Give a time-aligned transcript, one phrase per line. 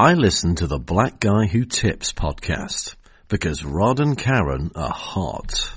[0.00, 2.94] I listen to the Black Guy Who Tips podcast
[3.28, 5.70] because Rod and Karen are hot.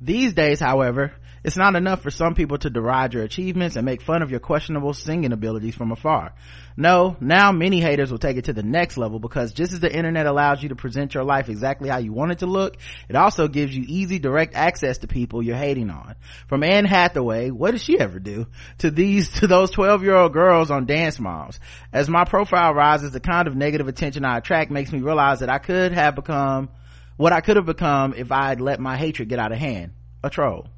[0.00, 1.12] These days, however,
[1.44, 4.40] it's not enough for some people to deride your achievements and make fun of your
[4.40, 6.32] questionable singing abilities from afar.
[6.74, 9.94] No, now many haters will take it to the next level because just as the
[9.94, 12.78] internet allows you to present your life exactly how you want it to look,
[13.10, 16.14] it also gives you easy direct access to people you're hating on.
[16.48, 18.46] From Anne Hathaway, what did she ever do?
[18.78, 21.60] To these, to those 12 year old girls on Dance Moms.
[21.92, 25.50] As my profile rises, the kind of negative attention I attract makes me realize that
[25.50, 26.70] I could have become
[27.16, 29.92] what I could have become if I had let my hatred get out of hand.
[30.22, 30.68] A troll.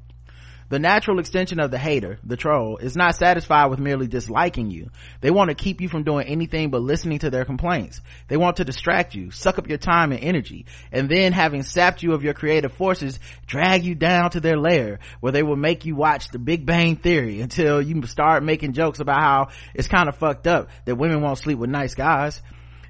[0.69, 4.89] The natural extension of the hater, the troll, is not satisfied with merely disliking you.
[5.21, 8.01] They want to keep you from doing anything but listening to their complaints.
[8.27, 12.03] They want to distract you, suck up your time and energy, and then having sapped
[12.03, 15.85] you of your creative forces, drag you down to their lair where they will make
[15.85, 20.09] you watch the Big Bang Theory until you start making jokes about how it's kind
[20.09, 22.41] of fucked up that women won't sleep with nice guys.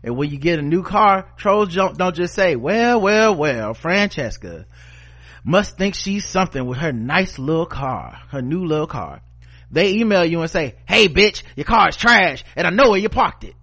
[0.03, 3.73] And when you get a new car, trolls don't, don't just say, well, well, well,
[3.73, 4.65] Franchesca,
[5.47, 9.21] must think she's something with her nice little car, her new little car.
[9.71, 12.99] They email you and say, hey bitch, your car is trash and I know where
[12.99, 13.55] you parked it.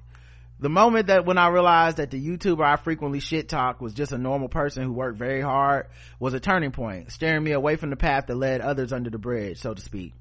[0.60, 4.12] The moment that when I realized that the YouTuber I frequently shit talk was just
[4.12, 7.90] a normal person who worked very hard was a turning point, steering me away from
[7.90, 10.14] the path that led others under the bridge, so to speak.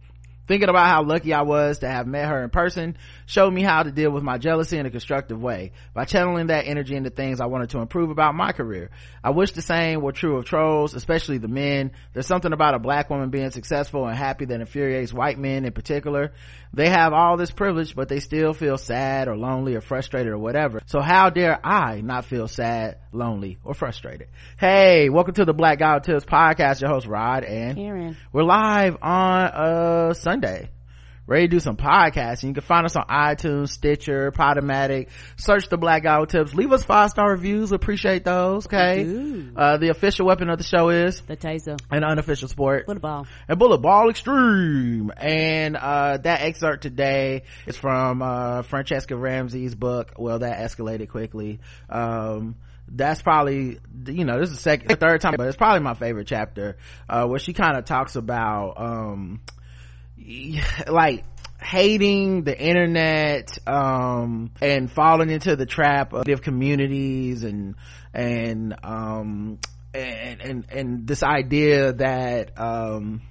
[0.46, 3.84] Thinking about how lucky I was to have met her in person showed me how
[3.84, 7.40] to deal with my jealousy in a constructive way by channeling that energy into things
[7.40, 8.90] I wanted to improve about my career.
[9.24, 11.92] I wish the same were true of trolls, especially the men.
[12.12, 15.72] There's something about a black woman being successful and happy that infuriates white men in
[15.72, 16.34] particular.
[16.74, 20.38] They have all this privilege, but they still feel sad or lonely or frustrated or
[20.38, 20.82] whatever.
[20.88, 24.28] So how dare I not feel sad, lonely, or frustrated?
[24.60, 26.82] Hey, welcome to the Black Guy Tips podcast.
[26.82, 28.18] Your host Rod and Karen.
[28.32, 30.70] we're live on uh Sunday.
[31.26, 32.50] Ready to do some podcasting.
[32.50, 35.08] You can find us on iTunes, Stitcher, Podomatic.
[35.38, 36.54] Search the Black Guy Tips.
[36.54, 37.72] Leave us five star reviews.
[37.72, 38.66] We appreciate those.
[38.66, 39.06] Okay.
[39.56, 41.80] Uh, the official weapon of the show is The taser.
[41.90, 43.26] an unofficial sport Football.
[43.48, 50.12] and bullet ball extreme and uh that excerpt today is from uh franchesca ramsey's book
[50.18, 51.60] well that escalated quickly
[51.90, 52.56] um
[52.96, 55.96] that's probably you know this is the second the third time but it's probably my
[55.96, 56.78] favorite chapter
[57.10, 59.42] uh where she kind of talks about um
[60.88, 61.24] like
[61.60, 67.76] hating the internet um and falling into the trap of communities and
[68.14, 69.60] and um
[69.94, 73.22] and and and this idea that um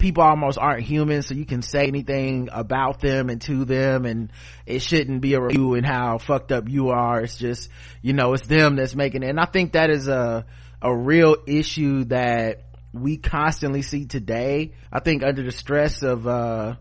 [0.00, 4.32] people almost aren't human so you can say anything about them and to them and
[4.66, 7.20] it shouldn't be a review and how fucked up you are.
[7.20, 7.68] It's just
[8.02, 9.28] you know it's them that's making it.
[9.28, 10.46] And i think that is a
[10.82, 14.72] a real issue that we constantly see today.
[14.90, 16.76] I think under the stress of uh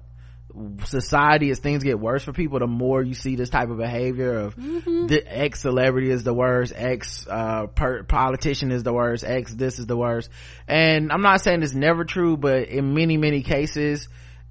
[0.86, 4.34] society as things get worse for people the more you see this type of behavior
[4.34, 9.54] of the ex celebrity is the worst ex uh per- politician is the worst ex
[9.54, 10.30] this is the worst.
[10.68, 14.10] And i'm not saying it's never true but in many many cases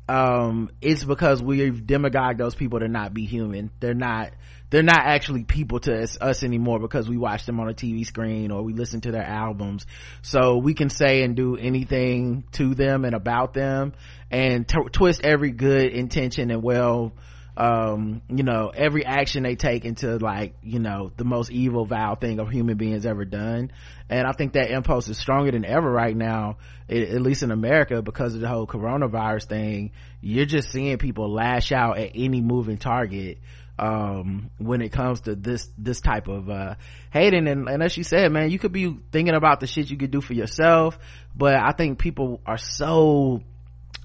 [0.09, 3.71] um it's because we've demagogued those people to not be human.
[3.81, 4.33] They're not
[4.71, 8.05] they're not actually people to us, us anymore because we watch them on a TV
[8.05, 9.87] screen or we listen to their albums.
[10.23, 13.95] So we can say and do anything to them and about them
[14.31, 17.13] and t- twist every good intention and well,
[17.57, 22.15] um, you know, every action they take into like, you know, the most evil, vile
[22.15, 23.73] thing a human being has ever done.
[24.09, 26.59] And I think that impulse is stronger than ever right now,
[26.89, 29.91] at least in America because of the whole coronavirus thing.
[30.21, 33.39] You're just seeing people lash out at any moving target
[33.79, 36.75] um when it comes to this this type of uh
[37.13, 37.47] hating.
[37.47, 40.11] And, and as she said man you could be thinking about the shit you could
[40.11, 40.99] do for yourself
[41.37, 43.43] but i think people are so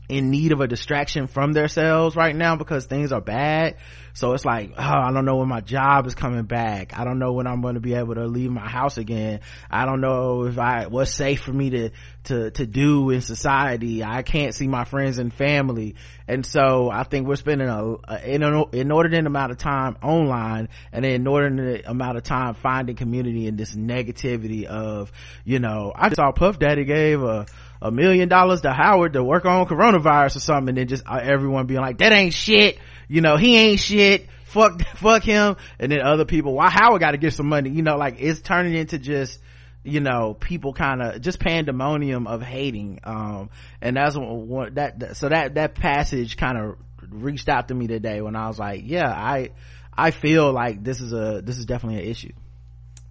[0.10, 3.78] in need of a distraction from themselves right now because things are bad.
[4.16, 6.98] So it's like oh i don't know when my job is coming back.
[6.98, 9.40] I don't know when i'm going to be able to leave my house again.
[9.72, 11.90] I don't know if i what's safe for me to
[12.26, 14.04] to to do in society.
[14.04, 15.96] I can't see my friends and family.
[16.28, 20.70] And so i think we're spending a, a in an inordinate amount of time online
[20.92, 25.12] and an inordinate amount of time finding community in this negativity of
[25.44, 27.46] you know i just saw puff daddy gave a
[27.84, 31.20] a million dollars to Howard to work on coronavirus or something and then just uh,
[31.22, 32.80] everyone being like that ain't shit.
[33.10, 34.28] You know he ain't shit.
[34.46, 35.58] Fuck fuck him.
[35.80, 37.70] And then other people why Howard got to get some money?
[37.70, 39.40] You know like it's turning into just
[39.84, 43.50] you know people kind of just pandemonium of hating um
[43.82, 46.78] and that's what that, that so that that passage kind of
[47.10, 49.50] reached out to me today when I was like yeah I
[49.96, 52.32] I feel like this is a this is definitely an issue.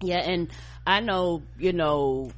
[0.01, 0.49] Yeah, and
[0.85, 2.31] I know, you know,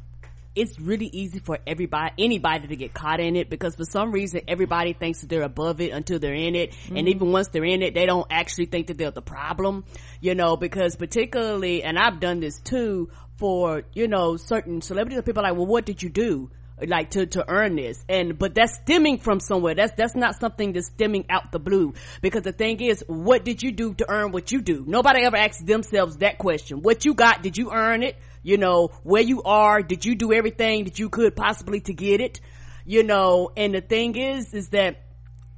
[0.56, 4.42] it's really easy for everybody, anybody to get caught in it because for some reason
[4.48, 6.72] everybody thinks that they're above it until they're in it.
[6.72, 6.98] Mm-hmm.
[6.98, 9.84] And even once they're in it, they don't actually think that they're the problem,
[10.22, 15.44] you know, because particularly, and I've done this too for, you know, certain celebrities, people
[15.44, 16.50] like, well, what did you do?
[16.82, 18.04] Like to to earn this.
[18.10, 19.76] And but that's stemming from somewhere.
[19.76, 21.94] That's that's not something that's stemming out the blue.
[22.22, 24.84] Because the thing is what did you do to earn what you do?
[24.88, 26.82] Nobody ever asks themselves that question.
[26.82, 28.18] What you got did you earn it?
[28.44, 32.22] You know where you are did you do everything that you could possibly to get
[32.22, 32.42] it?
[32.86, 35.02] You know and the thing is is that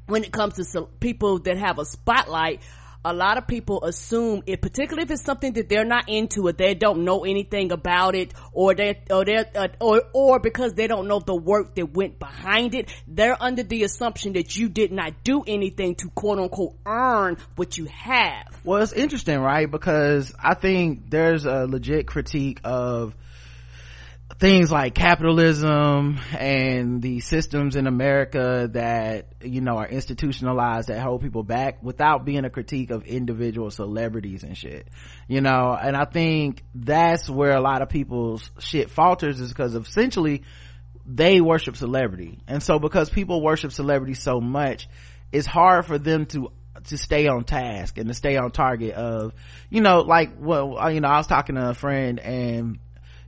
[0.06, 2.62] when it comes to people that have a spotlight
[3.04, 6.58] a lot of people assume it, particularly if it's something that they're not into it,
[6.58, 10.88] they don't know anything about it, or they or they uh, or or because they
[10.88, 14.92] don't know the work that went behind it, they're under the assumption that you did
[14.92, 18.60] not do anything to quote unquote earn what you have.
[18.64, 19.70] Well, it's interesting, right?
[19.70, 23.16] Because I think there's a legit critique of
[24.40, 31.22] things like capitalism and the systems in America that, you know, are institutionalized that hold
[31.22, 34.88] people back without being a critique of individual celebrities and shit.
[35.28, 39.74] You know, and I think that's where a lot of people's shit falters is because
[39.74, 40.44] essentially
[41.06, 42.40] they worship celebrity.
[42.48, 44.88] And so because people worship celebrity so much,
[45.32, 46.52] it's hard for them to
[46.86, 49.34] to stay on task and to stay on target of
[49.70, 52.78] you know like well you know i was talking to a friend and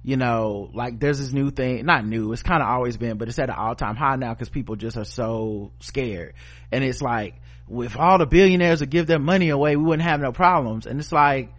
[0.04, 3.28] you know like there's this new thing not new it's kind of always been but
[3.28, 6.34] it's at an all-time high now because people just are so scared
[6.72, 7.36] and it's like
[7.70, 11.00] if all the billionaires would give their money away we wouldn't have no problems and
[11.00, 11.54] it's like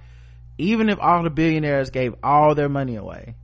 [0.58, 3.34] even if all the billionaires gave all their money away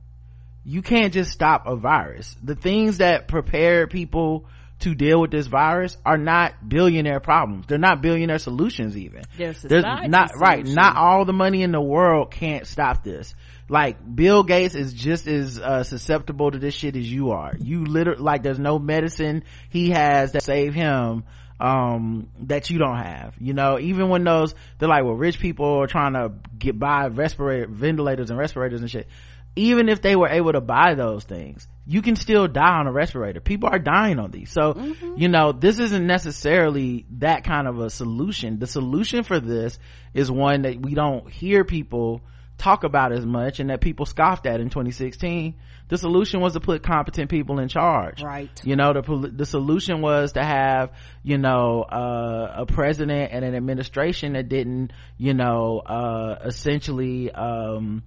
[0.65, 4.45] you can't just stop a virus the things that prepare people
[4.79, 7.65] to deal with this virus are not billionaire problems.
[7.67, 9.23] They're not billionaire solutions even.
[9.35, 10.63] They're There's not, right.
[10.63, 13.33] Not all the money in the world can't stop this
[13.69, 17.53] like bill gates is just as uh, susceptible to this shit as you are.
[17.57, 21.23] You literally like there's no medicine he has that save him
[21.59, 23.79] um that you don't have you know?
[23.79, 28.29] Even when those they're like well rich people are trying to get by respirator ventilators
[28.29, 29.07] and respirators and shit.
[29.55, 32.91] Even if they were able to buy those things you can still die on a
[32.91, 33.39] respirator.
[33.39, 34.51] People are dying on these.
[34.51, 35.13] So mm-hmm.
[35.17, 38.59] you know this isn't necessarily that kind of a solution.
[38.59, 39.79] The solution for this
[40.13, 42.21] is one that we don't hear people
[42.57, 45.55] talk about as much and that people scoffed at in 2016
[45.89, 48.21] the solution was to put competent people in charge.
[48.21, 48.49] Right.
[48.63, 50.91] You know the the solution was to have
[51.23, 58.03] you know uh, a president and an administration that didn't you know uh, essentially um,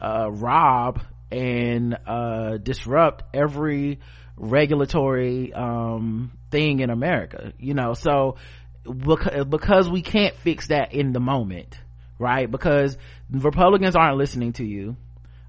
[0.00, 4.00] uh, rob and uh, disrupt every
[4.36, 7.92] regulatory um, thing in america you know.
[7.92, 8.36] So
[8.84, 11.78] because we can't fix that in the moment
[12.18, 12.50] right?
[12.50, 12.96] Because
[13.30, 14.96] republicans aren't listening to you.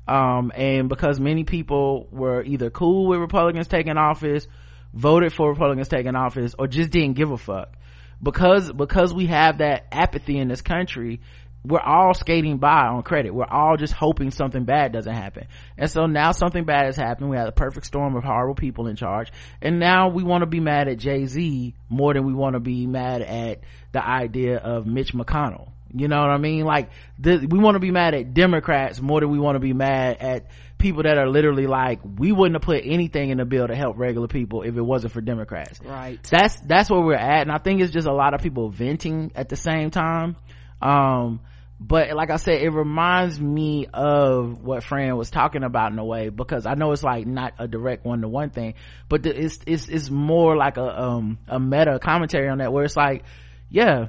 [0.07, 4.47] Um, and because many people were either cool with republicans taking office
[4.91, 7.73] voted for republicans taking office or just didn't give a fuck.
[8.21, 11.21] Because because we have that apathy in this country
[11.63, 13.33] we're all skating by on credit.
[13.33, 15.47] We're all just hoping something bad doesn't happen.
[15.77, 17.29] And so now something bad has happened.
[17.29, 19.31] We have a perfect storm of horrible people in charge.
[19.61, 22.87] And now we want to be mad at jay-z more than we want to be
[22.87, 23.61] mad at
[23.91, 26.65] the idea of mitch mcconnell you know what I mean?
[26.65, 29.73] Like, the, we want to be mad at Democrats more than we want to be
[29.73, 30.47] mad at
[30.77, 33.97] people that are literally like, we wouldn't have put anything in the bill to help
[33.97, 35.79] regular people if it wasn't for Democrats.
[35.83, 36.21] Right.
[36.29, 37.41] That's, that's where we're at.
[37.41, 40.37] And I think it's just a lot of people venting at the same time.
[40.81, 41.41] Um,
[41.81, 46.05] but like I said, it reminds me of what Fran was talking about in a
[46.05, 48.73] way because I know it's like not a direct one to one thing,
[49.07, 52.83] but the, it's, it's, it's more like a, um, a meta commentary on that where
[52.83, 53.23] it's like,
[53.69, 54.07] yeah,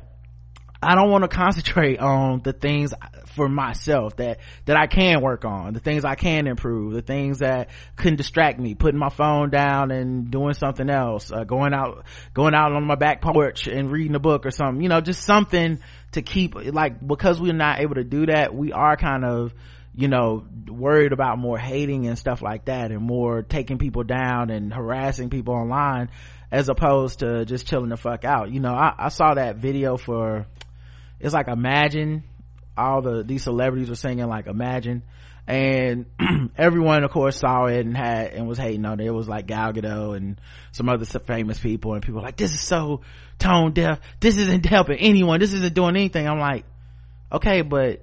[0.82, 2.94] I don't want to concentrate on the things
[3.34, 7.38] for myself that, that I can work on, the things I can improve, the things
[7.38, 12.04] that can distract me, putting my phone down and doing something else, uh, going out,
[12.34, 15.22] going out on my back porch and reading a book or something, you know, just
[15.22, 15.78] something
[16.12, 19.54] to keep, like, because we're not able to do that, we are kind of,
[19.94, 24.50] you know, worried about more hating and stuff like that and more taking people down
[24.50, 26.08] and harassing people online
[26.50, 28.50] as opposed to just chilling the fuck out.
[28.50, 30.46] You know, I, I saw that video for,
[31.20, 32.24] it's like imagine
[32.76, 35.02] all the these celebrities were singing like imagine.
[35.46, 36.06] And
[36.56, 39.06] everyone of course saw it and had and was hating on it.
[39.06, 40.40] It was like gal gadot and
[40.72, 43.02] some other famous people and people like this is so
[43.38, 44.00] tone deaf.
[44.20, 45.40] This isn't helping anyone.
[45.40, 46.26] This isn't doing anything.
[46.26, 46.64] I'm like
[47.32, 48.02] okay but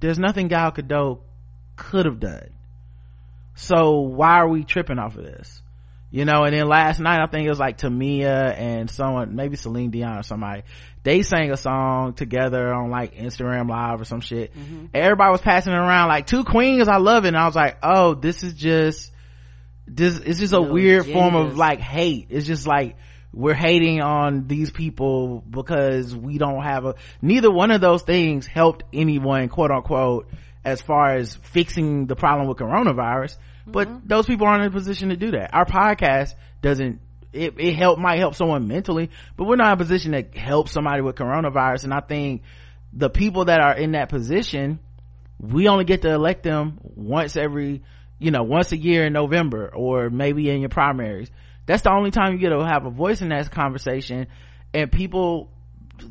[0.00, 1.20] there's nothing gal gadot
[1.76, 2.50] could have done.
[3.54, 5.62] So why are we tripping off of this
[6.10, 9.56] you know and then last night i think it was like tamia and someone maybe
[9.56, 10.62] celine dion or somebody
[11.02, 14.54] they sang a song together on like instagram live or some shit.
[14.54, 14.86] Mm-hmm.
[14.94, 17.28] everybody was passing it around like two queens i love it.
[17.28, 19.12] And i was like oh this is just
[19.90, 22.26] this it's just a no, weird form of like hate.
[22.30, 22.96] It's just like
[23.32, 28.46] we're hating on these people because we don't have a neither one of those things
[28.46, 30.28] helped anyone quote unquote
[30.64, 33.36] as far as fixing the problem with coronavirus
[33.72, 34.06] but mm-hmm.
[34.06, 35.54] those people aren't in a position to do that.
[35.54, 37.00] Our podcast doesn't
[37.32, 40.68] it, it help might help someone mentally but we're not in a position to help
[40.68, 41.84] somebody with coronavirus.
[41.84, 42.42] And i think
[42.92, 44.80] the people that are in that position
[45.38, 47.82] we only get to elect them once every
[48.18, 51.30] you know once a year in november or maybe in your primaries.
[51.66, 54.28] That's the only time you get to have a voice in that conversation.
[54.72, 55.50] And people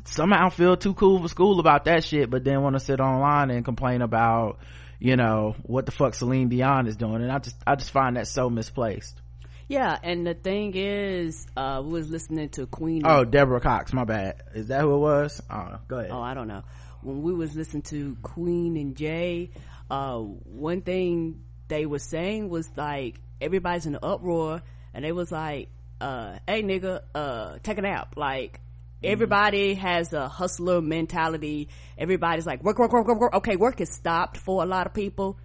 [0.04, 3.50] somehow feel too cool for school about that shit but then want to sit online
[3.50, 4.58] and complain about
[4.98, 7.22] you know what the fuck celine dion is doing.
[7.22, 9.20] And i just i just find that so misplaced.
[9.68, 13.92] Yeah and the thing is uh we was listening to queen oh deborah cox.
[13.92, 14.42] My bad.
[14.54, 15.42] Is that who it was?
[15.50, 16.10] Oh go ahead.
[16.10, 16.62] Oh i don't know.
[17.02, 19.50] When we was listening to queen and jay
[19.90, 24.62] uh one thing they were saying was like everybody's in an uproar.
[24.94, 25.68] And they was like
[26.00, 28.14] uh hey nigga uh take a nap.
[28.16, 28.60] Like
[28.98, 29.12] Mm-hmm.
[29.12, 31.68] everybody has a hustler mentality.
[31.96, 33.34] Everybody's like work work work work work.
[33.34, 35.38] Okay work is stopped for a lot of people.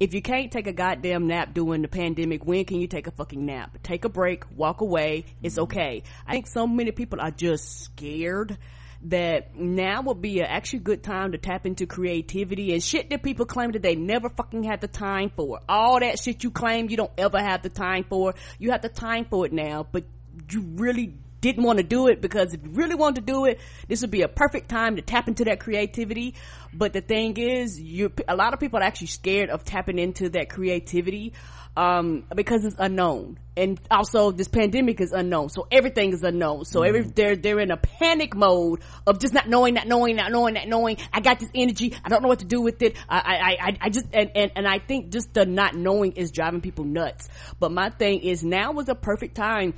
[0.00, 3.10] If you can't take a goddamn nap during the pandemic when can you take a
[3.10, 3.76] fucking nap?
[3.82, 5.26] Take a break walk away.
[5.42, 5.64] It's mm-hmm.
[5.64, 6.02] okay.
[6.26, 8.56] I think so many people are just scared
[9.02, 13.22] that now would be an actually good time to tap into creativity and shit that
[13.22, 15.60] people claim that they never fucking had the time for.
[15.68, 18.88] All that shit you claim you don't ever have the time for, you have the
[18.88, 20.04] time for it now, but
[20.50, 23.60] you really didn't want to do it because if you really want to do it,
[23.86, 26.34] this would be a perfect time to tap into that creativity.
[26.72, 30.30] But the thing is, you a lot of people are actually scared of tapping into
[30.30, 31.34] that creativity
[31.76, 33.38] um, because it's unknown.
[33.56, 35.48] And also this pandemic is unknown.
[35.48, 36.64] So everything is unknown.
[36.64, 37.10] So every, mm-hmm.
[37.14, 40.66] they're, they're in a panic mode of just not knowing, not knowing, not knowing, not
[40.66, 40.96] knowing.
[41.12, 41.94] I got this energy.
[42.04, 42.96] I don't know what to do with it.
[43.08, 46.30] I, I, I, I just, and, and, and I think just the not knowing is
[46.30, 47.28] driving people nuts.
[47.60, 49.74] But my thing is now was a perfect time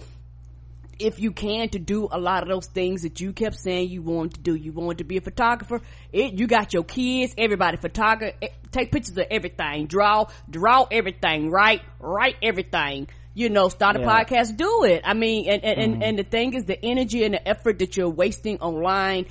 [0.99, 4.03] if you can to do a lot of those things that you kept saying you
[4.03, 4.55] wanted to do.
[4.55, 5.83] You wanted to be a photographer.
[6.13, 11.51] It, you got your kids, everybody photographer, eh, take pictures of everything, draw, draw everything,
[11.51, 13.09] write, write everything.
[13.35, 14.25] You know, start a yeah.
[14.25, 15.03] podcast, do it.
[15.05, 15.83] I mean, and, and, mm.
[15.83, 16.03] and, mm-hmm.
[16.03, 19.27] and, the thing is the energy and the effort that you're wasting online,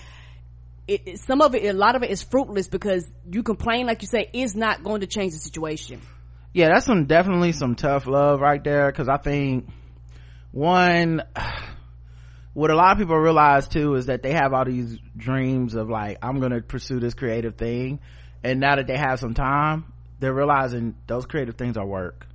[0.87, 4.03] it, it, some of it, a lot of it is fruitless because you complain, like
[4.03, 6.01] you say, is not going to change the situation.
[6.53, 8.91] Yeah, that's some, definitely some tough love right there.
[8.91, 9.67] Cause I think,
[10.55, 11.21] one
[12.53, 15.89] what a lot of people realize too is that they have all these dreams of
[15.89, 17.99] like i'm gonna pursue this creative thing.
[18.41, 22.25] And now that they have some time they're realizing those creative things are work.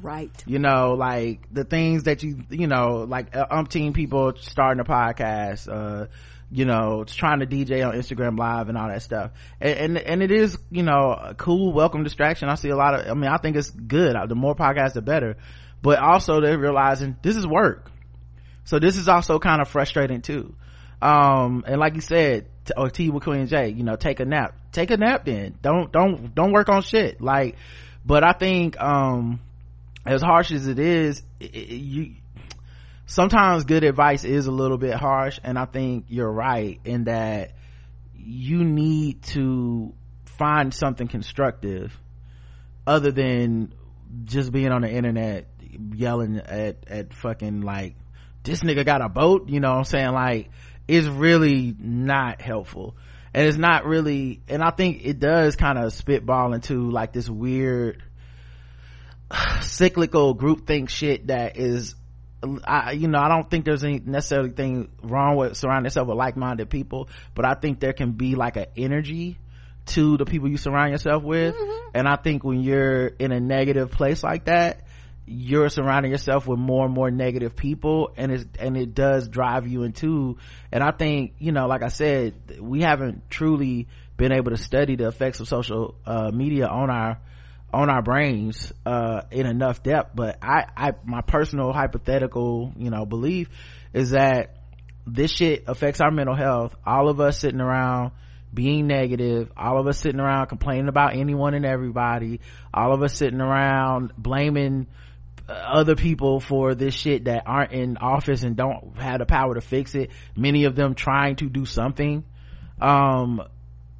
[0.00, 0.30] Right.
[0.46, 4.84] You know like the things that you you know like uh, umpteen people starting a
[4.84, 6.06] podcast uh
[6.50, 9.32] you know trying to dj on instagram live and all that stuff.
[9.60, 12.48] And, and, and it is you know a cool welcome distraction.
[12.48, 14.16] I see a lot of i mean i think it's good.
[14.28, 15.36] The more podcasts the better
[15.84, 17.90] but also they're realizing this is work.
[18.64, 20.56] So this is also kind of frustrating too.
[21.02, 24.56] Um and like you said or t with queen j you know take a nap.
[24.72, 25.58] Take a nap then.
[25.60, 27.20] Don't don't don't work on shit.
[27.20, 27.56] Like
[28.02, 29.40] but i think um
[30.06, 32.14] as harsh as it is it, it, you
[33.04, 35.38] sometimes good advice is a little bit harsh.
[35.44, 37.52] And i think you're right in that
[38.14, 39.92] you need to
[40.38, 41.94] find something constructive
[42.86, 43.74] other than
[44.24, 45.46] just being on the internet
[45.94, 47.94] yelling at at fucking like
[48.42, 50.50] this nigga got a boat you know what i'm saying like
[50.86, 52.96] is really not helpful
[53.32, 57.28] and it's not really and i think it does kind of spitball into like this
[57.28, 58.02] weird
[59.62, 61.94] cyclical group think shit that is
[62.64, 66.18] I, you know, I don't think there's any necessarily thing wrong with surrounding yourself with
[66.18, 69.38] like-minded people, but I think there can be like an energy
[69.86, 71.54] to the people you surround yourself with.
[71.54, 71.88] Mm-hmm.
[71.94, 74.83] And I think when you're in a negative place like that,
[75.26, 79.66] you're surrounding yourself with more and more negative people and it and it does drive
[79.66, 80.36] you into
[80.70, 84.96] and i think you know like i said we haven't truly been able to study
[84.96, 87.18] the effects of social uh, media on our
[87.72, 93.06] on our brains uh, in enough depth but i i my personal hypothetical you know
[93.06, 93.48] belief
[93.92, 94.56] is that
[95.06, 96.74] this shit affects our mental health.
[96.86, 98.12] All of us sitting around
[98.54, 102.38] being negative all of us sitting around complaining about anyone and everybody
[102.72, 104.86] all of us sitting around blaming
[105.48, 109.60] other people for this shit that aren't in office and don't have the power to
[109.60, 110.10] fix it.
[110.36, 112.24] Many of them trying to do something.
[112.80, 113.42] Um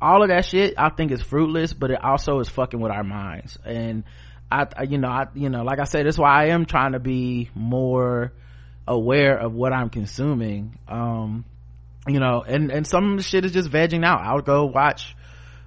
[0.03, 3.05] all of that shit i think is fruitless but it also is fucking with our
[3.05, 3.59] minds.
[3.65, 4.05] And
[4.51, 6.99] I, you know i you know like i said that's why i am trying to
[6.99, 8.33] be more
[8.87, 10.79] aware of what i'm consuming.
[10.89, 11.45] Um
[12.07, 14.21] you know and and some of the shit is just vegging out.
[14.21, 15.15] I'll go watch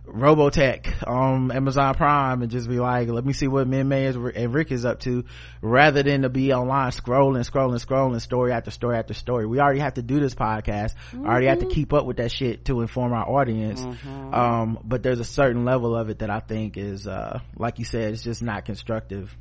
[0.08, 4.72] Robotech on Amazon Prime and just be like, let me see what Minmei and Rick
[4.72, 5.26] is up to
[5.62, 9.46] rather than to be online scrolling, scrolling, scrolling story after story after story.
[9.46, 10.96] We already have to do this podcast.
[11.12, 11.26] Mm-hmm.
[11.26, 11.74] I already have to mm-hmm.
[11.74, 13.82] keep up with that shit to inform our audience.
[13.82, 14.34] Mm-hmm.
[14.34, 17.86] Um, but there's a certain level of it that I think is, uh, like you
[17.86, 19.36] said, it's just not constructive.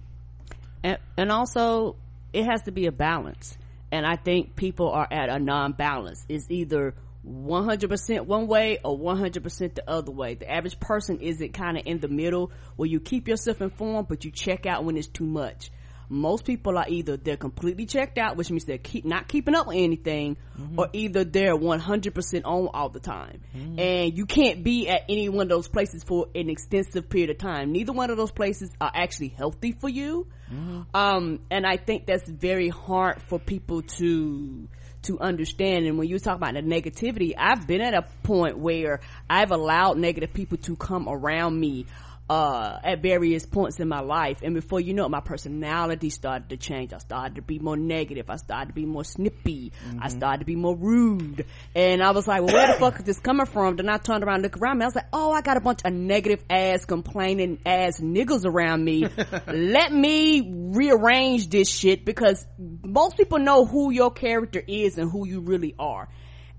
[0.82, 1.96] And, and also
[2.32, 3.56] it has to be a balance.
[3.92, 6.26] And I think people are at a non-balance.
[6.28, 6.94] It's either
[7.26, 10.35] 100% one way or 100% the other way.
[10.35, 14.25] The average person isn't kind of in the middle where you keep yourself informed, but
[14.25, 15.71] you check out when it's too much.
[16.09, 19.66] Most people are either they're completely checked out, which means they're keep, not keeping up
[19.66, 20.78] with anything, mm-hmm.
[20.78, 23.40] or either they're 100% on all the time.
[23.56, 23.80] Mm-hmm.
[23.80, 27.38] And you can't be at any one of those places for an extensive period of
[27.38, 27.73] time.
[27.73, 30.28] Neither one of those places are actually healthy for you.
[30.52, 30.83] Mm-hmm.
[30.95, 34.68] Um, and I think that's very hard for people to,
[35.06, 35.86] to understand.
[35.86, 39.98] And when you talk about the negativity, I've been at a point where I've allowed
[39.98, 41.86] negative people to come around me
[42.28, 44.40] uh, at various points in my life.
[44.42, 46.92] And before you know it, my personality started to change.
[46.92, 48.28] I started to be more negative.
[48.28, 49.73] I started to be more snippy.
[49.87, 49.99] Mm-hmm.
[50.02, 51.47] I started to be more rude.
[51.75, 53.76] And I was like, well, where the fuck is this coming from?
[53.76, 54.85] Then I turned around and looked around me.
[54.85, 58.85] I was like, oh, I got a bunch of negative ass complaining ass niggas around
[58.85, 59.06] me.
[59.47, 65.26] Let me rearrange this shit because most people know who your character is and who
[65.26, 66.09] you really are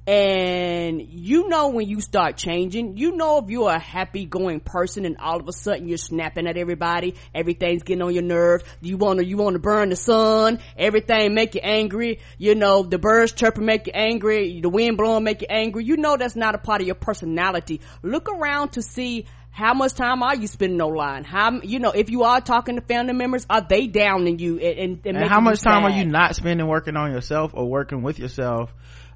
[0.08, 5.04] and you know when you start changing you know if you're a happy going person
[5.04, 8.96] and all of a sudden you're snapping at everybody everything's getting on your nerves you
[8.96, 12.98] want to you want to burn the sun everything make you angry you know the
[12.98, 16.56] birds chirping make you angry the wind blowing make you angry you know that's not
[16.56, 20.80] a part of your personality look around to see how much time are you spending
[20.80, 21.24] online?
[21.24, 25.02] How you know if you are talking to family members, are they downing you and,
[25.04, 28.20] and, and how much time are you not spending working on yourself or working with
[28.20, 28.72] yourself?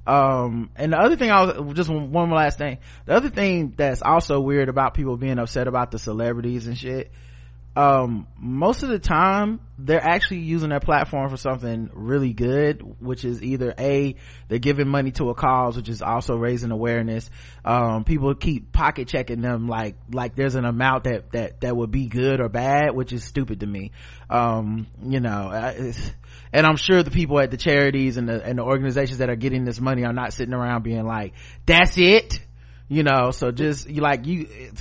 [0.06, 2.78] Um and the other thing i was just one last thing.
[3.06, 7.12] The other thing that's also weird about people being upset about the celebrities and shit
[7.74, 13.24] um most of the time they're actually using their platform for something really good which
[13.24, 14.14] is either a
[14.48, 17.30] they're giving money to a cause which is also raising awareness.
[17.64, 21.90] Um people keep pocket checking them like like there's an amount that that that would
[21.90, 23.92] be good or bad which is stupid to me.
[24.28, 25.50] Um you know
[26.52, 29.36] and i'm sure the people at the charities and the and the organizations that are
[29.36, 31.32] getting this money are not sitting around being like
[31.64, 32.38] that's it.
[32.88, 34.72] You know so just you like you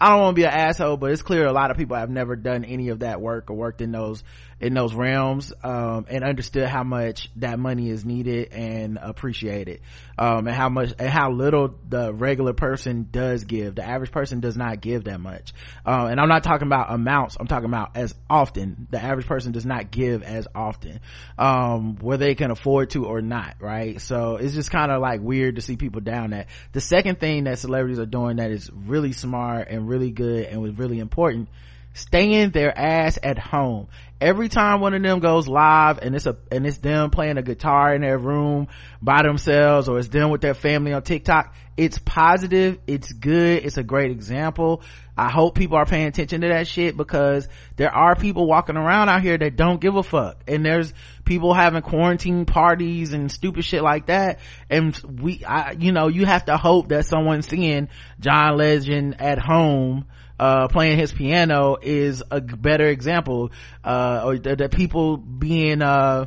[0.00, 2.08] I don't want to be an asshole, but it's clear a lot of people have
[2.08, 4.24] never done any of that work or worked in those
[4.60, 9.80] in those realms um, and understood how much that money is needed and appreciated
[10.18, 13.74] um, and how much and how little the regular person does give.
[13.74, 15.52] The average person does not give that much.
[15.86, 17.36] Uh, and i'm not talking about amounts.
[17.40, 18.88] I'm talking about as often.
[18.90, 21.00] The average person does not give as often
[21.38, 24.00] um, whether they can afford to or not right?
[24.00, 26.48] So it's just kind of like weird to see people down that.
[26.72, 30.60] The second thing that celebrities are doing that is really smart and really good and
[30.60, 31.48] was really important
[31.94, 33.88] staying their ass at home.
[34.20, 37.42] Every time one of them goes live and it's a and it's them playing a
[37.42, 38.68] guitar in their room
[39.00, 43.78] by themselves or it's them with their family on tiktok it's positive it's good it's
[43.78, 44.82] a great example.
[45.16, 49.08] I hope people are paying attention to that shit because there are people walking around
[49.08, 50.42] out here that don't give a fuck.
[50.48, 54.40] And there's people having quarantine parties and stupid shit like that.
[54.68, 57.88] And we i you know you have to hope that someone's seeing
[58.20, 60.06] john legend at home
[60.40, 63.50] uh, playing his piano is a better example
[63.84, 66.24] uh, or that people being uh,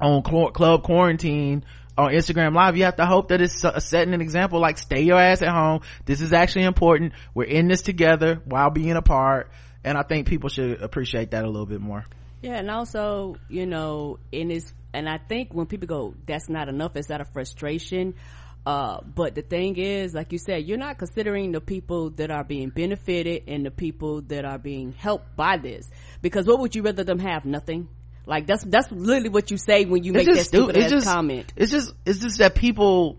[0.00, 1.64] on cl- club quarantine
[1.98, 5.18] on Instagram live, you have to hope that it's setting an example like stay your
[5.18, 5.80] ass at home.
[6.04, 7.12] This is actually important.
[7.34, 9.50] We're in this together while being apart.
[9.82, 12.04] And I think people should appreciate that a little bit more.
[12.42, 12.54] Yeah.
[12.54, 16.94] And also, you know, in this, and I think when people go, that's not enough,
[16.94, 18.14] it's out of frustration.
[18.66, 22.44] Uh, but the thing is, like you said, you're not considering the people that are
[22.44, 25.88] being benefited and the people that are being helped by this.
[26.20, 27.44] Because what would you rather them have?
[27.44, 27.88] Nothing.
[28.26, 31.06] Like that's that's literally what you say when you it's make that stupid ass just,
[31.06, 31.52] comment.
[31.56, 33.16] It's just it's just that people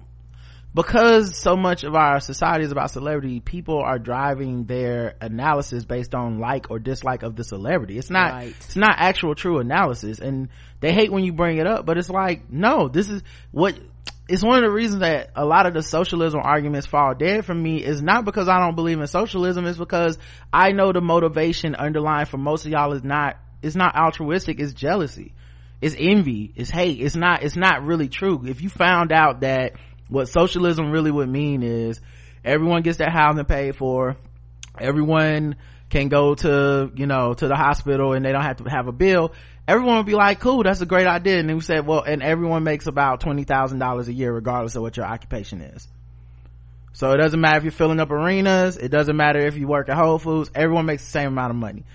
[0.74, 6.16] because so much of our society is about celebrity, people are driving their analysis based
[6.16, 7.98] on like or dislike of the celebrity.
[7.98, 8.56] It's not right.
[8.58, 10.20] it's not actual true analysis.
[10.20, 10.50] And
[10.80, 13.78] they hate when you bring it up, but it's like, no, this is what
[14.32, 17.54] it's one of the reasons that a lot of the socialism arguments fall dead for
[17.54, 20.18] me is not because I don't believe in socialism, it's because
[20.54, 24.72] I know the motivation underlying for most of y'all is not, it's not altruistic, it's
[24.72, 25.34] jealousy.
[25.82, 28.44] It's envy, it's hate, it's not, it's not really true.
[28.46, 29.74] If you found out that
[30.08, 32.00] what socialism really would mean is
[32.46, 34.16] everyone gets their housing paid for,
[34.80, 35.58] everyone
[35.90, 38.94] can go to you know to the hospital and they don't have to have a
[38.94, 39.34] bill
[39.72, 42.22] everyone would be like cool that's a great idea and then we said well and
[42.22, 45.88] everyone makes about $20000 a year regardless of what your occupation is
[46.94, 49.88] so it doesn't matter if you're filling up arenas it doesn't matter if you work
[49.88, 51.86] at whole foods everyone makes the same amount of money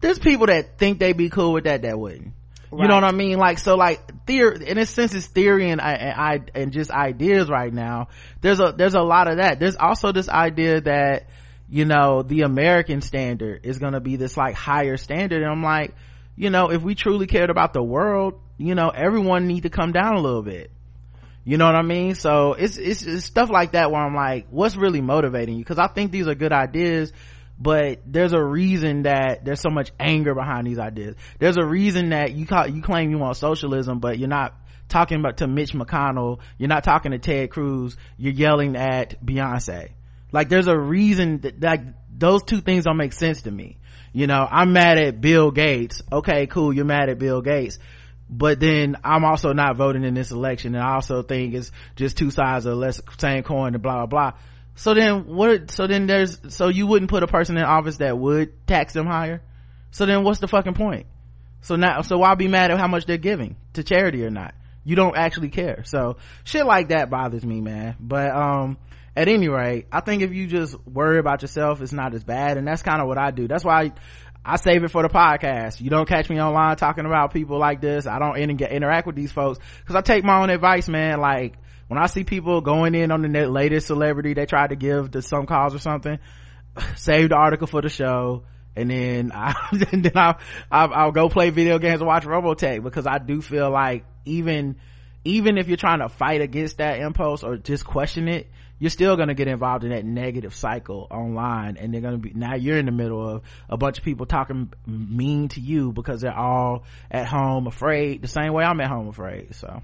[0.00, 2.32] there's people that think they'd be cool with that that wouldn't
[2.70, 2.82] Right.
[2.82, 3.38] You know what I mean?
[3.38, 7.72] Like, so like theory, in a sense, it's theory and, and, and just ideas right
[7.72, 8.08] now.
[8.40, 9.60] There's a, there's a lot of that.
[9.60, 11.28] There's also this idea that,
[11.68, 15.42] you know, the American standard is going to be this like higher standard.
[15.42, 15.94] And I'm like,
[16.36, 19.92] you know, if we truly cared about the world, you know, everyone need to come
[19.92, 20.70] down a little bit.
[21.44, 22.14] You know what I mean?
[22.14, 25.64] So it's, it's, it's stuff like that where I'm like, what's really motivating you?
[25.64, 27.12] Cause I think these are good ideas
[27.58, 31.16] but there's a reason that there's so much anger behind these ideas.
[31.38, 34.54] There's a reason that you call, you claim you want socialism, but you're not
[34.88, 36.40] talking about to Mitch McConnell.
[36.58, 37.96] You're not talking to Ted Cruz.
[38.18, 39.90] You're yelling at Beyonce.
[40.32, 41.80] Like there's a reason that like
[42.14, 43.78] those two things don't make sense to me.
[44.16, 46.02] You know, I'm mad at Bill Gates.
[46.10, 46.72] Okay, cool.
[46.72, 47.78] You're mad at Bill Gates.
[48.28, 50.74] But then I'm also not voting in this election.
[50.74, 54.06] And I also think it's just two sides of the same coin and blah, blah,
[54.06, 54.38] blah
[54.76, 58.16] so then what, so then there's, so you wouldn't put a person in office that
[58.16, 59.42] would tax them higher?
[59.90, 61.06] So then what's the fucking point?
[61.62, 64.54] So now, so why be mad at how much they're giving to charity or not?
[64.84, 65.82] You don't actually care.
[65.84, 67.96] So shit like that bothers me, man.
[67.98, 68.76] But, um,
[69.16, 72.58] at any rate, I think if you just worry about yourself, it's not as bad.
[72.58, 73.48] And that's kind of what I do.
[73.48, 73.92] That's why I,
[74.44, 75.80] I save it for the podcast.
[75.80, 78.06] You don't catch me online talking about people like this.
[78.06, 81.18] I don't inter- interact with these folks because I take my own advice, man.
[81.18, 81.54] Like,
[81.88, 85.22] when I see people going in on the latest celebrity they tried to give to
[85.22, 86.18] some cause or something,
[86.96, 88.44] save the article for the show,
[88.76, 90.38] and then I then I'll,
[90.70, 94.76] I'll, I'll go play video games and watch Robotech because I do feel like even
[95.24, 99.16] even if you're trying to fight against that impulse or just question it, you're still
[99.16, 102.54] going to get involved in that negative cycle online and they're going to be now
[102.54, 106.36] you're in the middle of a bunch of people talking mean to you because they're
[106.36, 109.82] all at home afraid the same way i'm at home afraid so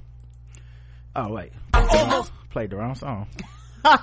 [1.15, 1.53] Oh wait,
[2.51, 3.27] played the wrong song.
[3.85, 3.99] oh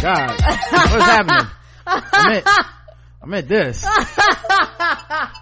[0.00, 1.50] God, what's happening?
[1.84, 3.84] I meant, I meant this.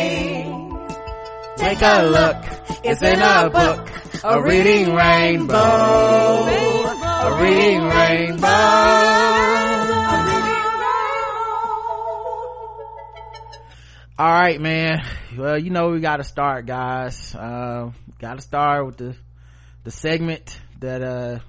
[1.61, 2.37] Take a look.
[2.83, 3.87] It's in a book.
[4.23, 5.53] A reading rainbow.
[5.53, 8.47] A reading rainbow.
[14.17, 15.05] All right, man.
[15.37, 17.35] Well, you know we got to start, guys.
[17.35, 19.15] Uh, got to start with the
[19.83, 21.39] the segment that uh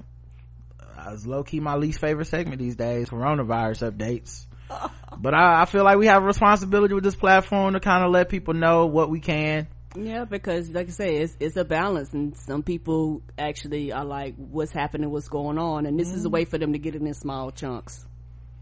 [1.15, 4.45] is low-key my least favorite segment these days coronavirus updates
[5.19, 8.13] but I, I feel like we have a responsibility with this platform to kind of
[8.13, 9.67] let people know what we can
[9.97, 14.35] yeah because like i say it's, it's a balance and some people actually are like
[14.37, 16.15] what's happening what's going on and this mm.
[16.15, 18.07] is a way for them to get it in small chunks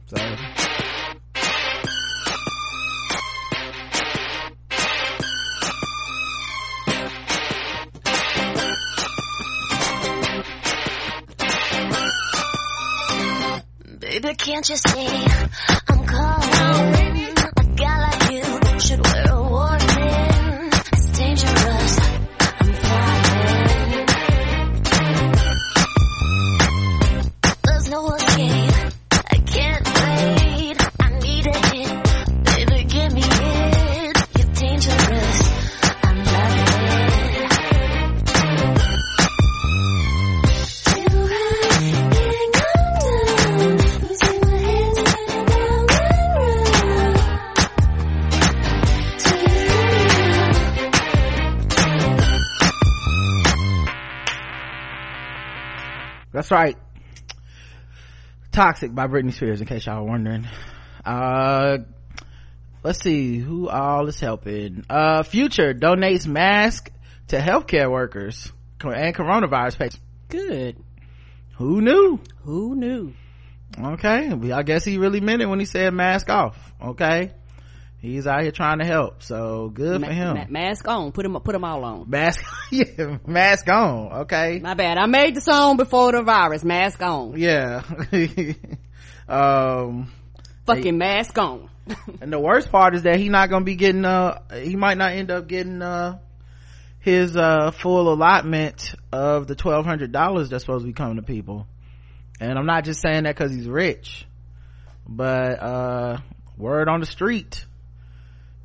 [0.06, 0.16] so
[14.00, 15.26] Baby, can't you see
[15.88, 16.99] I'm calling?
[56.50, 56.76] That's right.
[58.50, 60.48] Toxic by Britney Spears, in case y'all were wondering.
[61.04, 61.78] Uh,
[62.82, 64.84] let's see who all is helping.
[64.90, 66.90] Uh, Future donates mask
[67.28, 68.50] to healthcare workers
[68.82, 70.00] and coronavirus patients.
[70.28, 70.76] Good.
[71.58, 72.18] Who knew?
[72.42, 73.12] Who knew?
[73.80, 74.32] Okay.
[74.52, 76.56] I guess he really meant it when he said mask off.
[76.82, 77.30] Okay
[78.00, 79.22] he's out here trying to help.
[79.22, 80.34] So good ma- for him.
[80.34, 81.12] ma- mask on.
[81.12, 82.08] Put him put them all on.
[82.08, 84.58] Mask yeah mask on okay?
[84.60, 84.98] My bad.
[84.98, 86.64] I made the song before the virus.
[86.64, 87.38] Mask on.
[87.38, 87.82] Yeah.
[89.28, 90.12] Um
[90.66, 91.70] fucking mask on.
[92.20, 95.12] and the worst part is that he not gonna be getting uh he might not
[95.12, 96.18] end up getting uh
[96.98, 101.22] his uh full allotment of the twelve hundred dollars that's supposed to be coming to
[101.22, 101.68] people.
[102.40, 104.26] And i'm not just saying that because he's rich
[105.06, 106.18] but uh
[106.56, 107.66] word on the street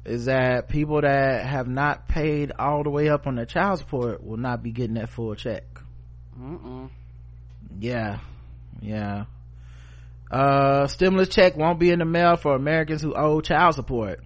[0.05, 4.23] is that people that have not paid all the way up on their child support
[4.23, 5.63] will not be getting that full check
[6.39, 6.89] Mm-mm.
[7.79, 8.19] yeah
[8.81, 9.25] yeah
[10.31, 14.19] uh stimulus check won't be in the mail for americans who owe child support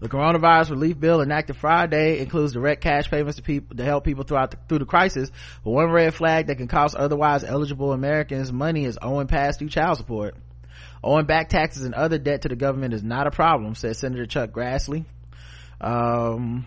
[0.00, 4.24] the coronavirus relief bill enacted Friday includes direct cash payments to people to help people
[4.24, 5.30] throughout the, through the crisis.
[5.64, 9.70] But one red flag that can cost otherwise eligible Americans money is owing past due
[9.70, 10.34] child support.
[11.04, 14.24] Owing back taxes and other debt to the government is not a problem, said Senator
[14.24, 15.04] Chuck Grassley.
[15.78, 16.66] Um,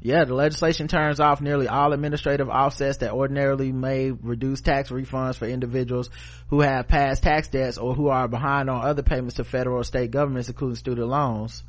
[0.00, 5.36] yeah, the legislation turns off nearly all administrative offsets that ordinarily may reduce tax refunds
[5.36, 6.10] for individuals
[6.48, 9.84] who have past tax debts or who are behind on other payments to federal or
[9.84, 11.62] state governments, including student loans.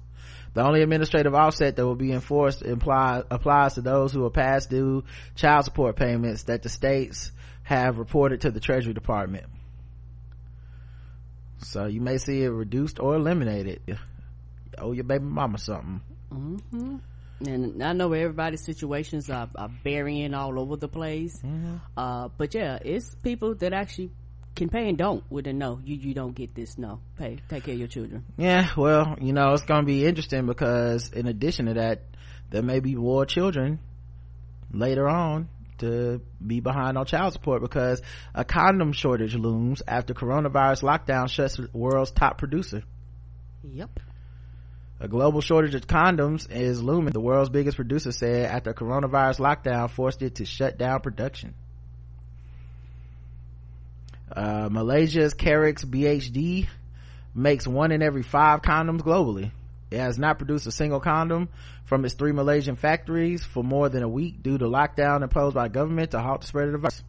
[0.55, 5.03] The only administrative offset that will be enforced applies to those who are past due
[5.35, 9.45] child support payments that the states have reported to the Treasury Department.
[11.63, 13.81] So you may see it reduced or eliminated.
[13.87, 13.97] You
[14.77, 16.01] owe your baby mama something.
[16.33, 16.97] Mm-hmm.
[17.45, 21.37] And I know everybody's situations are, are varying all over the place.
[21.37, 21.75] Mm-hmm.
[21.97, 24.11] Uh, but yeah, it's people that actually
[24.55, 27.63] can pay and don't with a no you you don't get this no pay take
[27.63, 31.67] care of your children yeah well you know it's gonna be interesting because in addition
[31.67, 32.01] to that
[32.49, 33.79] there may be more children
[34.73, 35.47] later on
[35.81, 38.01] to be behind on child support because
[38.33, 42.83] a condom shortage looms after coronavirus lockdown shuts the world's top producer.
[43.63, 43.99] Yep.
[44.99, 47.11] A global shortage of condoms is looming.
[47.11, 51.55] The world's biggest producer said after coronavirus lockdown forced it to shut down production.
[54.31, 56.67] Uh, Malaysia's Karex BHD
[57.33, 59.51] makes one in every five condoms globally.
[59.91, 61.49] It has not produced a single condom
[61.83, 65.67] from its three Malaysian factories for more than a week due to lockdown imposed by
[65.67, 67.03] government to halt the spread of the virus.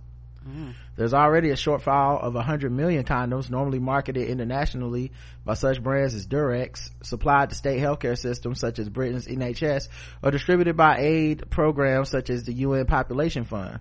[0.47, 0.75] Mm.
[0.97, 5.13] There's already a shortfall of 100 million condoms normally marketed internationally
[5.45, 9.89] by such brands as Durex, supplied to state healthcare systems such as Britain's NHS,
[10.23, 13.79] or distributed by aid programs such as the UN Population Fund.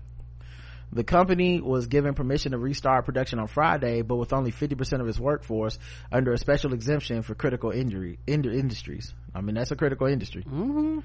[0.93, 5.07] The company was given permission to restart production on Friday, but with only 50% of
[5.07, 5.79] its workforce
[6.11, 9.13] under a special exemption for critical injury in- industries.
[9.33, 10.43] I mean, that's a critical industry.
[10.43, 10.99] Mm-hmm.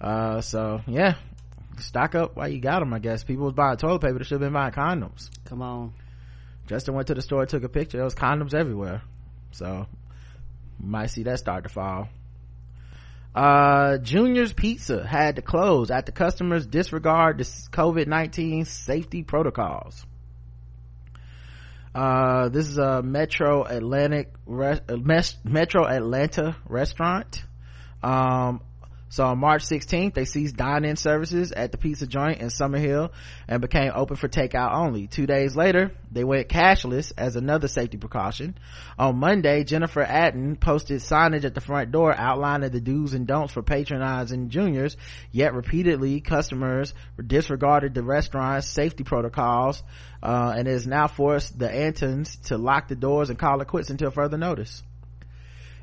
[0.00, 1.14] Uh, so yeah,
[1.78, 3.24] stock up while you got them, I guess.
[3.24, 5.30] People was buying toilet paper, they should have been buying condoms.
[5.44, 5.92] Come on.
[6.68, 7.96] Justin went to the store, took a picture.
[7.96, 9.02] There was condoms everywhere.
[9.50, 9.86] So,
[10.78, 12.08] might see that start to fall
[13.34, 20.04] uh junior's pizza had to close after customers disregard the covid-19 safety protocols.
[21.94, 24.80] Uh this is a metro atlantic re-
[25.44, 27.42] metro atlanta restaurant.
[28.02, 28.60] Um
[29.10, 33.10] so on March 16th, they ceased dine-in services at the pizza joint in Summerhill
[33.48, 35.06] and became open for takeout only.
[35.06, 38.58] Two days later, they went cashless as another safety precaution.
[38.98, 43.52] On Monday, Jennifer Atten posted signage at the front door outlining the do's and don'ts
[43.52, 44.96] for patronizing juniors,
[45.32, 46.92] yet repeatedly customers
[47.24, 49.82] disregarded the restaurant's safety protocols,
[50.22, 53.88] uh, and has now forced the Antons to lock the doors and call it quits
[53.88, 54.82] until further notice.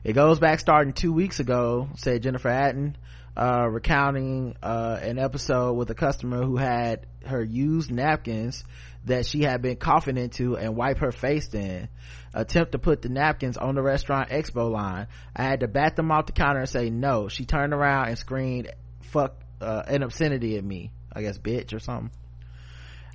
[0.05, 2.95] It goes back starting two weeks ago, said Jennifer Atten
[3.35, 8.63] uh, recounting uh, an episode with a customer who had her used napkins
[9.05, 11.89] that she had been coughing into and wipe her face in.
[12.35, 15.07] Attempt to put the napkins on the restaurant expo line.
[15.35, 17.27] I had to bat them off the counter and say no.
[17.27, 18.69] She turned around and screamed
[19.11, 20.91] fuck uh, an obscenity at me.
[21.11, 22.11] I guess bitch or something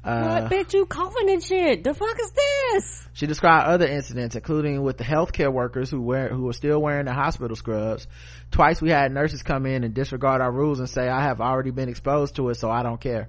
[0.03, 1.85] uh, what bitch you coughing and shit?
[1.85, 3.09] The fuck is this?
[3.13, 7.05] She described other incidents, including with the healthcare workers who wear who are still wearing
[7.05, 8.07] the hospital scrubs.
[8.51, 11.71] Twice we had nurses come in and disregard our rules and say, "I have already
[11.71, 13.29] been exposed to it, so I don't care."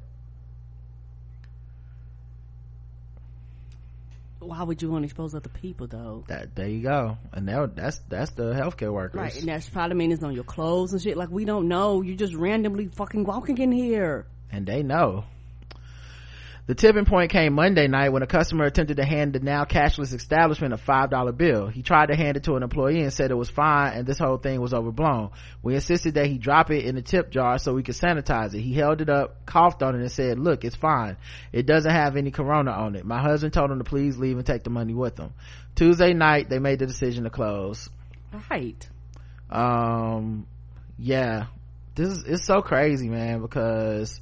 [4.40, 6.24] Why would you want to expose other people though?
[6.28, 9.36] That there you go, and that's that's the healthcare workers, right?
[9.38, 11.18] And that's probably mean it's on your clothes and shit.
[11.18, 12.02] Like we don't know.
[12.02, 15.26] You just randomly fucking walking in here, and they know.
[16.72, 20.14] The tipping point came Monday night when a customer attempted to hand the now cashless
[20.14, 21.68] establishment a $5 bill.
[21.68, 24.18] He tried to hand it to an employee and said it was fine and this
[24.18, 25.32] whole thing was overblown.
[25.62, 28.62] We insisted that he drop it in the tip jar so we could sanitize it.
[28.62, 31.18] He held it up, coughed on it and said, look, it's fine.
[31.52, 33.04] It doesn't have any corona on it.
[33.04, 35.34] My husband told him to please leave and take the money with him.
[35.76, 37.90] Tuesday night, they made the decision to close.
[38.50, 38.88] Right.
[39.50, 40.48] Um,
[40.98, 41.48] yeah.
[41.96, 44.22] This is, it's so crazy, man, because,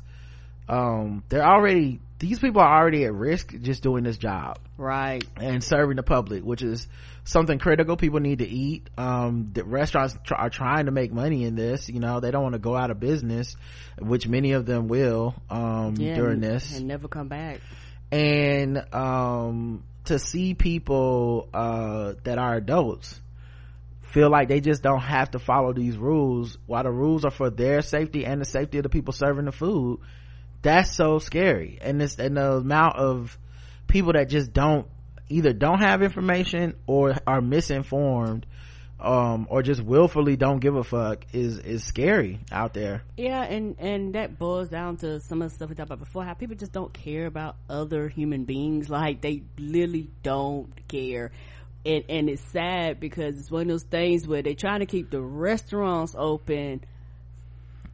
[0.67, 4.59] um, they're already these people are already at risk just doing this job.
[4.77, 5.23] Right.
[5.37, 6.87] And serving the public which is
[7.23, 7.95] something critical.
[7.95, 8.89] People need to eat.
[8.97, 11.89] Um the restaurants tr- are trying to make money in this.
[11.89, 13.55] You know they don't want to go out of business
[13.99, 16.77] which many of them will um yeah, during this.
[16.77, 17.61] and never come back.
[18.11, 23.19] And um to see people uh that are adults
[24.11, 27.49] feel like they just don't have to follow these rules while the rules are for
[27.49, 29.99] their safety and the safety of the people serving the food
[30.61, 31.79] that's so scary.
[31.81, 33.37] And this and the amount of
[33.87, 34.87] people that just don't
[35.29, 38.45] either don't have information or are misinformed
[38.99, 43.03] um or just willfully don't give a fuck is is scary out there.
[43.15, 46.25] Yeah and and that boils down to some of the stuff we talked about before
[46.25, 48.89] how people just don't care about other human beings.
[48.89, 51.31] Like they literally don't care.
[51.85, 55.09] And and it's sad because it's one of those things where they're trying to keep
[55.09, 56.83] the restaurants open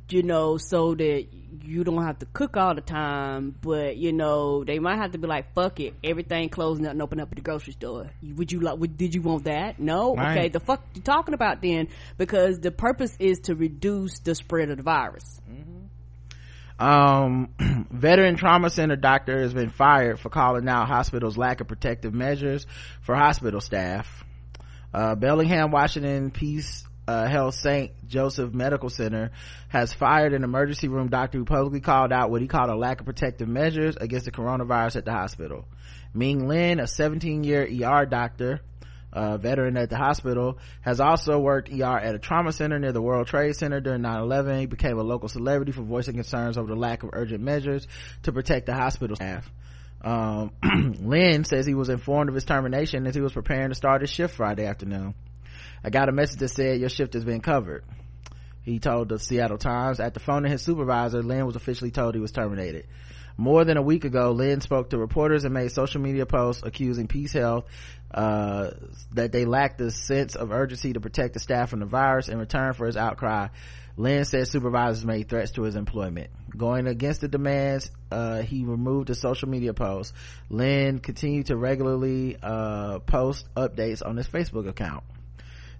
[0.09, 1.27] you know so that
[1.63, 5.17] you don't have to cook all the time but you know they might have to
[5.17, 8.09] be like fuck it everything closing up and open up at the grocery store.
[8.35, 9.79] Would you like would, did you want that?
[9.79, 10.15] No?
[10.15, 10.37] Right.
[10.37, 11.87] okay the fuck you talking about then?
[12.17, 15.41] Because the purpose is to reduce the spread of the virus.
[16.77, 17.49] Um
[17.91, 22.67] veteran trauma center doctor has been fired for calling out hospitals lack of protective measures
[23.01, 24.23] for hospital staff.
[24.93, 29.31] Uh, bellingham washington peace uh, health st joseph medical center
[29.67, 32.99] has fired an emergency room doctor who publicly called out what he called a lack
[32.99, 35.65] of protective measures against the coronavirus at the hospital
[36.13, 38.61] ming lin a 17 year er doctor
[39.15, 43.27] veteran at the hospital, has also worked ER at a trauma center near the World
[43.27, 44.59] Trade Center during 9-11.
[44.59, 47.87] He became a local celebrity for voicing concerns over the lack of urgent measures
[48.23, 49.49] to protect the hospital staff.
[50.01, 50.51] Um,
[51.45, 54.35] says he was informed of his termination as he was preparing to start his shift
[54.35, 55.15] Friday afternoon.
[55.85, 57.83] I got a message that said your shift has been covered.
[58.63, 59.99] He told the Seattle Times.
[59.99, 62.87] At the phone of his supervisor, Lin was officially told he was terminated.
[63.37, 67.05] More than a week ago, Lin spoke to reporters and made social media posts accusing
[67.07, 67.65] Peace Health
[68.09, 68.71] uh,
[69.13, 72.39] that they lacked the sense of urgency to protect the staff from the virus in
[72.39, 73.49] return for his outcry.
[73.95, 76.31] Lin said supervisors made threats to his employment.
[76.57, 80.13] Going against the demands, uh, he removed the social media posts.
[80.49, 85.03] Lin continued to regularly uh, post updates on his Facebook account.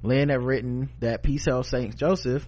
[0.06, 1.96] Lin had written that Peace Health St.
[1.96, 2.48] Joseph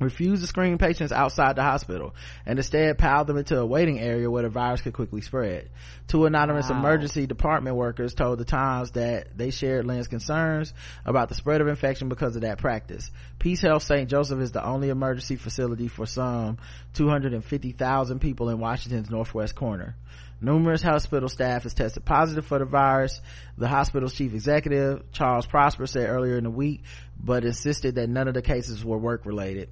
[0.00, 4.28] refused to screen patients outside the hospital and instead piled them into a waiting area
[4.30, 5.70] where the virus could quickly spread.
[6.08, 6.78] Two anonymous Wow.
[6.78, 10.74] emergency department workers told the Times that they shared Lin's concerns
[11.04, 13.10] about the spread of infection because of that practice.
[13.38, 14.10] Peace Health St.
[14.10, 16.58] Joseph is the only emergency facility for some
[16.94, 19.94] 250,000 people in Washington's northwest corner.
[20.42, 23.20] Numerous hospital staff has tested positive for the virus.
[23.56, 26.82] The hospital's chief executive, Charles Prosser, said earlier in the week,
[27.22, 29.68] but insisted that none of the cases were work related.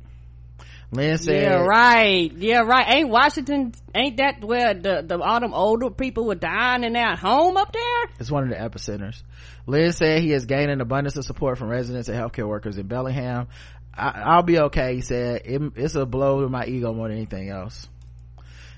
[0.93, 5.55] Lin said, yeah right yeah right ain't washington ain't that where the, the all them
[5.55, 9.23] older people were dying and they're at home up there It's one of the epicenters.
[9.67, 12.87] Lin said he has gained an abundance of support from residents and healthcare workers in
[12.87, 13.47] Bellingham.
[13.95, 15.43] I, I'll be okay, he said.
[15.45, 17.89] It, it's a blow to my ego more than anything else.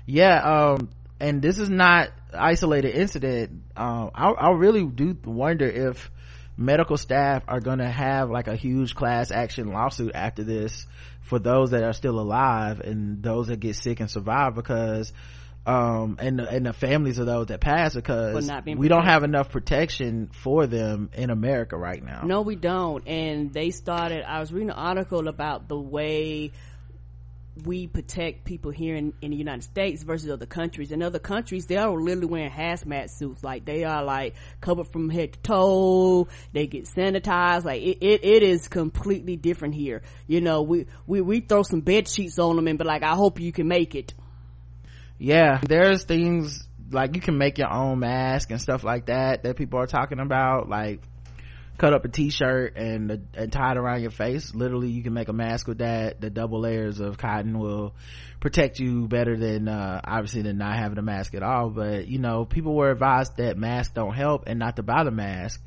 [0.05, 0.37] Yeah,
[0.75, 0.89] um,
[1.23, 3.63] and this is not isolated incident.
[3.77, 6.11] Um, I, I really do wonder if
[6.57, 10.85] medical staff are gonna have like a huge class action lawsuit after this
[11.21, 15.13] for those that are still alive and those that get sick and survive because
[15.65, 19.05] um and and the families of those that pass because For not being we don't
[19.05, 22.23] have enough protection for them in America right now.
[22.23, 23.07] No, we don't.
[23.07, 26.51] And they started, I was reading an article about the way
[27.65, 30.91] we protect people here in, in the United States versus other countries.
[30.91, 33.43] In other countries, they are literally wearing hazmat suits.
[33.43, 36.27] Like they are like covered from head to toe.
[36.51, 37.65] They get sanitized.
[37.65, 40.01] Like it, it, it is completely different here.
[40.27, 43.13] You know, we, we, we throw some bed sheets on them and be like, I
[43.13, 44.13] hope you can make it.
[45.19, 49.55] yeah there's things like you can make your own mask and stuff like that that
[49.55, 51.01] people are talking about like
[51.77, 54.53] cut up a t-shirt and and tie it around your face.
[54.53, 56.21] Literally you can make a mask with that.
[56.21, 57.95] The double layers of cotton will
[58.39, 61.69] protect you better than uh obviously than not having a mask at all.
[61.69, 65.11] But you know people were advised that masks don't help and not to buy the
[65.11, 65.61] mask.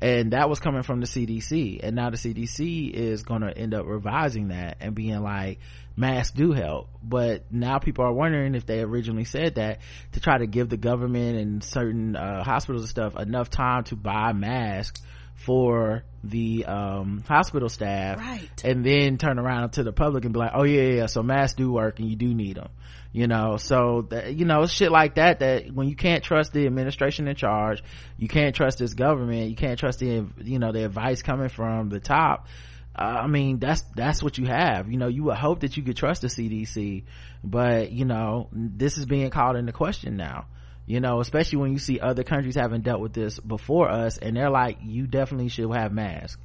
[0.00, 3.72] And that was coming from the cdc and now the cdc is going to end
[3.72, 5.60] up revising that and being like
[5.96, 6.88] masks do help.
[7.04, 9.78] But now people are wondering if they originally said that
[10.12, 13.94] to try to give the government and certain uh, hospitals and stuff enough time to
[13.94, 15.00] buy masks
[15.34, 18.48] for the um, hospital staff Right.
[18.64, 21.56] and then turn around to the public and be like oh yeah yeah, so masks
[21.56, 22.68] do work and you do need them
[23.12, 26.64] you know so that you know shit like that that when you can't trust the
[26.66, 27.82] administration in charge
[28.18, 31.88] you can't trust this government you can't trust the you know the advice coming from
[31.88, 32.46] the top
[32.94, 34.90] uh, I mean, that's, that's what you have.
[34.90, 37.04] You know, you would hope that you could trust the CDC,
[37.42, 40.44] but you know, this is being called into question now.
[40.86, 44.36] You know especially when you see other countries having dealt with this before us and
[44.36, 46.40] they're like you definitely should have masks.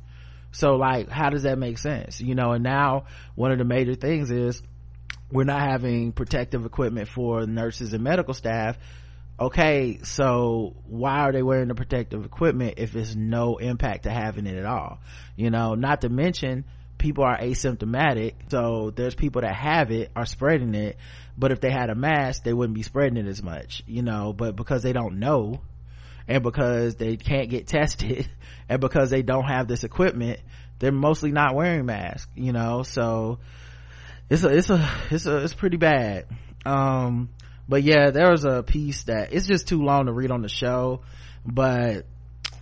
[0.51, 2.21] So like how does that make sense?
[2.21, 4.61] You know and now one of the major things is
[5.31, 8.77] we're not having protective equipment for nurses and medical staff.
[9.39, 14.47] Okay so why are they wearing the protective equipment if it's no impact to having
[14.47, 14.99] it at all?
[15.35, 16.65] You know not to mention
[16.97, 20.97] people are asymptomatic so there's people that have it are spreading it
[21.37, 24.33] but if they had a mask they wouldn't be spreading it as much you know
[24.33, 25.61] but because they don't know
[26.27, 28.29] and because they can't get tested
[28.67, 30.39] and because they don't have this equipment
[30.79, 33.39] they're mostly not wearing masks you know so
[34.29, 36.25] it's a it's a it's a it's pretty bad.
[36.65, 37.29] Um
[37.69, 40.49] but yeah there was a piece that it's just too long to read on the
[40.49, 41.01] show
[41.45, 42.05] but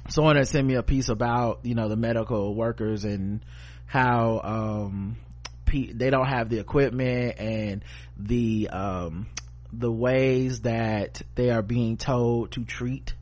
[0.09, 3.43] someone had sent me a piece about you know the medical workers and
[3.85, 5.17] how um
[5.73, 7.83] they don't have the equipment and
[8.17, 9.27] the um
[9.73, 13.13] the ways that they are being told to treat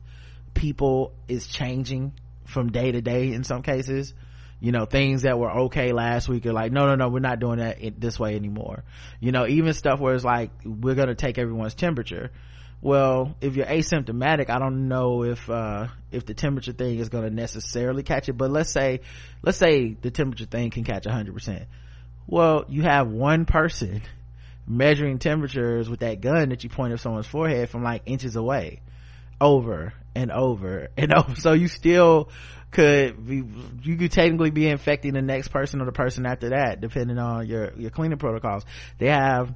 [0.54, 2.12] people is changing
[2.44, 4.14] from day to day in some cases.
[4.60, 7.38] You know things that were okay last week are like no no no we're not
[7.38, 8.84] doing that this way anymore.
[9.20, 12.30] You know even stuff where it's like we're gonna take everyone's temperature
[12.84, 17.24] well if you're asymptomatic i don't know if uh if the temperature thing is going
[17.24, 19.00] to necessarily catch it but let's say
[19.42, 21.66] let's say the temperature thing can catch 100%
[22.28, 24.02] well you have one person
[24.66, 28.80] measuring temperatures with that gun that you point at someone's forehead from like inches away
[29.40, 31.34] over and over and over.
[31.36, 32.30] So you still
[32.70, 33.44] could be
[33.82, 37.46] you could technically be infecting the next person or the person after that depending on
[37.46, 38.64] your your cleaning protocols.
[38.98, 39.54] They have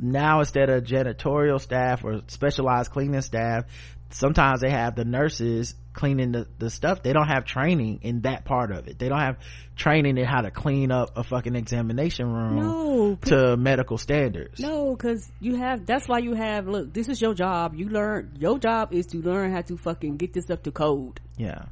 [0.00, 3.64] now instead of janitorial staff or specialized cleaning staff
[4.10, 7.02] sometimes they have the nurses cleaning the, the stuff.
[7.02, 8.98] They don't have training in that part of it.
[8.98, 9.38] They don't have
[9.76, 14.60] training in how to clean up a fucking examination room no, to medical standards.
[14.60, 17.74] No because you have that's why you have look this is your job.
[17.74, 21.20] You learn your job is to learn how to fucking get this up to code.
[21.36, 21.66] Yeah.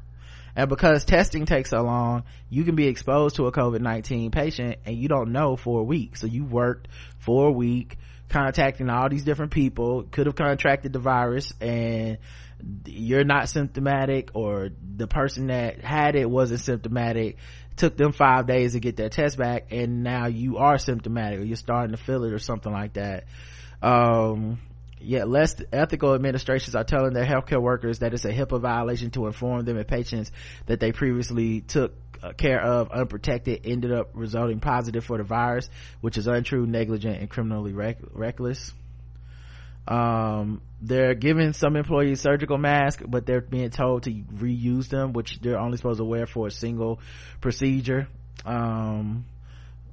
[0.57, 4.97] And because testing takes so long you can be exposed to a covid-19 patient and
[4.97, 6.17] you don't know for a week.
[6.17, 7.99] So you worked for a week
[8.29, 12.19] contacting all these different people could have contracted the virus and
[12.87, 17.37] you're not symptomatic or the person that had it wasn't symptomatic
[17.77, 21.45] took them five days to get their test back and now you are symptomatic or
[21.45, 23.25] you're starting to feel it or something like that.
[23.81, 24.59] Um
[25.01, 29.27] yeah less ethical administrations are telling their healthcare workers that it's a HIPAA violation to
[29.27, 30.31] inform them of patients
[30.67, 35.69] that they previously took uh, care of unprotected ended up resulting positive for the virus
[36.01, 38.73] which is untrue negligent and criminally rec- reckless.
[39.87, 45.41] Um, they're giving some employees surgical masks but they're being told to reuse them which
[45.41, 47.01] they're only supposed to wear for a single
[47.41, 48.09] procedure.
[48.45, 49.25] Um,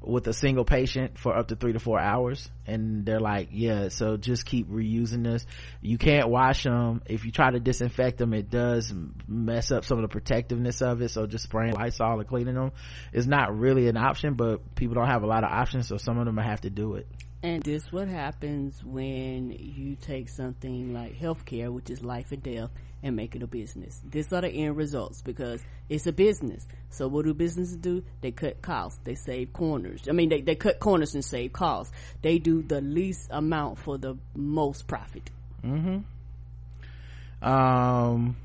[0.05, 2.49] with a single patient for up to three to four hours.
[2.67, 5.45] And they're like yeah so just keep reusing this.
[5.81, 8.93] You can't wash them if you try to disinfect them it does
[9.27, 11.09] mess up some of the protectiveness of it.
[11.09, 12.71] So just spraying lysol and cleaning them
[13.13, 16.17] is not really an option but people don't have a lot of options so some
[16.17, 17.07] of them have to do it
[17.45, 22.71] and this what happens when you take something like healthcare which is life and death
[23.03, 24.01] and make it a business.
[24.09, 26.67] These are the end results because it's a business.
[26.89, 28.03] So what do businesses do?
[28.21, 28.99] They cut costs.
[29.03, 30.07] They save corners.
[30.09, 31.93] I mean, they, they cut corners and save costs.
[32.23, 35.29] They do the least amount for the most profit.
[35.63, 37.47] Mm-hmm.
[37.47, 38.37] Um,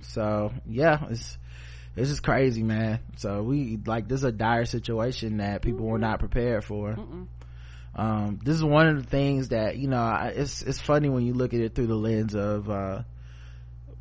[0.00, 1.36] so yeah, it's,
[1.94, 3.00] this is crazy, man.
[3.16, 5.92] So we, like, this is a dire situation that people mm-hmm.
[5.92, 6.94] were not prepared for.
[6.94, 7.26] Mm-mm.
[7.96, 11.34] Um, this is one of the things that, you know, it's, it's funny when you
[11.34, 13.02] look at it through the lens of, uh,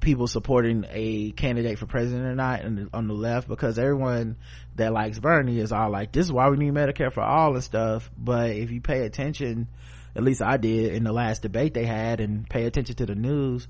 [0.04, 4.36] people supporting a candidate for president or not and on the left because everyone
[4.76, 7.64] that likes Bernie is all like, this is why we need Medicare for all and
[7.64, 8.12] stuff.
[8.18, 9.70] But if you pay attention,
[10.16, 13.16] at least I did in the last debate they had and pay attention to the
[13.16, 13.68] news,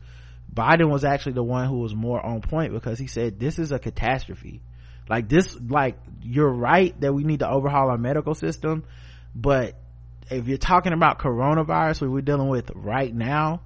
[0.51, 3.71] Biden was actually the one who was more on point because he said, this is
[3.71, 4.61] a catastrophe.
[5.09, 8.85] Like this, like you're right that we need to overhaul our medical system,
[9.35, 9.79] but
[10.29, 13.61] if you're talking about coronavirus, what we're dealing with right now,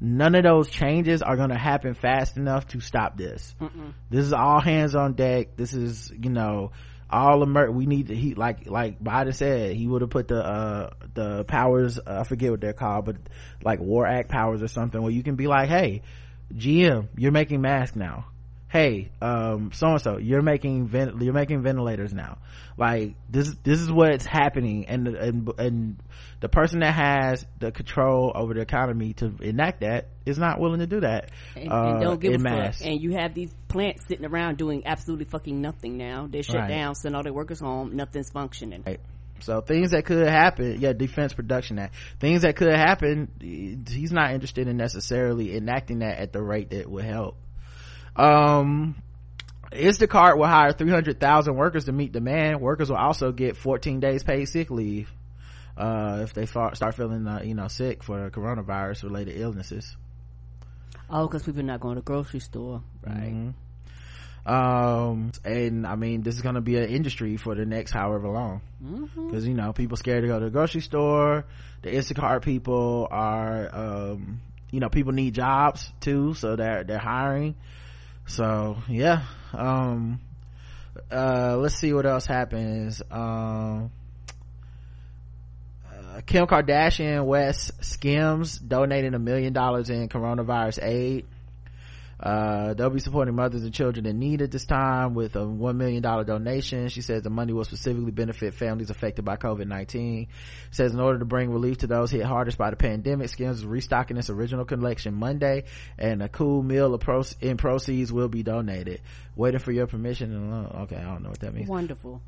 [0.00, 3.54] none of those changes are going to happen fast enough to stop this.
[3.60, 3.92] Mm-mm.
[4.08, 5.56] this is all hands on deck.
[5.56, 6.72] This is you know
[7.10, 10.36] all Amer- we need to he like like biden said he would have put the
[10.36, 13.16] uh the powers uh, i forget what they're called but
[13.64, 16.02] like war act powers or something where you can be like hey
[16.54, 18.26] gm you're making masks now
[18.70, 22.38] hey um so and so you're making vent- you're making ventilators now.
[22.78, 24.86] Like this this is what's happening.
[24.86, 26.02] And and and
[26.38, 30.78] the person that has the control over the economy to enact that is not willing
[30.78, 32.78] to do that and, uh, and don't give a mass.
[32.78, 32.86] fuck.
[32.86, 36.28] and you have these plants sitting around doing absolutely fucking nothing now.
[36.30, 36.68] They shut right.
[36.68, 38.84] down send all their workers home nothing's functioning.
[38.86, 39.00] Right.
[39.40, 41.96] So things that could happen yeah defense production act.
[42.20, 46.88] Things that could happen he's not interested in necessarily enacting that at the rate that
[46.88, 47.36] would help
[48.20, 49.02] um
[49.72, 52.60] Instacart will hire 300,000 workers to meet demand.
[52.60, 55.08] Workers will also get 14 days paid sick leave,
[55.76, 59.96] uh, if they start feeling, uh, you know, sick for coronavirus related illnesses.
[61.08, 62.82] Oh, cause people are not going to the grocery store.
[63.06, 63.32] Right.
[63.32, 63.50] Mm-hmm
[64.46, 68.28] um and i mean this is going to be an industry for the next however
[68.28, 69.48] long because mm-hmm.
[69.48, 71.44] you know people scared to go to the grocery store
[71.82, 74.40] the instacart people are um
[74.70, 77.54] you know people need jobs too so they're they're hiring
[78.30, 79.22] so yeah
[79.52, 80.20] um
[81.10, 83.02] uh let's see what else happens.
[83.10, 83.90] Um
[85.92, 91.26] uh, Kim Kardashian West Skims donating a million dollars in coronavirus aid
[92.22, 95.76] uh, they'll be supporting mothers and children in need at this time with a $1
[95.76, 96.88] million donation.
[96.88, 100.28] She says the money will specifically benefit families affected by COVID-19.
[100.70, 103.66] Says in order to bring relief to those hit hardest by the pandemic, Skims is
[103.66, 105.64] restocking its original collection Monday
[105.98, 106.98] and a cool meal
[107.40, 109.00] in proceeds will be donated.
[109.34, 110.52] Waiting for your permission.
[110.82, 111.68] Okay, I don't know what that means.
[111.68, 112.20] Wonderful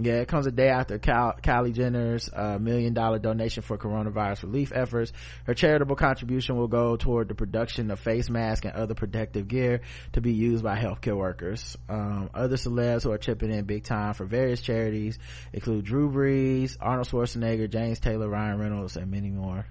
[0.00, 4.44] yeah it comes a day after Cal- kylie jenner's uh, million dollar donation for coronavirus
[4.44, 5.12] relief efforts
[5.44, 9.82] her charitable contribution will go toward the production of face masks and other protective gear
[10.12, 14.14] to be used by healthcare workers um, other celebs who are chipping in big time
[14.14, 15.18] for various charities
[15.52, 19.66] include drew brees arnold schwarzenegger james taylor ryan reynolds and many more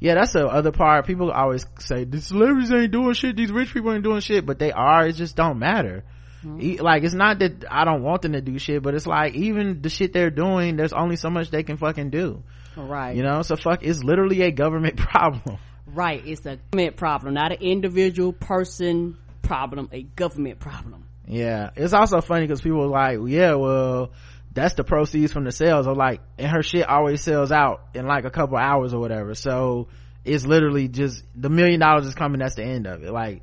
[0.00, 1.06] yeah, that's the other part.
[1.06, 3.36] People always say the celebrities ain't doing shit.
[3.36, 5.06] These rich people ain't doing shit, but they are.
[5.06, 6.04] It just don't matter
[6.44, 6.82] mm-hmm.
[6.82, 9.80] like it's not that i don't want them to do shit but it's like even
[9.82, 12.42] the shit they're doing there's only so much they can fucking do.
[12.76, 13.14] Right.
[13.16, 15.58] You know so fuck it's literally a government problem.
[15.86, 21.06] Right it's a government problem not an individual person problem a government problem.
[21.26, 24.12] Yeah it's also funny because people are like yeah well
[24.54, 25.86] that's the proceeds from the sales.
[25.86, 29.34] Of like and her shit always sells out in like a couple hours or whatever.
[29.34, 29.88] So
[30.24, 33.12] it's literally just the million dollars is coming that's the end of it.
[33.12, 33.42] Like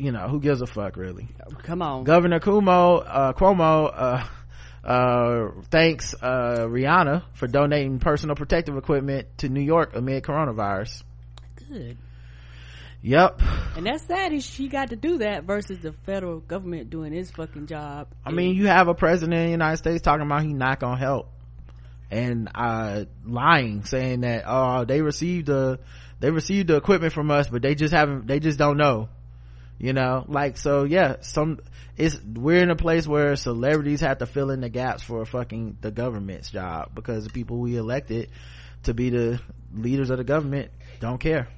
[0.00, 1.28] you know who gives a fuck really?
[1.62, 2.04] Come on.
[2.04, 9.48] Governor cuomo uh, cuomo uh, uh, thanks uh, rihanna for donating personal protective equipment to
[9.48, 11.02] new york amid coronavirus.
[11.68, 11.98] Good.
[13.02, 13.40] Yep
[13.76, 17.30] and that's sad is she got to do that versus the federal government doing its
[17.30, 18.08] fucking job.
[18.24, 20.98] I mean you have a president of the united states talking about he not gonna
[20.98, 21.28] help.
[22.10, 25.78] And uh lying saying that oh they received the
[26.20, 29.10] they received the equipment from us but they just haven't they just don't know
[29.80, 31.58] you know like so yeah some
[31.96, 35.78] it's we're in a place where celebrities have to fill in the gaps for fucking
[35.80, 38.30] the government's job because the people we elected
[38.84, 39.40] to be the
[39.74, 40.70] leaders of the government
[41.00, 41.48] don't care.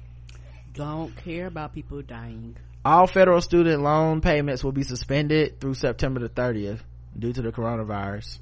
[0.73, 2.55] Don't care about people dying.
[2.83, 6.79] All federal student loan payments will be suspended through september the 30th
[7.17, 8.39] due to the coronavirus.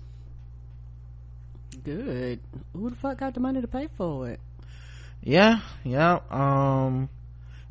[1.84, 2.39] Good.
[2.73, 4.39] Who the fuck got the money to pay for it?
[5.23, 7.09] Yeah yeah um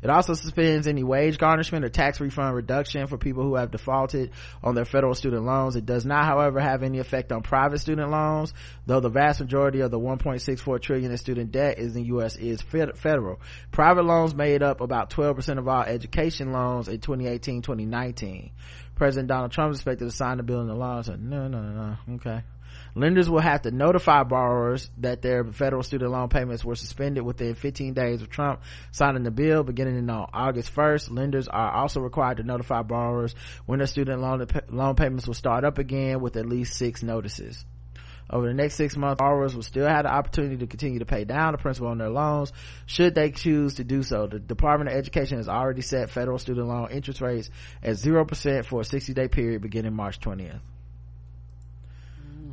[0.01, 4.31] it also suspends any wage garnishment or tax refund reduction for people who have defaulted
[4.63, 5.75] on their federal student loans.
[5.75, 8.53] It does not, however, have any effect on private student loans,
[8.85, 12.35] though the vast majority of the 1.64 trillion in student debt is in the U.S.
[12.35, 13.39] is federal.
[13.71, 18.51] Private loans made up about 12% of all education loans in 2018-2019.
[18.95, 21.01] President Donald Trump is expected to sign the bill into law.
[21.01, 21.71] So, no, no, no,
[22.07, 22.15] no.
[22.15, 22.43] Okay.
[22.93, 27.55] Lenders will have to notify borrowers that their federal student loan payments were suspended within
[27.55, 28.61] 15 days of Trump
[28.91, 31.11] signing the bill beginning on uh, August 1st.
[31.11, 33.33] Lenders are also required to notify borrowers
[33.65, 37.01] when their student loan, uh, loan payments will start up again with at least six
[37.01, 37.63] notices.
[38.29, 41.25] Over the next six months, borrowers will still have the opportunity to continue to pay
[41.25, 42.53] down the principal on their loans
[42.85, 44.27] should they choose to do so.
[44.27, 47.49] The Department of Education has already set federal student loan interest rates
[47.83, 50.61] at 0% for a 60 day period beginning March 20th.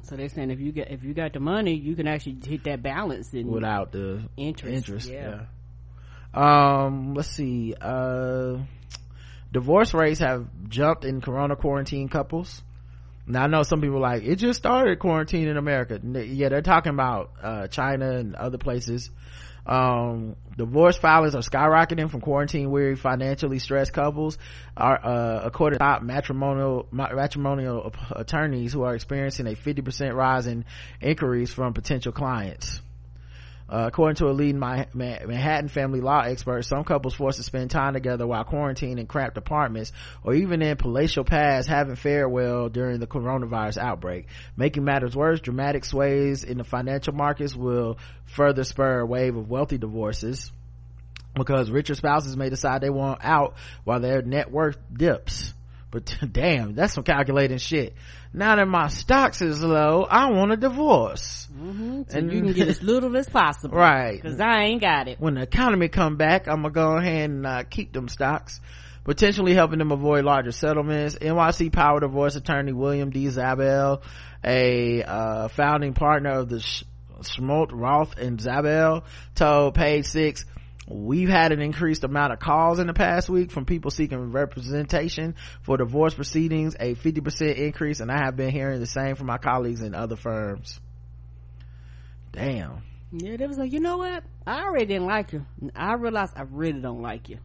[0.09, 2.65] So they're saying if you get if you got the money, you can actually hit
[2.65, 4.75] that balance in without the interest.
[4.75, 5.43] Interest, yeah.
[6.35, 6.85] yeah.
[6.85, 7.75] Um, let's see.
[7.79, 8.59] Uh,
[9.53, 12.63] divorce rates have jumped in corona quarantine couples.
[13.27, 16.01] Now I know some people like it just started quarantine in America.
[16.03, 19.11] Yeah, they're talking about uh, China and other places
[19.69, 24.39] um, divorce filings are skyrocketing from quarantine weary financially stressed couples
[24.77, 30.65] are uh, according to top matrimonial matrimonial attorneys who are experiencing a 50% rise in
[31.01, 32.81] inquiries from potential clients
[33.71, 37.93] uh, according to a leading Manhattan family law expert, some couples forced to spend time
[37.93, 39.93] together while quarantined in cramped apartments
[40.25, 44.27] or even in palatial pads haven't fared well during the coronavirus outbreak.
[44.57, 47.99] Making matters worse, dramatic sways in the financial markets will
[48.29, 50.53] further spur a wave of wealthy divorces
[51.35, 53.55] because richer spouses may decide they want out
[53.85, 55.53] while their net worth dips
[55.91, 57.95] but damn, that's some calculating shit.
[58.33, 61.49] Now that my stocks is low, I want a divorce.
[61.53, 62.03] Mm-hmm.
[62.09, 63.77] So and you can get as little as possible.
[63.77, 64.21] Right.
[64.23, 65.19] Cause I ain't got it.
[65.19, 68.61] When the economy come back, I'm gonna go ahead and uh, keep them stocks
[69.05, 71.17] potentially helping them avoid larger settlements.
[71.17, 73.29] NYC Power Divorce attorney William D.
[73.31, 74.03] Zabel,
[74.45, 76.85] a uh, founding partner of the Sh-
[77.23, 79.05] Schulte, Roth, and Zabel,
[79.35, 80.45] told Page Six,
[80.91, 85.35] We've had an increased amount of calls in the past week from people seeking representation
[85.63, 89.37] for divorce proceedings, a 50% increase, and I have been hearing the same from my
[89.37, 90.81] colleagues in other firms.
[92.33, 92.83] Damn.
[93.13, 94.25] Yeah, they was like, you know what?
[94.47, 95.45] I already didn't like you.
[95.77, 97.39] I realized I really don't like you.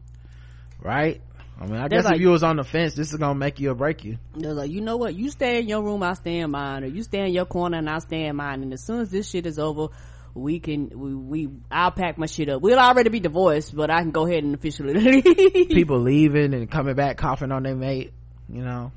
[0.81, 1.21] Right?
[1.59, 3.35] I mean, I They're guess like, if you was on the fence, this is gonna
[3.35, 4.17] make you or break you.
[4.35, 5.15] They're like, you know what?
[5.15, 7.77] You stay in your room, I stay in mine, or you stay in your corner
[7.77, 8.63] and I stay in mine.
[8.63, 9.87] And as soon as this shit is over,
[10.33, 12.61] we can we, we I'll pack my shit up.
[12.61, 15.23] We'll already be divorced, but I can go ahead and officially leave.
[15.69, 18.13] People leaving and coming back coughing on their mate,
[18.49, 18.91] you know.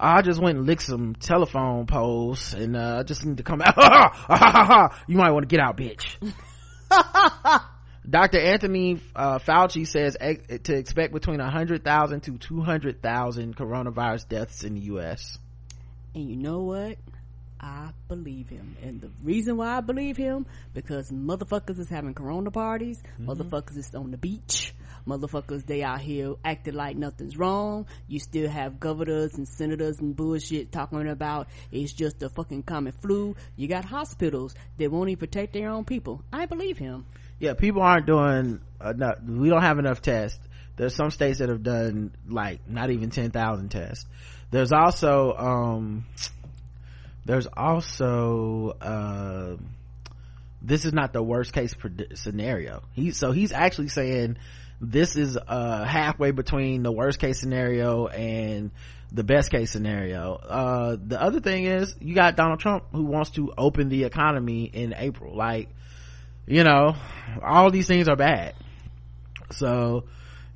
[0.00, 4.92] I just went and licked some telephone poles and uh just need to come out.
[5.06, 6.16] you might want to get out, bitch.
[8.08, 8.40] Dr.
[8.40, 14.80] Anthony uh, Fauci says ex- to expect between 100,000 to 200,000 coronavirus deaths in the
[14.92, 15.38] US.
[16.14, 16.96] And you know what?
[17.60, 18.76] I believe him.
[18.82, 23.28] And the reason why I believe him, because motherfuckers is having corona parties, mm-hmm.
[23.28, 24.72] motherfuckers is on the beach,
[25.06, 27.86] motherfuckers they out here acting like nothing's wrong.
[28.06, 32.92] You still have governors and senators and bullshit talking about it's just a fucking common
[32.92, 33.34] flu.
[33.56, 36.22] You got hospitals that won't even protect their own people.
[36.32, 37.04] I believe him.
[37.38, 39.22] Yeah, people aren't doing enough.
[39.22, 40.40] We don't have enough tests.
[40.76, 44.06] There's some states that have done like not even 10,000 tests.
[44.50, 46.06] There's also, um,
[47.24, 49.56] there's also uh,
[50.62, 51.74] this is not the worst case
[52.14, 54.36] scenario he so he's actually saying
[54.80, 58.70] this is uh halfway between the worst case scenario and
[59.12, 63.30] the best case scenario uh the other thing is you got donald trump who wants
[63.30, 65.68] to open the economy in april like
[66.48, 66.96] you know
[67.42, 68.54] all these things are bad
[69.52, 70.04] so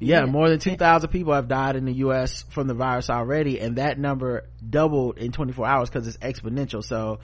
[0.02, 2.44] yeah, more than 2,000 people have died in the U.S.
[2.50, 6.82] from the virus already, and that number doubled in 24 hours because it's exponential.
[6.82, 7.20] So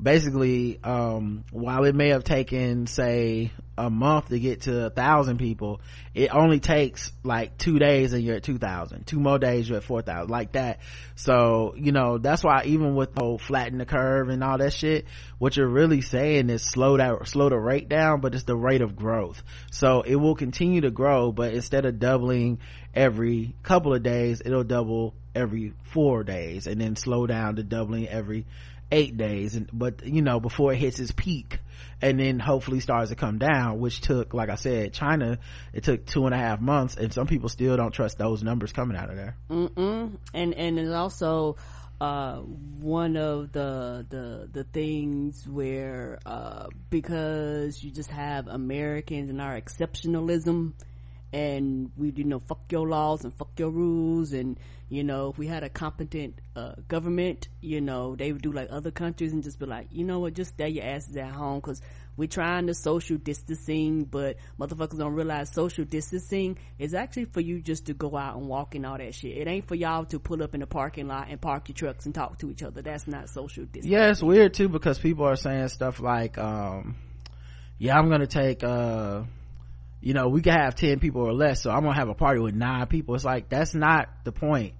[0.00, 5.38] basically, um, while it may have taken, say, a month to get to a thousand
[5.38, 5.80] people,
[6.14, 9.06] it only takes like two days and you're at 2,000.
[9.06, 10.80] Two more days, you're at 4,000, like that.
[11.14, 14.72] So, you know, that's why even with the whole flatten the curve and all that
[14.72, 15.06] shit,
[15.38, 18.82] what you're really saying is slow that, slow the rate down, but it's the rate
[18.82, 19.42] of growth.
[19.70, 22.58] So it will continue to grow, but instead of doubling
[22.94, 28.08] every couple of days, it'll double every four days and then slow down to doubling
[28.08, 28.46] every
[28.92, 31.58] eight days and but you know before it hits its peak
[32.00, 35.38] and then hopefully starts to come down which took like i said china
[35.72, 38.72] it took two and a half months and some people still don't trust those numbers
[38.72, 40.16] coming out of there Mm-mm.
[40.32, 41.56] and and it's also
[41.98, 49.40] uh, one of the the the things where uh, because you just have americans and
[49.40, 50.74] our exceptionalism
[51.32, 54.32] and we you know fuck your laws and fuck your rules.
[54.32, 54.58] And
[54.88, 58.68] you know if we had a competent uh, government you know they would do like
[58.70, 61.56] other countries and just be like you know what just stay your asses at home
[61.58, 61.82] because
[62.16, 67.60] we're trying to social distancing but motherfuckers don't realize social distancing is actually for you
[67.60, 69.36] just to go out and walk and all that shit.
[69.36, 72.06] It ain't for y'all to pull up in the parking lot and park your trucks
[72.06, 72.80] and talk to each other.
[72.80, 73.92] That's not social distancing.
[73.92, 76.96] Yeah it's weird too because people are saying stuff like um
[77.78, 79.22] yeah i'm gonna take uh
[80.06, 82.38] you know we can have 10 people or less so i'm gonna have a party
[82.38, 83.16] with nine people.
[83.16, 84.74] It's like that's not the point.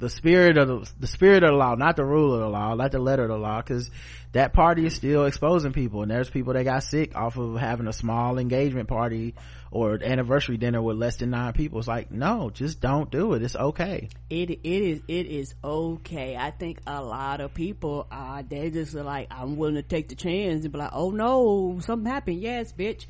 [0.00, 2.74] The spirit of the, the spirit of the law not the rule of the law
[2.74, 3.88] not the letter of the law because
[4.32, 7.86] that party is still exposing people and there's people that got sick off of having
[7.86, 9.36] a small engagement party
[9.70, 11.78] or anniversary dinner with less than nine people.
[11.78, 13.44] It's like no just don't do it.
[13.44, 14.08] It's okay.
[14.28, 16.36] It it is it is okay.
[16.36, 20.08] I think a lot of people uh they just are like i'm willing to take
[20.08, 22.40] the chance and be like oh no something happened.
[22.40, 23.06] Yes bitch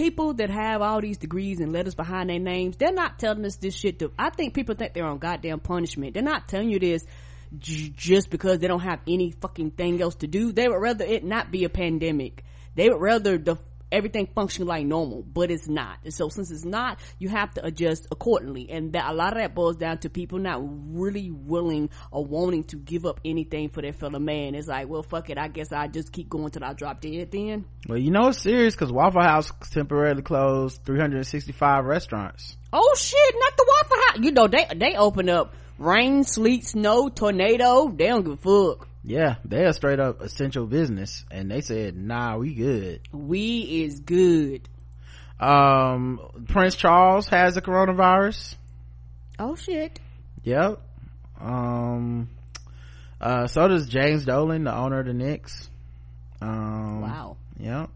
[0.00, 3.56] people that have all these degrees and letters behind their names, they're not telling us
[3.56, 6.14] this shit to, I think people think they're on goddamn punishment.
[6.14, 7.04] They're not telling you this
[7.58, 10.52] j- just because they don't have any fucking thing else to do.
[10.52, 12.44] They would rather it not be a pandemic.
[12.74, 13.58] They would rather the
[13.92, 15.98] everything function like normal, but it's not.
[16.04, 18.68] And so since it's not, you have to adjust accordingly.
[18.70, 22.64] And that a lot of that boils down to people not really willing or wanting
[22.64, 24.54] to give up anything for their fellow man.
[24.54, 25.38] It's like, well, fuck it.
[25.38, 27.64] I guess I just keep going till I drop dead then.
[27.88, 32.56] Well, you know it's serious because Waffle House temporarily closed 365 restaurants.
[32.72, 34.18] Oh shit, not the Waffle House.
[34.24, 37.88] You know, they, they open up rain, sleet, snow, tornado.
[37.88, 42.36] They don't give a fuck yeah they're straight up essential business and they said nah
[42.36, 44.68] we good we is good
[45.38, 48.56] um prince charles has the coronavirus
[49.42, 49.98] Oh shit.
[50.44, 50.82] Yep.
[51.40, 52.28] Um.
[53.18, 53.46] Uh.
[53.46, 55.70] So does James Dolan, the owner of the Knicks.
[56.42, 57.00] Um.
[57.00, 57.38] Wow.
[57.58, 57.88] Yep.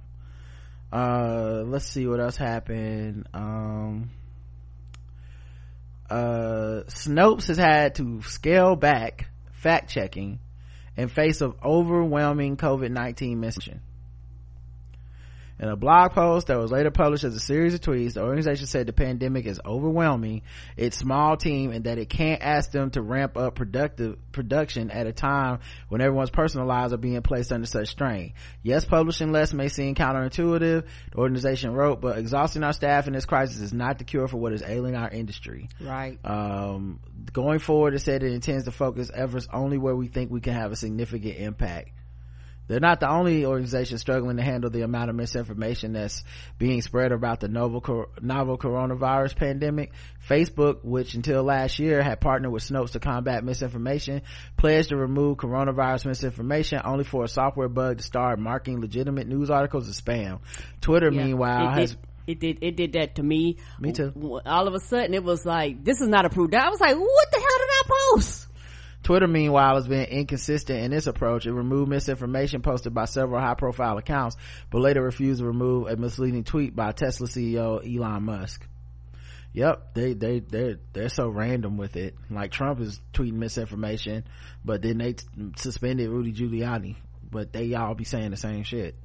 [0.90, 1.62] Uh.
[1.66, 3.28] Let's see what else happened.
[3.34, 4.10] Um.
[6.08, 6.84] Uh.
[6.86, 10.38] Snopes has had to scale back fact checking
[10.96, 13.80] in face of overwhelming COVID-19 mission.
[15.64, 18.66] In a blog post that was later published as a series of tweets, the organization
[18.66, 20.42] said the pandemic is overwhelming
[20.76, 25.06] its small team and that it can't ask them to ramp up productive production at
[25.06, 28.34] a time when everyone's personal lives are being placed under such strain.
[28.62, 33.24] Yes, publishing less may seem counterintuitive, the organization wrote, but exhausting our staff in this
[33.24, 35.70] crisis is not the cure for what is ailing our industry.
[35.80, 36.18] Right.
[36.26, 37.00] Um,
[37.32, 40.52] going forward, it said it intends to focus efforts only where we think we can
[40.52, 41.88] have a significant impact
[42.66, 46.24] they're not the only organization struggling to handle the amount of misinformation that's
[46.58, 49.92] being spread about the novel, novel coronavirus pandemic.
[50.28, 54.22] Facebook, which until last year had partnered with Snopes to combat misinformation,
[54.56, 59.50] pledged to remove coronavirus misinformation only for a software bug to start marking legitimate news
[59.50, 60.40] articles as spam.
[60.80, 63.58] Twitter, yeah, meanwhile, it, has it, it did it did that to me.
[63.78, 64.40] Me too.
[64.46, 66.54] All of a sudden, it was like this is not approved.
[66.54, 67.82] I was like, what the hell did I
[68.14, 68.48] post?
[69.04, 71.46] Twitter, meanwhile, has been inconsistent in its approach.
[71.46, 74.36] It removed misinformation posted by several high profile accounts,
[74.70, 78.66] but later refused to remove a misleading tweet by Tesla CEO Elon Musk.
[79.52, 82.16] Yep, they, they, they're, they're so random with it.
[82.28, 84.24] Like Trump is tweeting misinformation,
[84.64, 85.26] but then they t-
[85.56, 86.96] suspended Rudy Giuliani,
[87.30, 88.96] but they all be saying the same shit.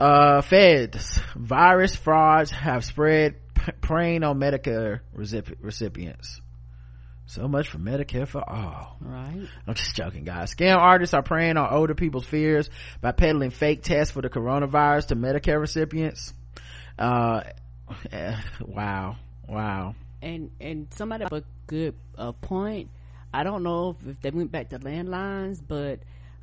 [0.00, 6.40] Uh, feds, virus frauds have spread p- preying on Medicare recipients.
[7.26, 8.96] So much for Medicare for all.
[9.00, 9.48] Right.
[9.66, 10.54] I'm just joking, guys.
[10.54, 12.68] Scam artists are preying on older people's fears
[13.00, 16.34] by peddling fake tests for the coronavirus to Medicare recipients.
[16.98, 17.42] Uh,
[18.12, 19.16] eh, wow.
[19.48, 19.94] Wow.
[20.20, 22.90] And, and somebody have a good uh, point.
[23.32, 26.00] I don't know if, if they went back to landlines, but,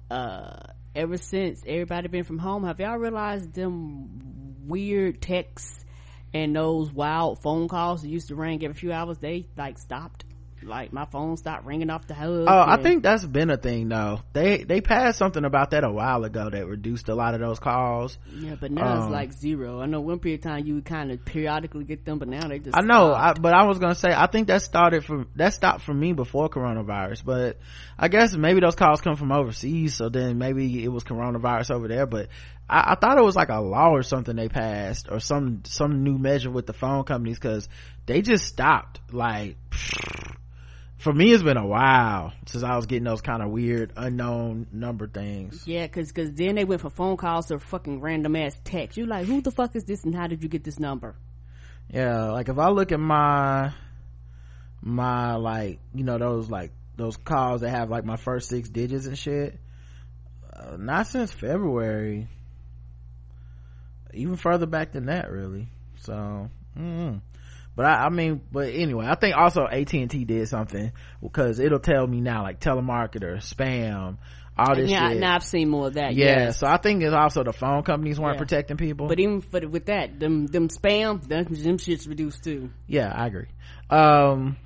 [0.09, 5.85] uh, ever since everybody been from home, have y'all realized them weird texts
[6.33, 10.25] and those wild phone calls that used to ring every few hours, they like stopped?
[10.63, 12.47] Like my phone stopped ringing off the hook.
[12.47, 14.21] Oh, I think that's been a thing though.
[14.33, 17.59] They they passed something about that a while ago that reduced a lot of those
[17.59, 18.17] calls.
[18.33, 19.81] Yeah, but now um, it's like zero.
[19.81, 22.47] I know one period of time you would kind of periodically get them, but now
[22.47, 22.77] they just.
[22.77, 25.81] I know, I, but I was gonna say I think that started from that stopped
[25.81, 27.57] for me before coronavirus, but
[27.97, 31.87] I guess maybe those calls come from overseas, so then maybe it was coronavirus over
[31.87, 32.05] there.
[32.05, 32.27] But
[32.69, 36.03] I, I, thought it was like a law or something they passed or some some
[36.03, 37.67] new measure with the phone companies because
[38.05, 39.57] they just stopped like.
[39.69, 40.35] Pfft,
[41.01, 44.67] for me it's been a while since i was getting those kind of weird unknown
[44.71, 45.67] number things.
[45.67, 49.07] Yeah because because then they went from phone calls to fucking random ass text you
[49.07, 51.15] like who the fuck is this and how did you get this number?
[51.89, 53.73] Yeah like if i look at my
[54.79, 59.07] my like you know those like those calls that have like my first six digits
[59.07, 59.59] and shit
[60.53, 62.27] uh, not since february.
[64.13, 65.67] Even further back than that really.
[66.01, 67.17] So mm-hmm
[67.75, 70.91] but I, I, mean but anyway i think also at&t did something
[71.21, 74.17] because it'll tell me now like telemarketer spam
[74.57, 74.89] all this shit.
[74.89, 75.19] yeah shit.
[75.19, 76.59] now i've seen more of that yeah yes.
[76.59, 78.39] so i think it's also the phone companies weren't yeah.
[78.39, 82.69] protecting people but even for, with that them them spam them, them shit's reduced too
[82.87, 83.47] yeah i agree
[83.89, 84.57] um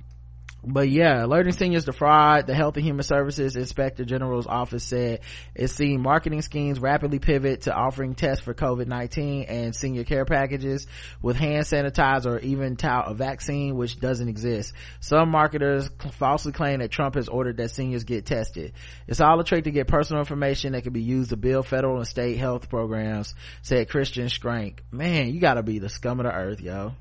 [0.68, 5.20] but yeah, alerting seniors to fraud, the Health and Human Services Inspector General's office said
[5.54, 10.88] it's seen marketing schemes rapidly pivot to offering tests for COVID-19 and senior care packages
[11.22, 14.72] with hand sanitizer or even tout a vaccine, which doesn't exist.
[14.98, 18.72] Some marketers falsely claim that Trump has ordered that seniors get tested.
[19.06, 21.98] It's all a trick to get personal information that can be used to build federal
[21.98, 24.80] and state health programs, said Christian Schrank.
[24.90, 26.94] Man, you gotta be the scum of the earth, yo,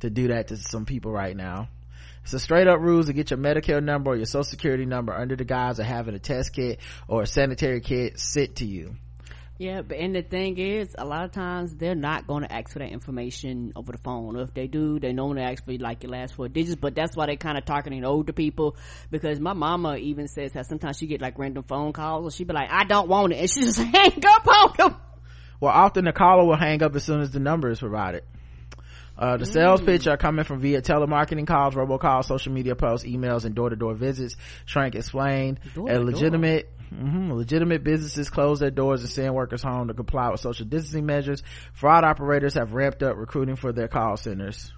[0.00, 1.68] to do that to some people right now.
[2.24, 5.12] It's a straight up rules to get your Medicare number or your social security number
[5.12, 8.96] under the guise of having a test kit or a sanitary kit sent to you.
[9.58, 12.72] Yeah, but and the thing is, a lot of times they're not going to ask
[12.72, 14.36] for that information over the phone.
[14.36, 16.76] Or if they do, they normally ask for like your last four digits.
[16.76, 18.76] But that's why they're kind of targeting older people.
[19.10, 22.44] Because my mama even says that sometimes she get like random phone calls, and she
[22.44, 24.96] be like, "I don't want it," and she just hang up on them.
[25.60, 28.24] Well, often the caller will hang up as soon as the number is provided.
[29.16, 29.52] Uh, the mm.
[29.52, 33.94] sales pitch are coming from via telemarketing calls, robocalls, social media posts, emails, and door-to-door
[33.94, 34.36] visits.
[34.66, 39.94] Schrank explained, a legitimate, mm-hmm, legitimate businesses close their doors and send workers home to
[39.94, 41.42] comply with social distancing measures.
[41.74, 44.72] Fraud operators have ramped up recruiting for their call centers.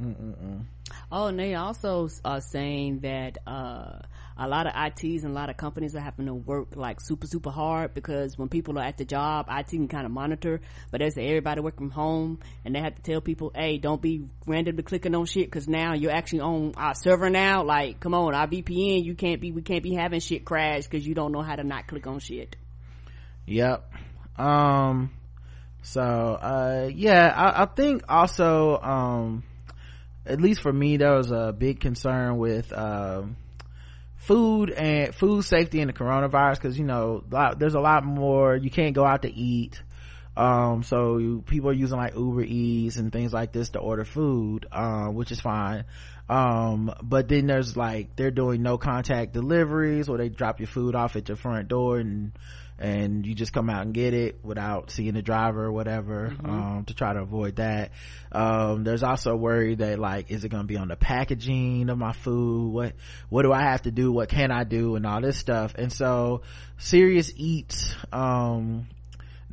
[0.00, 0.64] Mm-mm-mm.
[1.10, 3.98] Oh, and they also are saying that, uh,
[4.38, 7.26] a lot of ITs and a lot of companies are having to work like super,
[7.26, 10.60] super hard because when people are at the job, IT can kind of monitor,
[10.92, 14.28] but as everybody work from home and they have to tell people, hey, don't be
[14.46, 17.64] randomly clicking on shit because now you're actually on our server now.
[17.64, 21.04] Like, come on, our VPN, you can't be, we can't be having shit crash because
[21.04, 22.54] you don't know how to not click on shit.
[23.46, 23.90] Yep.
[24.36, 25.10] Um,
[25.82, 29.42] so, uh, yeah, I, I think also, um,
[30.24, 33.36] at least for me, there was a big concern with, um,
[34.28, 37.24] food and food safety and the coronavirus because you know
[37.56, 39.82] there's a lot more you can't go out to eat
[40.38, 44.04] um, so you, people are using like uber eats and things like this to order
[44.04, 45.84] food um, which is fine.
[46.28, 50.94] Um, but then there's like they're doing no contact deliveries or they drop your food
[50.94, 52.32] off at your front door and
[52.78, 56.48] and you just come out and get it without seeing the driver or whatever mm-hmm.
[56.48, 57.90] um, to try to avoid that.
[58.30, 61.98] Um, there's also worry that like is it going to be on the packaging of
[61.98, 62.72] my food?
[62.72, 62.92] What
[63.28, 64.12] what do i have to do?
[64.12, 64.94] What can i do?
[64.94, 65.74] And all this stuff.
[65.76, 66.42] And so
[66.76, 68.86] serious eats um,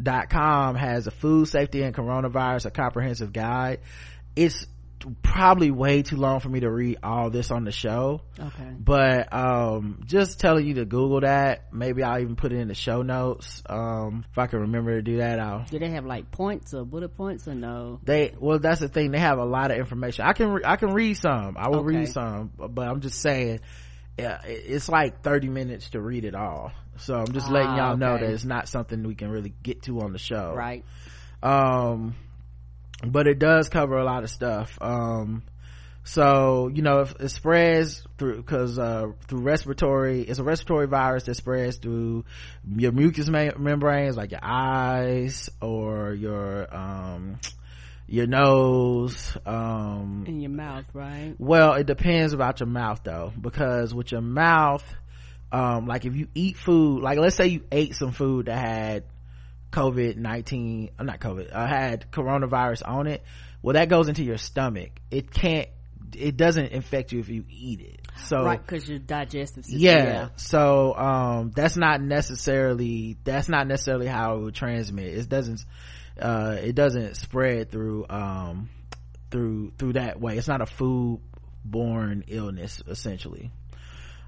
[0.02, 3.80] dot com has a food safety and coronavirus a comprehensive guide
[4.36, 4.68] it's
[5.22, 8.22] probably way too long for me to read all this on the show.
[8.40, 8.72] Okay.
[8.80, 11.74] But um just telling you to Google that.
[11.74, 13.62] Maybe I'll even put it in the show notes.
[13.68, 16.86] Um if I can remember to do that I'll Do they have like points or
[16.86, 18.00] bullet points or no?
[18.04, 20.26] They well that's the thing they have a lot of information.
[20.26, 21.56] I can re- I can read some.
[21.58, 21.98] I will okay.
[21.98, 23.60] read some, but I'm just saying
[24.18, 26.72] yeah, it's like 30 minutes to read it all.
[26.98, 28.00] So I'm just letting y'all ah, okay.
[28.00, 30.54] know that it's not something we can really get to on the show.
[30.56, 30.86] Right.
[31.44, 32.16] Um
[33.04, 35.44] but it does cover a lot of stuff um,
[36.04, 41.24] so you know if it spreads through because uh, through respiratory it's a respiratory virus
[41.24, 42.24] that spreads through
[42.76, 47.40] your mucous membranes like your eyes or your um,
[48.08, 53.94] your nose um in your mouth right well it depends about your mouth though because
[53.94, 54.84] with your mouth
[55.52, 59.04] um like if you eat food like let's say you ate some food that had
[59.76, 63.24] COVID-19, uh, not COVID, uh, had coronavirus on it,
[63.62, 64.92] well, that goes into your stomach.
[65.12, 65.68] It can't,
[66.16, 68.02] it doesn't infect you if you eat it.
[68.28, 69.82] So, right, cause your digestive system.
[69.82, 70.30] Yeah, yeah.
[70.38, 75.14] So, um, that's not necessarily, that's not necessarily how it would transmit.
[75.14, 75.66] It doesn't,
[76.20, 78.70] uh, it doesn't spread through, um,
[79.32, 80.38] through, through that way.
[80.38, 81.22] It's not a food
[81.64, 83.52] borne illness, essentially.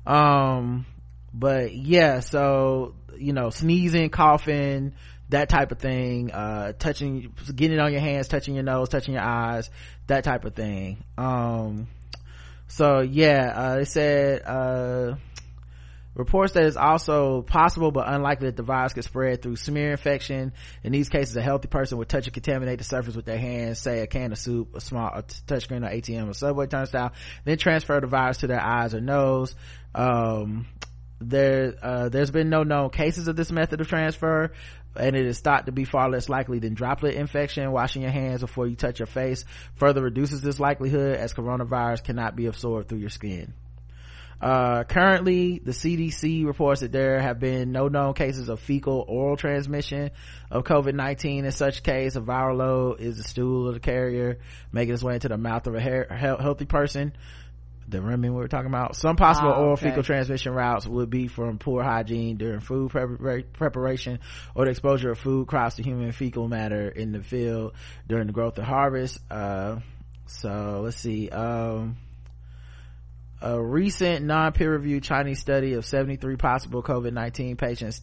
[0.05, 0.85] Um,
[1.33, 4.93] but yeah, so, you know, sneezing, coughing,
[5.29, 9.13] that type of thing uh touching getting it on your hands touching your nose touching
[9.13, 9.69] your eyes
[10.07, 11.88] that type of thing um
[12.67, 15.15] so yeah uh they said uh
[16.18, 20.51] reports that it's also possible but unlikely that the virus could spread through smear infection
[20.84, 23.80] in these cases a healthy person would touch and contaminate the surface with their hands
[23.80, 27.13] say a can of soup a small a touchscreen or atm or subway turnstile
[27.45, 29.55] then transfer the virus to their eyes or nose
[29.95, 30.68] um
[31.20, 34.51] there uh, there's been no known cases of this method of transfer
[34.95, 37.72] and it is thought to be far less likely than droplet infection.
[37.72, 39.45] Washing your hands before you touch your face
[39.76, 43.53] further reduces this likelihood as coronavirus cannot be absorbed through your skin.
[44.39, 49.35] Uh, currently, the CDC reports that there have been no known cases of fecal oral
[49.35, 50.11] transmission
[50.51, 51.43] of COVID-19.
[51.43, 54.38] In such case, a viral load is the stool of the carrier
[54.71, 57.13] making its way into the mouth of a healthy person
[57.88, 58.95] the remnant we were talking about.
[58.95, 59.89] Some possible oh, oral okay.
[59.89, 64.19] fecal transmission routes would be from poor hygiene during food preparation
[64.55, 67.73] or the exposure of food crops to human fecal matter in the field
[68.07, 69.19] during the growth of harvest.
[69.31, 69.79] Uh,
[70.25, 71.29] so let's see.
[71.29, 71.97] Um,
[73.41, 78.01] a recent non-peer reviewed Chinese study of 73 possible COVID-19 patients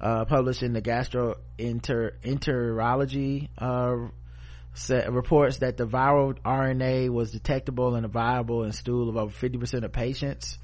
[0.00, 3.96] uh, published in the gastroenterology uh,
[5.10, 9.92] reports that the viral RNA was detectable and viable in stool of over 50% of
[9.92, 10.58] patients.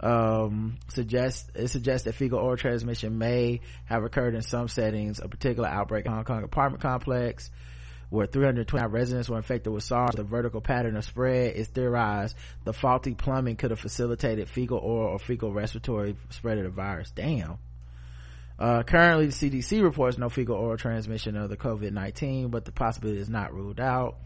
[0.00, 5.18] Um, suggests, it suggests that fecal oral transmission may have occurred in some settings.
[5.18, 7.50] A particular outbreak in Hong Kong apartment complex
[8.10, 10.14] where 329 residents were infected with SARS.
[10.14, 12.36] The vertical pattern of spread is theorized.
[12.64, 17.10] The faulty plumbing could have facilitated fecal oral or fecal respiratory spread of the virus.
[17.10, 17.58] Damn.
[18.58, 23.20] Uh, currently the CDC reports no fecal oral transmission of the COVID-19, but the possibility
[23.20, 24.16] is not ruled out.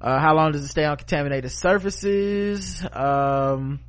[0.00, 2.84] Uh, how long does it stay on contaminated surfaces?
[2.92, 3.80] Um,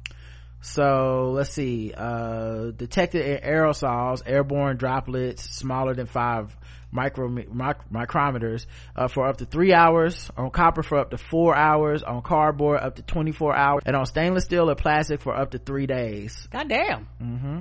[0.62, 6.56] so let's see, uh, detected in aerosols, airborne droplets smaller than five
[6.92, 8.66] micro, mic- micrometers,
[8.96, 12.80] uh, for up to three hours, on copper for up to four hours, on cardboard
[12.80, 16.48] up to 24 hours, and on stainless steel or plastic for up to three days.
[16.52, 17.08] God damn.
[17.22, 17.60] Mm-hmm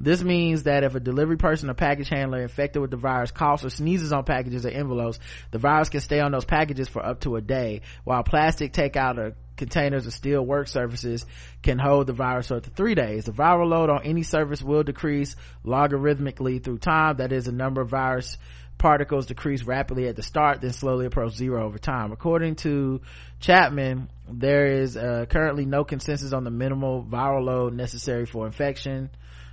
[0.00, 3.64] This means that if a delivery person or package handler infected with the virus coughs
[3.64, 5.18] or sneezes on packages or envelopes,
[5.52, 9.18] the virus can stay on those packages for up to a day, while plastic takeout
[9.18, 11.24] or containers or steel work surfaces
[11.62, 13.24] can hold the virus for up to three days.
[13.24, 17.18] The viral load on any surface will decrease logarithmically through time.
[17.18, 18.36] That is, the number of virus
[18.78, 22.12] particles decrease rapidly at the start, then slowly approach zero over time.
[22.12, 23.00] According to
[23.40, 29.10] Chapman, there is uh, currently no consensus on the minimal viral load necessary for infection.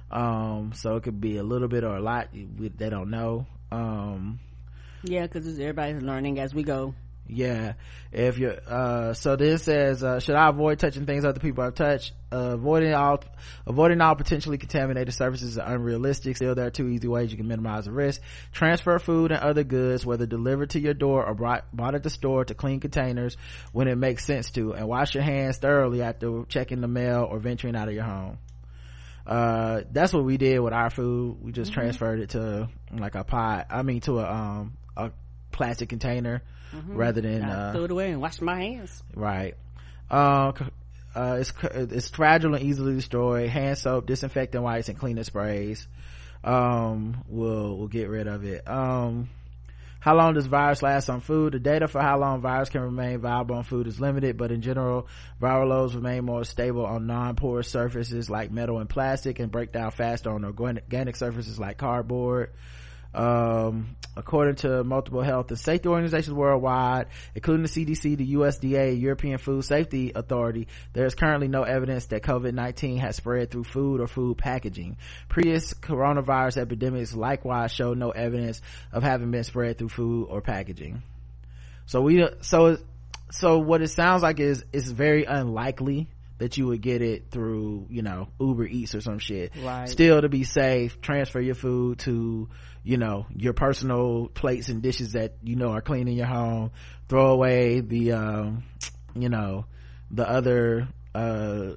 [0.10, 2.30] Um, so it could be a little bit or a lot.
[2.34, 3.46] They don't know.
[3.72, 4.40] Um,
[5.04, 6.94] yeah, because everybody's learning as we go
[7.28, 7.74] yeah.
[8.12, 11.76] If you're uh so this says uh, should i avoid touching things other people have
[11.76, 12.12] touched?
[12.32, 13.24] Uh, avoiding all
[13.66, 16.36] avoiding all potentially contaminated surfaces is unrealistic.
[16.36, 18.22] Still there are two easy ways you can minimize the risk.
[18.52, 22.10] Transfer food and other goods whether delivered to your door or brought, bought at the
[22.10, 23.38] store to clean containers
[23.72, 27.40] when it makes sense to and wash your hands thoroughly after checking the mail or
[27.40, 28.38] venturing out of your home.
[29.26, 31.38] Uh that's what we did with our food.
[31.42, 31.80] We just mm-hmm.
[31.80, 35.12] transferred it to like a pot i mean to a um a
[35.52, 36.42] plastic container
[36.72, 36.96] mm-hmm.
[36.96, 39.04] rather than uh, throw it away and wash my hands.
[39.16, 39.56] Right.
[40.10, 40.54] Uh,
[41.16, 43.50] uh, it's it's fragile and easily destroyed.
[43.50, 45.88] Hand soap disinfectant wipes and cleaning sprays
[46.44, 48.68] um will will get rid of it.
[48.68, 49.30] Um
[50.00, 51.54] how long does virus last on food?
[51.54, 54.64] The data for how long virus can remain viable on food is limited, but in
[54.64, 55.08] general,
[55.40, 59.92] viral loads remain more stable on non-porous surfaces like metal and plastic and break down
[59.92, 62.50] faster on organic surfaces like cardboard
[63.14, 69.38] um, according to multiple health and safety organizations worldwide including the cdc the usda european
[69.38, 74.08] food safety authority there is currently no evidence that covid-19 has spread through food or
[74.08, 74.98] food packaging.
[75.30, 81.04] Previous coronavirus epidemics likewise show no evidence of having been spread through food or packaging.
[81.86, 82.78] So we so
[83.32, 86.10] so what it sounds like is it's very unlikely
[86.42, 89.52] that you would get it through you know uber eats or some shit.
[89.62, 89.88] Right.
[89.88, 92.50] Still to be safe transfer your food to
[92.84, 96.72] you know your personal plates and dishes that you know are clean in your home.
[97.08, 98.64] Throw away the um
[99.16, 99.66] you know
[100.10, 101.74] the other uh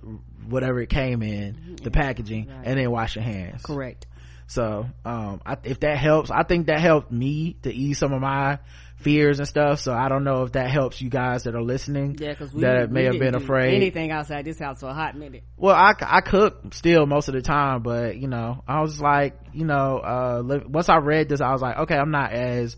[0.48, 2.62] whatever it came in the packaging right.
[2.64, 3.62] and then wash your hands.
[3.62, 4.06] Correct.
[4.46, 8.20] So um I, if that helps i think that helped me to ease some of
[8.22, 8.60] my
[8.96, 9.80] fears and stuff.
[9.80, 12.90] So i don't know if that helps you guys that are listening yeah because that
[12.90, 13.74] may have been afraid.
[13.74, 15.44] anything outside this house for a hot minute.
[15.56, 19.38] Well i i cook still most of the time but you know i was like
[19.52, 22.76] you know uh once i read this i was like okay i'm not as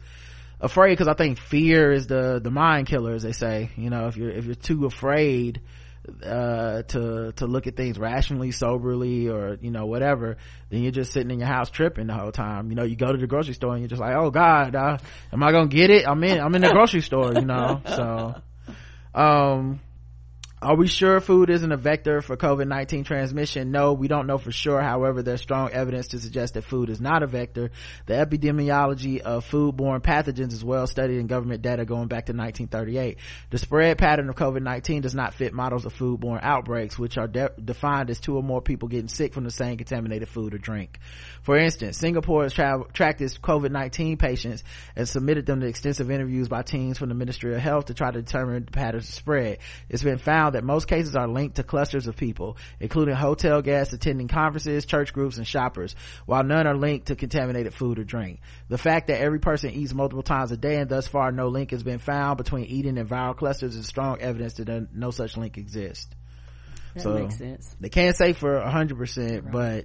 [0.61, 3.71] afraid because i think fear is the the mind killer as they say.
[3.77, 5.61] You know if you're if you're too afraid
[6.23, 10.37] uh, to to look at things rationally soberly or you know whatever
[10.71, 12.71] then you're just sitting in your house tripping the whole time.
[12.71, 14.99] You know you go to the grocery store and you're just like oh god uh,
[15.33, 16.07] am i gonna get it?
[16.07, 18.35] I'm in i'm in the grocery store you know so
[19.15, 19.81] um
[20.63, 23.73] are we sure food isn't a vector for COVID-19 transmission?
[23.73, 24.81] No, we don't know for sure.
[24.81, 27.73] However, there's strong evidence to suggest that food is not a vector.
[28.07, 33.19] The epidemiology of foodborne pathogens is well studied in government data going back to 1938.
[33.51, 37.51] The spread pattern of COVID-19 does not fit models of foodborne outbreaks, which are de-
[37.63, 40.99] defined as two or more people getting sick from the same contaminated food or drink.
[41.43, 44.65] For instance, Singapore has tra- tracked its COVID-19 patients
[44.97, 48.11] and submitted them to extensive interviews by teams from the Ministry of Health to try
[48.11, 49.59] to determine the patterns of spread.
[49.91, 53.63] It's been found found that most cases are linked to clusters of people, including hotel
[53.63, 55.95] guests attending conferences, church groups, and shoppers,
[56.25, 58.41] while none are linked to contaminated food or drink.
[58.69, 61.71] The fact that every person eats multiple times a day and thus far no link
[61.71, 65.59] has been found between eating and viral clusters is strong evidence that no such link
[65.59, 66.09] exists.
[66.95, 67.77] That so makes sense.
[67.81, 69.85] They can't say for a hundred percent, but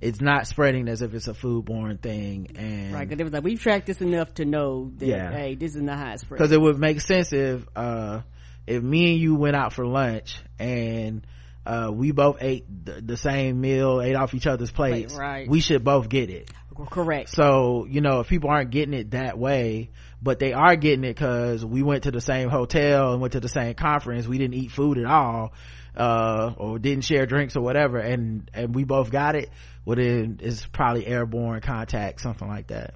[0.00, 3.42] it's not spreading as if it's a foodborne thing and right because it was like
[3.42, 5.32] we've tracked this enough to know that yeah.
[5.32, 8.20] hey this is not how it's spread because it would make sense if uh
[8.68, 11.26] if me and you went out for lunch and
[11.64, 15.48] uh, we both ate the, the, same meal, ate off each other's plates, right.
[15.48, 16.50] we should both get it.
[16.90, 17.30] Correct.
[17.30, 19.90] So, you know, if people aren't getting it that way,
[20.22, 23.40] but they are getting it cause we went to the same hotel and went to
[23.40, 25.52] the same conference, we didn't eat food at all,
[25.96, 29.50] uh, or didn't share drinks or whatever, and, and we both got it,
[29.84, 32.94] well then it's probably airborne contact, something like that.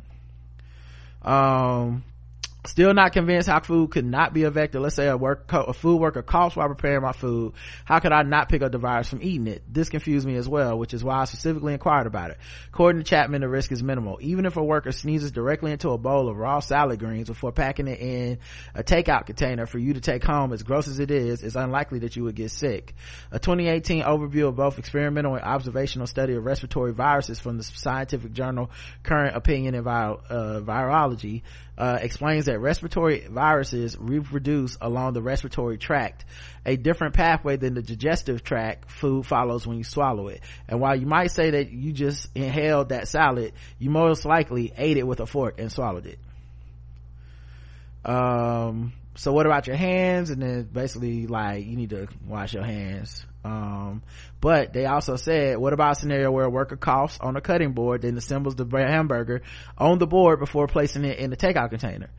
[1.23, 2.05] Um,
[2.64, 4.78] Still not convinced how food could not be a vector.
[4.78, 7.54] Let's say a work, a food worker coughs while preparing my food.
[7.84, 9.64] How could I not pick up the virus from eating it?
[9.68, 12.38] This confused me as well, which is why I specifically inquired about it.
[12.68, 14.18] According to Chapman, the risk is minimal.
[14.20, 17.88] Even if a worker sneezes directly into a bowl of raw salad greens before packing
[17.88, 18.38] it in
[18.76, 21.98] a takeout container for you to take home, as gross as it is, it's unlikely
[22.00, 22.94] that you would get sick.
[23.32, 28.32] A 2018 overview of both experimental and observational study of respiratory viruses from the scientific
[28.32, 28.70] journal
[29.02, 30.16] Current Opinion in uh,
[30.62, 31.42] Virology
[31.83, 36.24] uh, explains that respiratory viruses reproduce along the respiratory tract,
[36.64, 40.41] a different pathway than the digestive tract food follows when you swallow it.
[40.68, 44.97] And while you might say that you just inhaled that salad, you most likely ate
[44.97, 46.20] it with a fork and swallowed it.
[48.05, 50.30] Um, so what about your hands?
[50.30, 53.24] And then basically like you need to wash your hands.
[53.44, 54.02] Um,
[54.40, 57.72] but they also said, what about a scenario where a worker coughs on a cutting
[57.72, 59.42] board, then assembles the hamburger
[59.76, 62.10] on the board before placing it in the takeout container?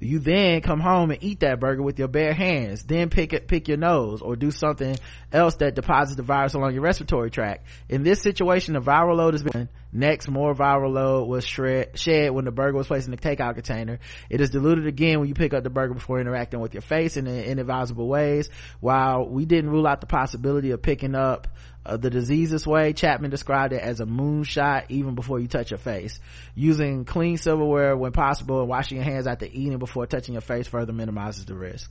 [0.00, 3.46] you then come home and eat that burger with your bare hands then pick it
[3.46, 4.96] pick your nose or do something
[5.32, 9.34] else that deposits the virus along your respiratory tract in this situation the viral load
[9.34, 13.12] has been next more viral load was shred, shed when the burger was placed in
[13.12, 14.00] the takeout container.
[14.28, 17.16] It is diluted again when you pick up the burger before interacting with your face
[17.16, 18.50] in inadvisable ways.
[18.80, 21.48] While we didn't rule out the possibility of picking up
[21.86, 25.70] uh, the disease this way chapman described it as a moonshot even before you touch
[25.70, 26.18] your face.
[26.54, 30.66] Using clean silverware when possible and washing your hands after eating before touching your face
[30.66, 31.90] further minimizes the risk.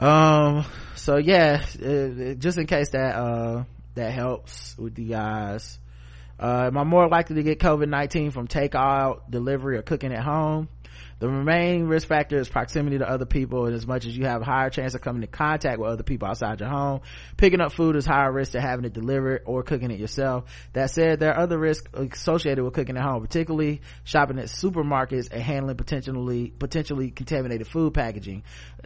[0.00, 0.64] Um
[0.94, 1.64] so yeah
[2.38, 3.64] just in case that uh
[3.94, 5.78] that helps with you guys
[6.40, 10.68] uh am i more likely to get covid-19 from takeout delivery or cooking at home
[11.20, 14.42] the remaining risk factor is proximity to other people and as much as you have
[14.42, 17.00] a higher chance of coming in contact with other people outside your home
[17.36, 20.44] picking up food is higher risk to having it delivered or cooking it yourself.
[20.74, 25.30] That said there are other risks associated with cooking at home particularly shopping at supermarkets
[25.32, 28.44] and handling potentially potentially contaminated food packaging.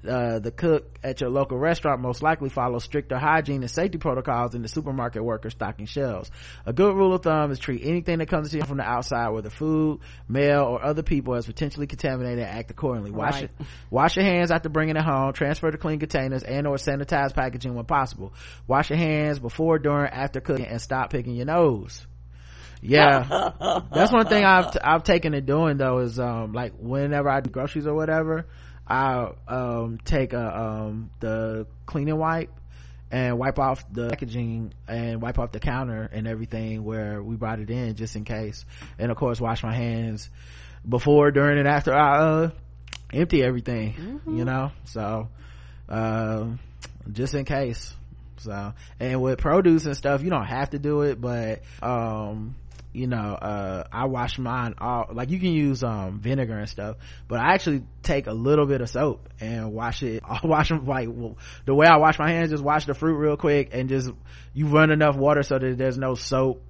[0.09, 4.53] Uh, the cook at your local restaurant most likely follows stricter hygiene and safety protocols
[4.53, 6.30] than the supermarket worker stocking shelves.
[6.66, 9.28] A good rule of thumb is treat anything that comes to you from the outside
[9.28, 13.11] whether food mail or other people as potentially contaminated contaminated act accordingly.
[13.11, 13.45] Wash right.
[13.45, 13.66] it.
[13.91, 15.33] Wash your hands after bringing it home.
[15.33, 18.33] Transfer to clean containers and or sanitize packaging when possible.
[18.66, 22.07] Wash your hands before during after cooking and stop picking your nose.
[22.81, 23.83] Yeah.
[23.93, 27.49] That's one thing i've i've taken to doing though is um like whenever i do
[27.49, 28.47] groceries or whatever
[28.89, 32.51] i um take a um the cleaning wipe
[33.12, 37.61] and wipe off the packaging and wipe off the counter and everything where we brought
[37.61, 38.64] it in just in case.
[38.99, 40.31] And of course wash my hands
[40.89, 42.51] before during and after i uh,
[43.12, 44.39] empty everything mm-hmm.
[44.39, 45.28] you know so
[45.89, 46.47] uh,
[47.12, 47.95] just in case
[48.39, 52.57] so and with produce and stuff you don't have to do it but um
[52.93, 56.97] you know uh, i wash mine all like you can use um, vinegar and stuff
[57.28, 60.85] but i actually take a little bit of soap and wash it i wash them
[60.87, 63.89] like well, the way i wash my hands just wash the fruit real quick and
[63.89, 64.11] just
[64.53, 66.62] you run enough water so that there's no soap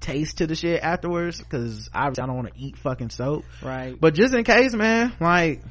[0.00, 3.44] taste to the shit afterwards because obviously I don't want to eat fucking soap.
[3.62, 3.98] Right.
[3.98, 5.62] But just in case, man, like,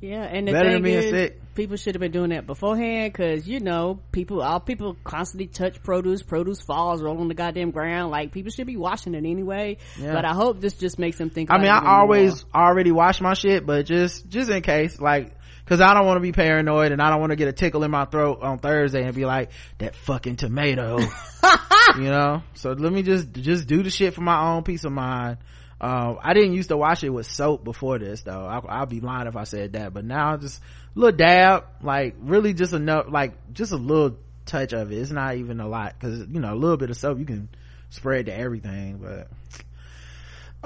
[0.00, 1.54] yeah, and the better than being is, sick.
[1.54, 5.82] People should have been doing that beforehand because you know people, all people constantly touch
[5.82, 6.22] produce.
[6.22, 8.10] Produce falls, roll on the goddamn ground.
[8.10, 9.78] Like people should be washing it anyway.
[9.98, 10.12] Yeah.
[10.12, 11.50] But I hope this just makes them think.
[11.50, 12.64] I mean, I always more.
[12.64, 15.35] already wash my shit, but just just in case, like
[15.66, 17.82] because I don't want to be paranoid and I don't want to get a tickle
[17.82, 20.98] in my throat on Thursday and be like that fucking tomato,
[21.96, 22.44] you know.
[22.54, 25.38] So let me just just do the shit for my own peace of mind.
[25.80, 28.46] Um, I didn't used to wash it with soap before this though.
[28.46, 32.14] I, will be lying if I said that, but now just a little dab, like
[32.20, 34.98] really just enough, like just a little touch of it.
[34.98, 37.48] It's not even a lot because you know a little bit of soap you can
[37.90, 39.28] spread to everything, but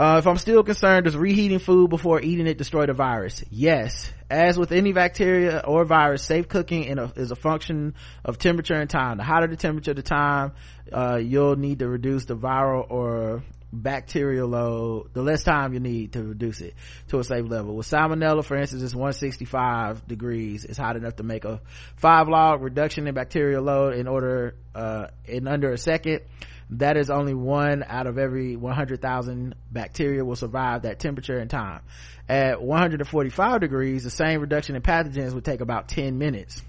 [0.01, 3.45] uh, if I'm still concerned, does reheating food before eating it destroy the virus?
[3.51, 4.11] Yes.
[4.31, 7.93] As with any bacteria or virus, safe cooking a, is a function
[8.25, 9.19] of temperature and time.
[9.19, 10.53] The hotter the temperature, the time,
[10.91, 13.43] uh, you'll need to reduce the viral or
[13.75, 16.75] bacterial load, the less time you need to reduce it
[17.09, 17.77] to a safe level.
[17.77, 20.65] With salmonella, for instance, it's 165 degrees.
[20.65, 21.61] It's hot enough to make a
[21.97, 26.23] five log reduction in bacterial load in order, uh, in under a second
[26.71, 31.83] that is only one out of every 100,000 bacteria will survive that temperature and time.
[32.29, 36.63] At 145 degrees, the same reduction in pathogens would take about 10 minutes.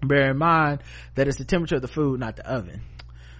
[0.00, 0.82] Bear in mind
[1.16, 2.82] that it's the temperature of the food, not the oven.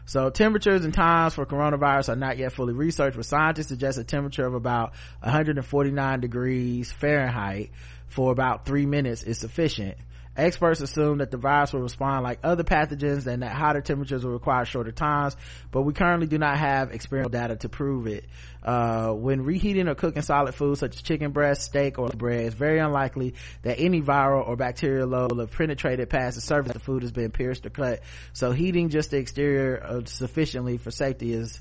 [0.05, 4.05] So temperatures and times for coronavirus are not yet fully researched, but scientists suggest a
[4.05, 7.71] temperature of about 149 degrees Fahrenheit
[8.09, 9.97] for about three minutes is sufficient.
[10.35, 14.33] Experts assume that the virus will respond like other pathogens and that hotter temperatures will
[14.33, 15.37] require shorter times,
[15.71, 18.25] but we currently do not have experimental data to prove it.
[18.63, 22.55] Uh, when reheating or cooking solid foods such as chicken breast, steak, or bread, it's
[22.55, 26.75] very unlikely that any viral or bacterial load will have penetrated past the surface of
[26.75, 28.01] the food has been pierced or cut.
[28.33, 31.61] So heating just the exterior uh, sufficiently for safety is,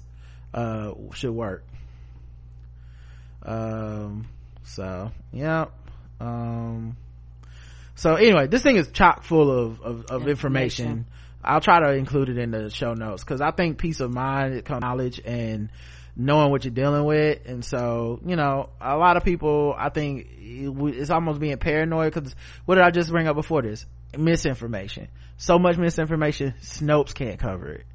[0.54, 1.66] uh, should work.
[3.44, 4.28] Um,
[4.64, 5.66] so, yeah.
[6.22, 6.96] Um,
[7.96, 10.86] so anyway this thing is chock full of of, of information.
[10.86, 11.06] information.
[11.44, 14.64] i'll try to include it in the show notes because i think peace of mind
[14.82, 15.70] knowledge and
[16.16, 17.40] knowing what you're dealing with.
[17.46, 22.36] And so you know a lot of people i think it's almost being paranoid because
[22.66, 23.86] what did i just bring up before this?
[24.18, 25.08] Misinformation.
[25.38, 27.86] So much misinformation snopes can't cover it.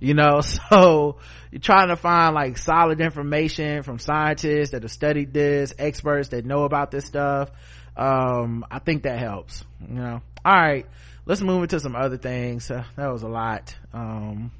[0.00, 0.40] You know
[0.70, 1.18] so
[1.50, 6.44] you're trying to find like solid information from scientists that have studied this experts that
[6.44, 7.50] know about this stuff
[7.96, 10.20] um i think that helps you know.
[10.44, 10.86] All right
[11.26, 12.70] let's move into some other things.
[12.70, 13.74] Uh, that was a lot.
[13.92, 14.50] Um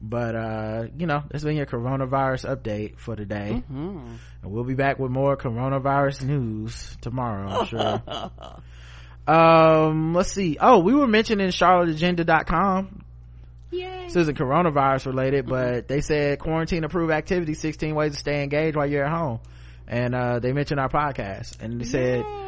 [0.00, 3.62] but uh you know this has been your coronavirus update for today.
[3.70, 4.14] Mm-hmm.
[4.42, 8.02] and we'll be back with more coronavirus news tomorrow i'm sure.
[9.26, 10.56] Um let's see.
[10.60, 13.04] Oh we were mentioning charlotteagenda.com
[13.70, 14.04] Yay.
[14.04, 18.76] This isn't coronavirus related, but they said quarantine approved activity, 16 ways to stay engaged
[18.76, 19.40] while you're at home.
[19.86, 21.60] And, uh, they mentioned our podcast.
[21.60, 22.47] And they said Yay.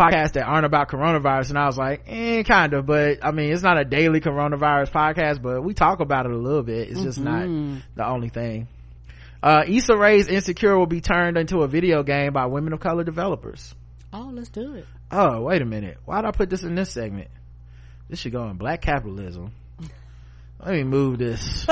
[0.00, 1.50] Podcasts that aren't about coronavirus.
[1.50, 4.90] And I was like, eh, kind of, but I mean, it's not a daily coronavirus
[4.90, 6.88] podcast, but we talk about it a little bit.
[6.88, 7.74] It's just mm-hmm.
[7.74, 8.68] not the only thing.
[9.42, 13.04] Uh, Issa Rae's Insecure will be turned into a video game by women of color
[13.04, 13.74] developers.
[14.12, 14.86] Oh, let's do it.
[15.10, 15.98] Oh, wait a minute.
[16.04, 17.28] Why did I put this in this segment?
[18.08, 19.52] This should go in black capitalism
[20.64, 21.66] let me move this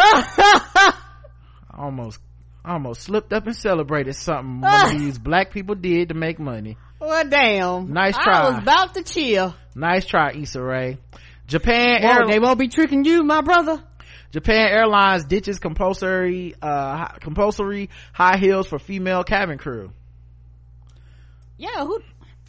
[1.74, 2.20] almost
[2.64, 6.76] almost slipped up and celebrated something one of these black people did to make money.
[7.00, 7.92] Well damn.
[7.92, 8.32] Nice try.
[8.40, 10.98] i was about to chill nice try Issa Rae.
[11.46, 13.82] Japan Air- they won't be tricking you my brother.
[14.32, 19.92] Japan Airlines ditches compulsory uh compulsory high heels for female cabin crew.
[21.56, 22.00] Yeah who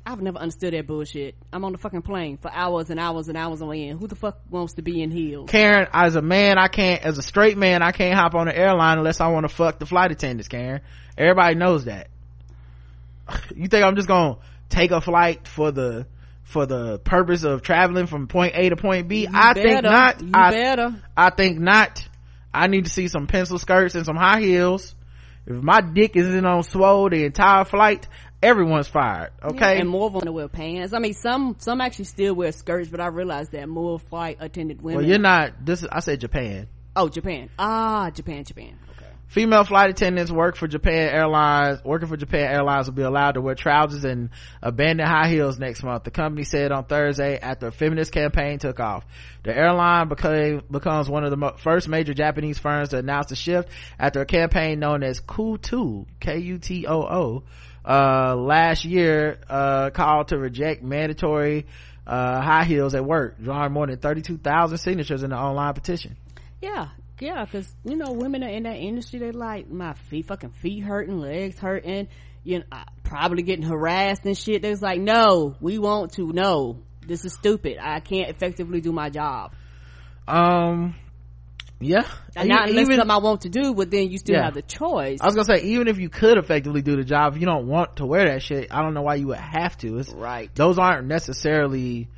[0.09, 1.35] I've never understood that bullshit.
[1.53, 3.99] I'm on the fucking plane for hours and hours and hours on end.
[3.99, 5.51] Who the fuck wants to be in heels?
[5.51, 8.55] Karen, as a man, I can't, as a straight man, I can't hop on an
[8.55, 10.81] airline unless I want to fuck the flight attendants, Karen.
[11.15, 12.07] Everybody knows that.
[13.55, 14.37] You think I'm just gonna
[14.69, 16.07] take a flight for the,
[16.41, 19.21] for the purpose of traveling from point A to point B?
[19.21, 19.69] You I better.
[19.69, 20.21] think not.
[20.21, 21.03] You I, better.
[21.15, 22.09] I think not.
[22.51, 24.95] I need to see some pencil skirts and some high heels.
[25.45, 28.07] If my dick isn't on swole the entire flight,
[28.41, 29.75] everyone's fired okay?
[29.75, 30.93] yeah, and more of them wear pants.
[30.93, 34.81] I mean some some actually still wear skirts but i realized that more flight attendant
[34.81, 36.67] women well you're not this is i said japan.
[36.95, 37.49] Oh japan.
[37.57, 38.77] Ah japan japan.
[38.91, 39.05] Okay.
[39.27, 43.41] Female flight attendants work for japan airlines working for japan airlines will be allowed to
[43.41, 44.29] wear trousers and
[44.61, 46.05] abandon high heels next month.
[46.05, 49.05] The company said on thursday after a feminist campaign took off.
[49.43, 53.35] The airline became becomes one of the mo- first major japanese firms to announce the
[53.35, 57.43] shift after a campaign known as KUTOO k-u-t-o-o
[57.85, 61.65] uh, last year uh, called to reject mandatory
[62.05, 66.17] uh, high heels at work drawing more than 32,000 signatures in the online petition.
[66.61, 66.89] Yeah
[67.21, 70.81] yeah because you know women are in that industry they like my feet fucking feet
[70.81, 72.07] hurting legs hurting
[72.43, 72.65] you know
[73.03, 74.61] probably getting harassed and shit.
[74.61, 77.77] They was like no we want to no this is stupid.
[77.81, 79.53] I can't effectively do my job.
[80.27, 80.95] Um
[81.79, 82.05] yeah.
[82.35, 84.45] And not unless even, something i want to do but then you still yeah.
[84.45, 85.19] have the choice.
[85.21, 87.67] I was gonna say even if you could effectively do the job if you don't
[87.67, 89.97] want to wear that shit i don't know why you would have to.
[89.99, 90.53] It's right.
[90.55, 92.09] those aren't necessarily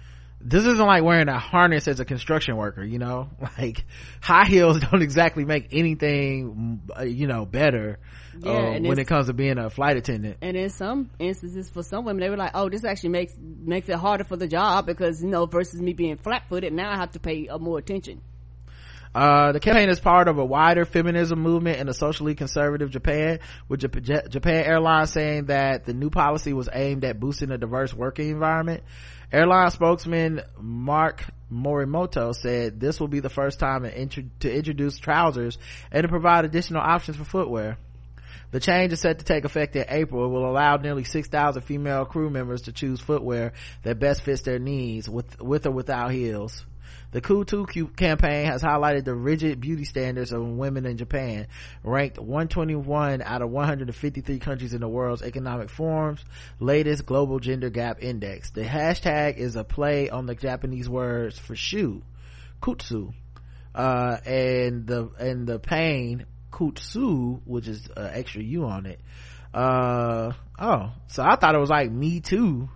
[0.44, 3.30] this isn't like wearing a harness as a construction worker you know?
[3.58, 3.86] Like
[4.22, 8.00] high heels don't exactly make anything you know better
[8.40, 10.38] yeah, uh, when it comes to being a flight attendant.
[10.42, 13.90] And in some instances for some women they were like oh this actually makes makes
[13.90, 17.12] it harder for the job because you know versus me being flat-footed now i have
[17.12, 18.22] to pay uh, more attention
[19.14, 23.40] uh, the campaign is part of a wider feminism movement in a socially conservative Japan,
[23.68, 27.94] with J- Japan Airlines saying that the new policy was aimed at boosting a diverse
[27.94, 28.84] working environment.
[29.32, 35.58] Airline spokesman Mark Morimoto said this will be the first time to introduce trousers
[35.92, 37.78] and to provide additional options for footwear.
[38.52, 40.26] The change is set to take effect in April.
[40.26, 44.60] It will allow nearly 6,000 female crew members to choose footwear that best fits their
[44.60, 46.66] needs with, with or without heels.
[47.12, 51.48] The KUTOO campaign has highlighted the rigid beauty standards of women in Japan,
[51.84, 56.24] ranked 121 out of 153 countries in the world's economic forum's
[56.62, 58.52] latest global gender gap index.
[58.52, 62.02] The hashtag is a play on the Japanese words for shoe,
[62.62, 63.14] kutsu,
[63.76, 69.02] uh, and the, and the pain, kutsu, which is uh, extra U on it.
[69.54, 72.70] Uh, oh, so I thought it was like me too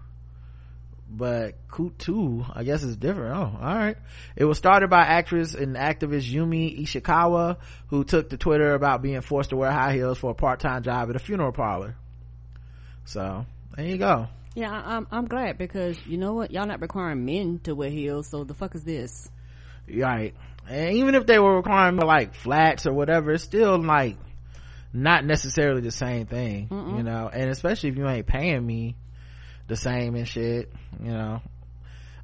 [1.18, 3.36] but KUTOO, I guess is different.
[3.36, 3.98] Oh, all right.
[4.36, 9.22] It was started by actress and activist Yumi Ishikawa, who took to Twitter about being
[9.22, 11.96] forced to wear high heels for a part-time job at a funeral parlor.
[13.06, 14.28] So, there you go.
[14.56, 16.52] Yeah, I'm, I'm glad because you know what?
[16.52, 19.30] Y'all not requiring men to wear heels, so the fuck is this?
[19.94, 20.34] Right.
[20.68, 24.18] And even if they were requiring like flats or whatever, it's still like
[24.94, 26.98] not necessarily the same thing, Mm-mm.
[26.98, 28.96] you know, and especially if you ain't paying me
[29.68, 30.72] the same and shit
[31.02, 31.42] you know.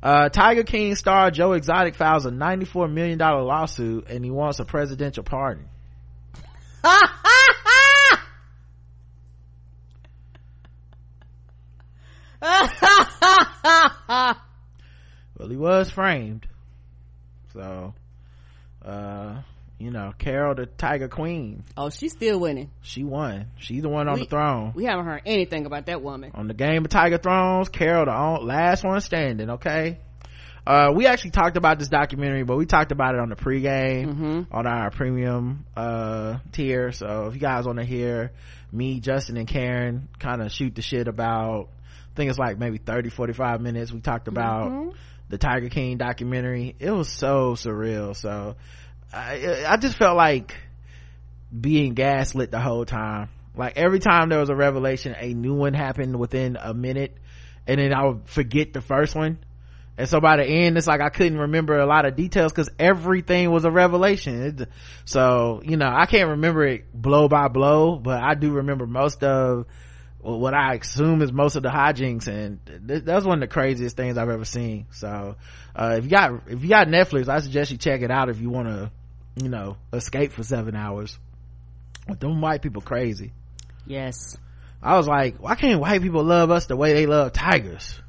[0.04, 4.60] Uh, tiger king star joe exotic files a 94 million dollar lawsuit and he wants
[4.60, 5.66] a presidential pardon.
[15.42, 16.46] Well he was framed.
[17.54, 17.96] So
[18.86, 19.42] uh
[19.82, 24.08] you know carol the tiger queen oh she's still winning she won she's the one
[24.08, 26.90] on we, the throne we haven't heard anything about that woman on the game of
[26.90, 30.00] tiger thrones carol the last one standing okay
[30.66, 34.06] uh, we actually talked about this documentary, but we talked about it on the pregame
[34.06, 34.42] mm-hmm.
[34.52, 36.92] on our premium uh, tier.
[36.92, 38.32] So if you guys want to hear
[38.72, 41.70] me, Justin, and Karen kind of shoot the shit about,
[42.12, 43.92] I think it's like maybe 30, 45 minutes.
[43.92, 44.90] We talked about mm-hmm.
[45.30, 46.76] the Tiger King documentary.
[46.80, 48.16] It was so surreal.
[48.16, 48.56] So
[49.14, 50.56] I, I just felt like
[51.60, 53.30] being gaslit the whole time.
[53.56, 57.18] Like every time there was a revelation, a new one happened within a minute,
[57.68, 59.40] and then I would forget the first one.
[59.98, 62.70] And so by the end it's like i couldn't remember a lot of details because
[62.80, 64.42] everything was a revelation.
[64.42, 64.70] It,
[65.06, 69.24] so you know i can't remember it blow by blow but i do remember most
[69.24, 69.66] of
[70.20, 73.98] what i assume is most of the hijinks and th- that's one of the craziest
[73.98, 74.88] things i've ever seen.
[74.92, 75.36] So
[75.76, 78.40] uh, if you got if you got netflix i suggest you check it out if
[78.40, 78.92] you want to
[79.36, 81.18] you know escape for seven hours
[82.08, 83.32] but them white people crazy
[83.86, 84.38] yes
[84.82, 88.02] i was like why can't white people love us the way they love tigers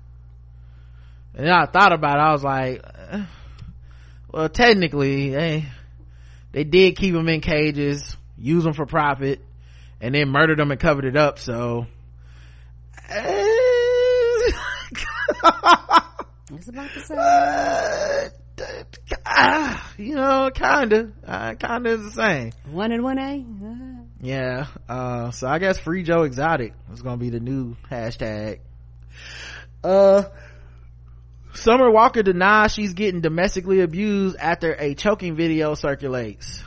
[1.35, 3.25] and then I thought about it, I was like, uh,
[4.31, 5.65] well, technically, they,
[6.53, 9.41] they did keep them in cages, use them for profit,
[10.01, 11.87] and then murdered them and covered it up, so.
[16.55, 18.42] It's about the same.
[19.25, 22.53] Uh, you know, kinda, uh, kinda is the same.
[22.71, 23.45] One and one A.
[24.21, 28.61] Yeah, uh, so I guess free Joe Exotic is gonna be the new hashtag.
[29.83, 30.25] Uh,
[31.55, 36.65] Summer Walker denies she's getting domestically abused after a choking video circulates.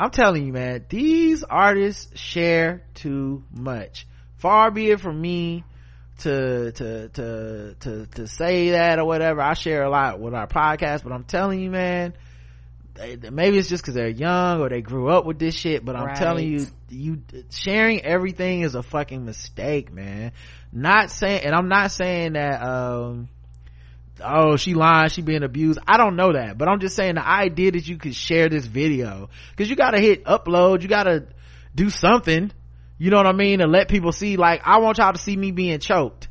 [0.00, 4.06] I'm telling you, man, these artists share too much.
[4.38, 5.64] Far be it from me
[6.22, 9.40] to, to, to, to, to say that or whatever.
[9.40, 12.14] I share a lot with our podcast, but I'm telling you, man,
[12.94, 15.96] they, maybe it's just cause they're young or they grew up with this shit, but
[15.96, 16.16] I'm right.
[16.16, 20.32] telling you, you, sharing everything is a fucking mistake, man.
[20.72, 23.28] Not saying, and I'm not saying that, um,
[24.24, 27.26] oh she lying she being abused i don't know that but i'm just saying the
[27.26, 31.26] idea that you could share this video because you gotta hit upload you gotta
[31.74, 32.52] do something
[32.98, 33.58] you know what i mean?
[33.58, 36.28] To let people see like i want y'all to see me being choked.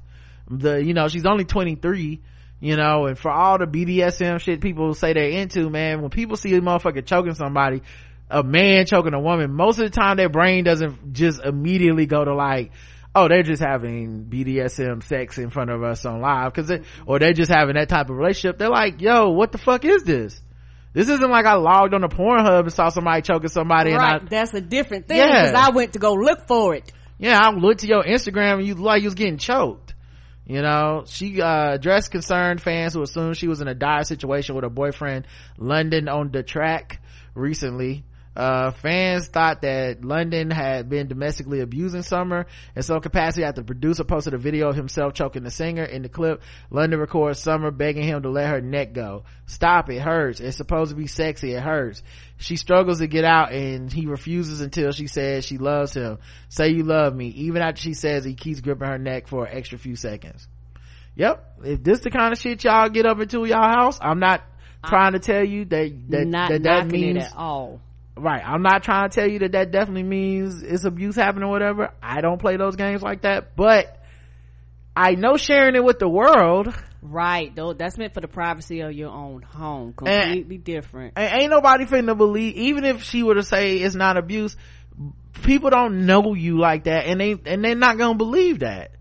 [0.49, 2.21] The you know she's only 23
[2.59, 6.37] you know and for all the bdsm shit people say they're into man when people
[6.37, 7.81] see a motherfucker choking somebody
[8.29, 12.23] a man choking a woman most of the time their brain doesn't just immediately go
[12.23, 12.71] to like
[13.15, 16.71] oh they're just having bdsm sex in front of us on live because
[17.05, 18.57] or they're just having that type of relationship.
[18.57, 20.41] They're like yo what the fuck is this
[20.93, 23.93] this isn't like I logged on the Pornhub and saw somebody choking somebody.
[23.93, 25.67] Right, and I, that's a different thing because yeah.
[25.67, 26.91] I went to go look for it.
[27.17, 29.93] Yeah, I looked to your Instagram and you like you was getting choked.
[30.45, 34.55] You know, she uh, addressed concerned fans who assumed she was in a dire situation
[34.55, 35.27] with her boyfriend
[35.57, 36.99] London on the track
[37.35, 38.03] recently
[38.35, 42.45] uh, fans thought that London had been domestically abusing Summer
[42.75, 45.83] in some capacity after the producer posted a video of himself choking the singer.
[45.83, 49.25] In the clip, London records Summer begging him to let her neck go.
[49.47, 50.39] Stop, it hurts.
[50.39, 52.03] It's supposed to be sexy, it hurts.
[52.37, 56.19] She struggles to get out and he refuses until she says she loves him.
[56.47, 57.27] Say you love me.
[57.27, 60.47] Even after she says he keeps gripping her neck for an extra few seconds.
[61.15, 61.59] Yep.
[61.65, 64.41] If this the kind of shit y'all get up into y'all house, I'm not
[64.85, 67.81] trying to tell you that that that, that means at all
[68.21, 68.41] right.
[68.45, 71.91] I'm not trying to tell you that that definitely means it's abuse happening or whatever.
[72.01, 73.97] I don't play those games like that but
[74.95, 76.73] i know sharing it with the world.
[77.01, 77.55] Right.
[77.55, 79.93] Though that's meant for the privacy of your own home.
[79.93, 81.13] Completely and, different.
[81.15, 84.55] and ain't nobody finna believe even if she were to say it's not abuse
[85.41, 88.91] people don't know you like that and they and they're not gonna believe that.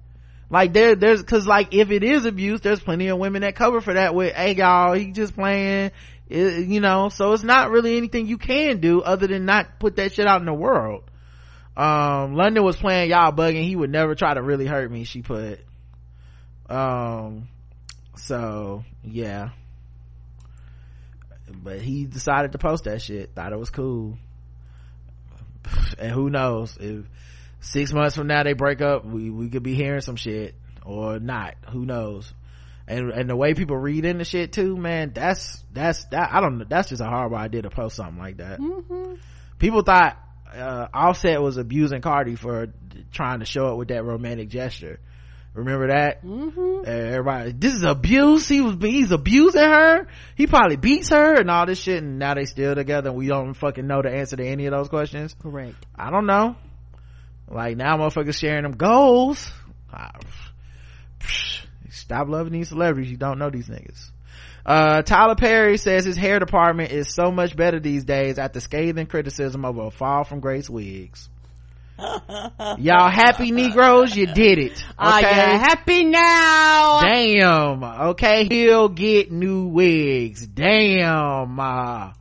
[0.48, 3.80] Like there there's because like if it is abuse there's plenty of women that cover
[3.80, 5.92] for that with hey y'all he just playing
[6.30, 9.96] it, you know so it's not really anything you can do other than not put
[9.96, 11.04] that shit out in the world.
[11.76, 13.64] Um london was playing y'all bugging.
[13.64, 15.60] He would never try to really hurt me she put.
[16.68, 17.48] Um
[18.16, 19.50] so yeah.
[21.52, 23.34] But he decided to post that shit.
[23.34, 24.16] Thought it was cool.
[25.98, 27.06] And who knows if
[27.60, 30.54] six months from now they break up we we could be hearing some shit
[30.84, 31.56] or not.
[31.70, 32.32] Who knows
[32.90, 36.58] and and the way people read into shit too man that's that's that i don't
[36.58, 38.58] know that's just a horrible idea to post something like that.
[38.58, 39.14] Mm-hmm.
[39.58, 40.18] people thought
[40.52, 42.72] uh, offset was abusing cardi for
[43.12, 44.98] trying to show up with that romantic gesture.
[45.54, 46.24] Remember that?
[46.24, 46.88] Mm-hmm.
[46.88, 48.48] everybody this is abuse?
[48.48, 50.08] He was he's abusing her?
[50.36, 53.28] He probably beats her and all this shit and now they still together and we
[53.28, 55.36] don't fucking know the answer to any of those questions?
[55.40, 55.76] Correct.
[55.96, 56.56] I don't know.
[57.48, 59.52] Like now motherfuckers sharing them goals
[61.90, 64.10] stop loving these celebrities you don't know these niggas
[64.64, 69.06] Uh, Tyler Perry says his hair department is so much better these days after scathing
[69.06, 71.30] criticism over a fall from grace wigs.
[72.78, 74.14] Y'all happy Negroes?
[74.14, 74.72] You did it.
[74.72, 74.86] Okay.
[74.98, 77.00] Are you happy now?
[77.00, 77.82] Damn.
[77.84, 78.46] Okay.
[78.48, 80.46] He'll get new wigs.
[80.46, 81.58] Damn.
[81.58, 82.12] Uh,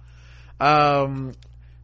[0.60, 1.32] um,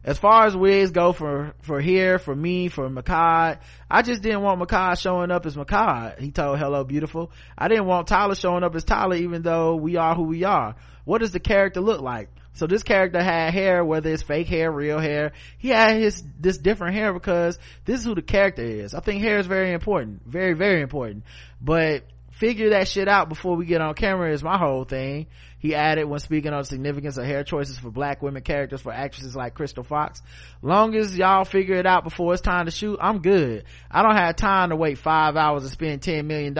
[0.06, 3.58] as far as wigs go for, for here, for me, for Madea,
[3.90, 6.16] I just didn't want Madea showing up as Madea.
[6.20, 7.32] He told Hello Beautiful.
[7.58, 10.76] I didn't want Tyler showing up as Tyler even though we are who we are.
[11.04, 12.28] What does the character look like?
[12.52, 15.32] So this character had hair, whether it's fake hair, real hair.
[15.58, 18.94] He had his, this different hair because this is who the character is.
[18.94, 20.22] I think hair is very important.
[20.24, 21.24] Very, very important.
[21.60, 22.04] But
[22.36, 25.26] figure that shit out before we get on camera is my whole thing.
[25.58, 28.92] He added when speaking on the significance of hair choices for black women characters for
[28.92, 30.22] actresses like Crystal Fox.
[30.60, 33.64] Long as y'all figure it out before it's time to shoot, I'm good.
[33.90, 36.54] I don't have time to wait five hours and spend $10 million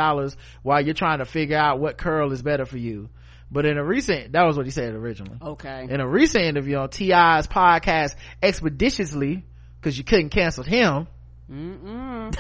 [0.63, 3.11] while you're trying to figure out what curl is better for you.
[3.51, 5.39] But in a recent, that was what he said originally.
[5.41, 5.87] Okay.
[5.89, 9.45] In a recent interview on T.I.'s podcast, Expeditiously,
[9.83, 11.07] cause you couldn't cancel him.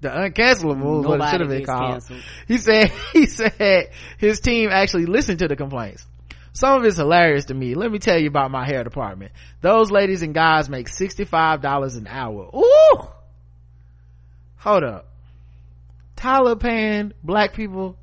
[0.00, 1.92] The uncancelable is what it should have been called.
[1.92, 2.22] canceled.
[2.48, 6.06] He said, he said his team actually listened to the complaints.
[6.52, 7.74] Some of it's hilarious to me.
[7.74, 9.32] Let me tell you about my hair department.
[9.60, 12.50] Those ladies and guys make $65 an hour.
[12.54, 13.08] Ooh!
[14.58, 15.08] Hold up.
[16.16, 17.98] Tyler paying black people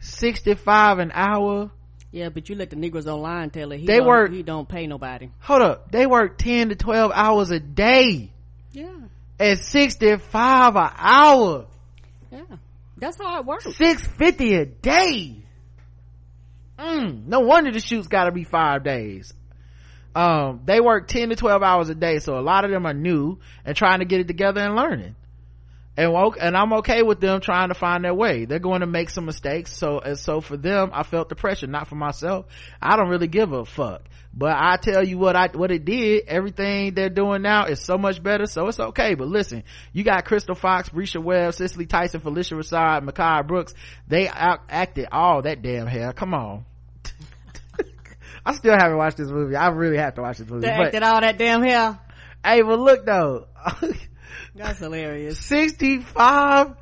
[0.00, 1.70] 65 an hour.
[2.10, 3.80] Yeah, but you let the Negroes online tell it.
[3.80, 5.30] He They don't, work- He don't pay nobody.
[5.40, 5.90] Hold up.
[5.90, 8.32] They work 10 to 12 hours a day.
[9.44, 11.66] At 65 an hour.
[12.30, 12.40] Yeah.
[12.96, 13.64] That's how it works.
[13.64, 15.36] 650 a day.
[16.78, 19.32] Mm, no wonder the shoot's gotta be five days.
[20.14, 22.94] Um, they work 10 to 12 hours a day, so a lot of them are
[22.94, 25.16] new and trying to get it together and learning.
[25.96, 28.46] And, and I'm okay with them trying to find their way.
[28.46, 31.68] They're going to make some mistakes, so, and so for them, I felt the pressure,
[31.68, 32.46] not for myself.
[32.82, 34.02] I don't really give a fuck.
[34.36, 37.96] But I tell you what I, what it did, everything they're doing now is so
[37.96, 39.14] much better, so it's okay.
[39.14, 39.62] But listen,
[39.92, 43.74] you got Crystal Fox, Bresha Webb, Cicely Tyson, Phylicia Rashad, Mehcad Brooks.
[44.08, 46.12] They out acted all that damn hair.
[46.12, 46.64] Come on.
[48.44, 49.54] I still haven't watched this movie.
[49.54, 50.66] I really have to watch this movie.
[50.66, 52.00] They But, acted all that damn hair.
[52.44, 53.46] hey, but look though.
[54.54, 55.38] That's hilarious.
[55.38, 56.74] 65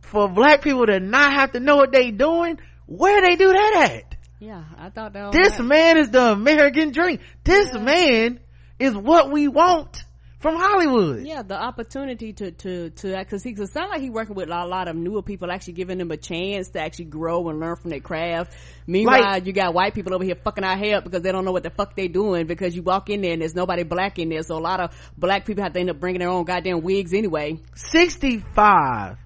[0.00, 2.58] for black people to not have to know what they doing.
[2.86, 4.16] Where they do that at?
[4.38, 5.68] Yeah, I thought that was This right.
[5.68, 7.18] man is the American dream.
[7.42, 8.40] This man
[8.78, 10.04] is what we want
[10.38, 11.26] from Hollywood.
[11.26, 14.50] Yeah, the opportunity to to to because he cause it sounds like he working with
[14.50, 17.76] a lot of newer people, actually giving them a chance to actually grow and learn
[17.76, 18.54] from their craft.
[18.86, 21.44] Meanwhile, Like- you got white people over here fucking our hair up because they don't
[21.44, 24.18] know what the fuck they doing because you walk in there and there's nobody black
[24.18, 26.44] in there, so a lot of black people have to end up bringing their own
[26.44, 27.58] goddamn wigs anyway.
[27.74, 29.16] 65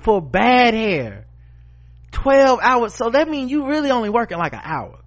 [0.00, 1.26] for bad hair.
[2.12, 2.94] 12 hours.
[2.94, 4.98] So that means you really only working like an hour.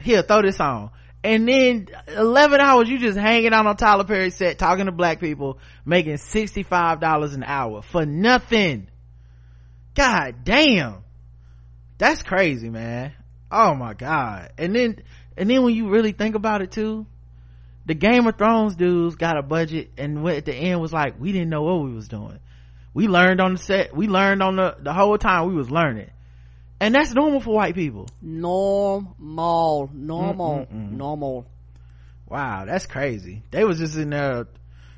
[0.00, 0.90] Here, throw this on.
[1.26, 5.18] And then 11 hours you just hanging out on Tyler Perry set talking to black
[5.18, 8.86] people making $65 an hour for nothing.
[9.96, 11.02] God damn.
[11.98, 13.12] That's crazy, man.
[13.50, 14.52] Oh my god.
[14.56, 15.02] And then,
[15.36, 17.06] and then when you really think about it too,
[17.86, 21.32] the Game of Thrones dudes got a budget and at the end was like, we
[21.32, 22.38] didn't know what we was doing.
[22.94, 23.96] We learned on the set.
[23.96, 26.10] We learned on the, the whole time we was learning.
[26.78, 28.06] And that's normal for white people.
[28.20, 30.90] Normal, normal, Mm-mm-mm.
[30.92, 31.46] normal.
[32.28, 33.42] Wow, that's crazy.
[33.50, 34.46] They was just in there.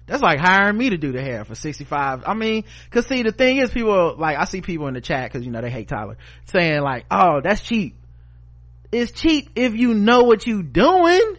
[0.06, 2.24] That's like hiring me to do the hair for 65.
[2.26, 5.30] I mean, cause see, the thing is people, like, I see people in the chat,
[5.30, 7.94] cause you know, they hate Tyler, saying like, oh, that's cheap.
[8.90, 11.36] It's cheap if you know what you doing.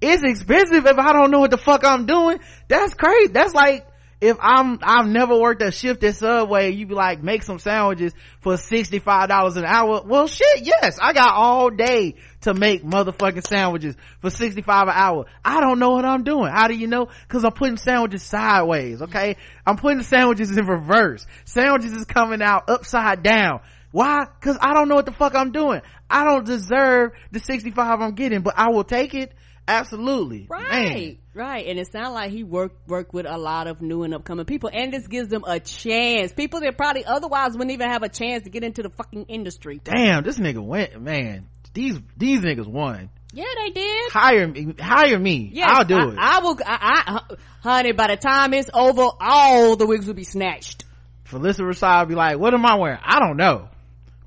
[0.00, 2.38] It's expensive if I don't know what the fuck I'm doing.
[2.68, 3.32] That's crazy.
[3.32, 3.86] That's like,
[4.22, 8.14] if I'm, I've never worked a shift at Subway, you be like, make some sandwiches
[8.40, 10.02] for $65 an hour.
[10.06, 15.26] Well shit, yes, I got all day to make motherfucking sandwiches for 65 an hour.
[15.44, 16.52] I don't know what I'm doing.
[16.52, 17.08] How do you know?
[17.26, 19.38] Cause I'm putting sandwiches sideways, okay?
[19.66, 21.26] I'm putting sandwiches in reverse.
[21.44, 23.58] Sandwiches is coming out upside down.
[23.90, 24.26] Why?
[24.40, 25.80] Cause I don't know what the fuck I'm doing.
[26.08, 29.32] I don't deserve the 65 I'm getting, but I will take it.
[29.72, 30.46] Absolutely.
[30.48, 31.18] Right, Man.
[31.34, 31.66] right.
[31.66, 34.70] And it sounds like he worked worked with a lot of new and upcoming people,
[34.72, 36.32] and this gives them a chance.
[36.32, 39.80] People that probably otherwise wouldn't even have a chance to get into the fucking industry.
[39.82, 41.48] Damn, this nigga went, man.
[41.72, 43.08] These, these niggas won.
[43.32, 44.12] Yeah, they did.
[44.12, 45.50] Hire me, hire me.
[45.54, 46.18] Yes, I'll do I, it.
[46.18, 46.58] I will.
[46.66, 50.84] I, I, honey, by the time it's over, all the wigs will be snatched.
[51.26, 53.00] Phylicia Rashad be like, what am I wearing?
[53.02, 53.70] I don't know.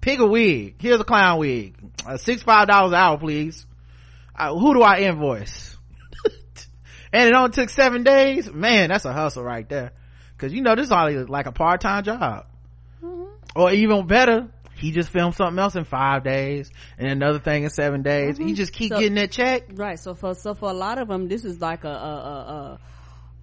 [0.01, 0.75] Pick a wig.
[0.79, 1.75] Here's a clown wig.
[2.03, 3.67] Uh, six, five dollars an hour, please.
[4.37, 5.75] Who do I invoice?
[7.13, 8.51] and it only took seven days.
[8.51, 9.91] Man, that's a hustle right there.
[10.37, 12.45] Cause you know, this is only like a part-time job.
[13.03, 13.23] Mm-hmm.
[13.55, 17.69] Or even better, he just filmed something else in five days and another thing in
[17.69, 18.47] seven days Mm-hmm.
[18.47, 19.97] he just keep So- getting that check Right.
[19.97, 22.79] So for so for a lot of them, this is like a a a,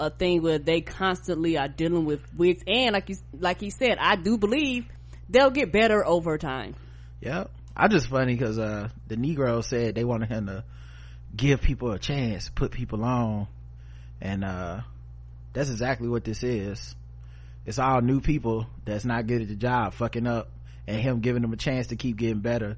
[0.01, 3.71] a, a thing where they constantly are dealing with wigs, and like you like he
[3.71, 4.85] said, I do believe
[5.31, 6.75] they'll get better over time.
[7.23, 7.51] Yep.
[7.75, 10.65] I just funny because uh the Negro said they wanted him to
[11.35, 13.49] give people a chance, put people on,
[14.21, 14.81] and uh
[15.53, 16.95] that's exactly what this is.
[17.65, 20.51] It's all new people that's not good at the job, fucking up,
[20.87, 22.77] and him giving them a chance to keep getting better.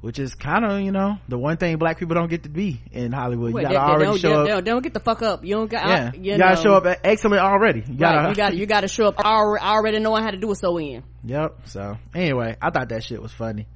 [0.00, 2.80] Which is kind of, you know, the one thing black people don't get to be
[2.92, 3.52] in Hollywood.
[3.52, 4.64] You gotta they already don't, show they, up.
[4.64, 5.44] they don't, get the fuck up.
[5.44, 5.88] You don't got.
[5.88, 6.62] yeah, you, you, gotta know.
[6.62, 7.80] show up excellent already.
[7.80, 8.56] You gotta, Right, you gotta.
[8.56, 11.02] you got to show up already, already knowing how to do a sew in.
[11.24, 11.62] Yep.
[11.64, 13.66] So anyway, I thought that shit was funny.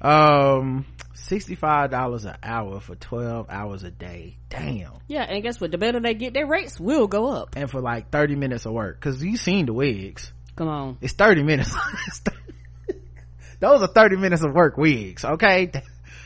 [0.00, 4.36] Um, sixty-five dollars an hour for twelve hours a day.
[4.48, 4.92] Damn.
[5.08, 5.70] Yeah, and guess what?
[5.70, 7.56] The better they get, their rates will go up.
[7.56, 10.32] And for like thirty minutes of work, because you seen the wigs.
[10.56, 10.98] Come on.
[11.00, 11.74] It's thirty minutes.
[13.60, 15.22] Those are thirty minutes of work wigs.
[15.24, 15.70] Okay,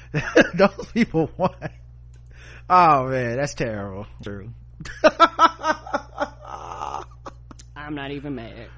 [0.55, 1.57] those people want.
[2.71, 4.07] Oh man, that's terrible.
[4.23, 4.51] True.
[7.77, 8.69] I'm not even mad.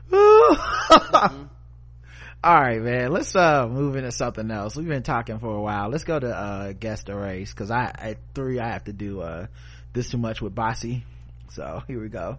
[2.44, 3.10] All right, man.
[3.10, 4.76] Let's uh move into something else.
[4.76, 5.88] We've been talking for a while.
[5.88, 9.20] Let's go to uh guest the race because I at three I have to do
[9.20, 9.46] uh
[9.92, 11.04] this too much with Bossy.
[11.50, 12.38] So here we go.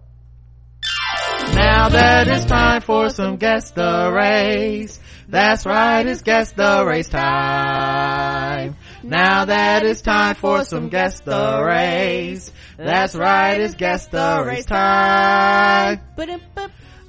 [1.54, 5.00] Now that it's time for some guest the race.
[5.28, 8.76] That's right, it's guest the race time.
[9.04, 12.52] Now that it's time for some guest the race.
[12.78, 16.00] That's right, it's guest the race time.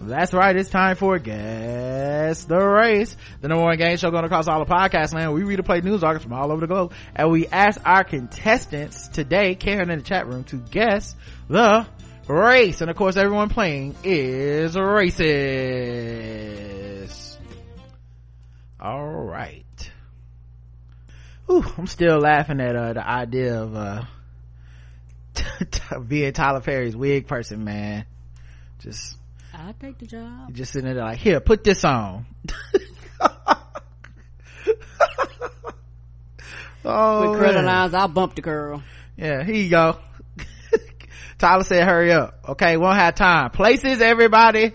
[0.00, 0.54] That's right.
[0.54, 4.72] It's time for Guess the Race, the number one game show going across all the
[4.72, 5.34] podcast land.
[5.34, 8.04] We read and play news articles from all over the globe, and we ask our
[8.04, 11.16] contestants today, Karen in the chat room, to guess
[11.48, 11.84] the
[12.28, 12.80] race.
[12.80, 15.18] And of course, everyone playing is racist.
[18.80, 19.64] All right.
[21.50, 24.04] Ooh, I'm still laughing at uh, the idea of uh,
[26.06, 28.04] being Tyler Perry's wig person, man.
[28.78, 29.16] Just
[29.58, 30.54] I'll take the job.
[30.54, 32.26] just sitting there like, here, put this on.
[36.84, 37.64] oh, With curly man.
[37.66, 38.84] lines, I'll bump the girl.
[39.16, 39.98] Yeah, here you go.
[41.38, 42.38] Tyler said, hurry up.
[42.50, 43.50] Okay, we won't have time.
[43.50, 44.74] Places, everybody.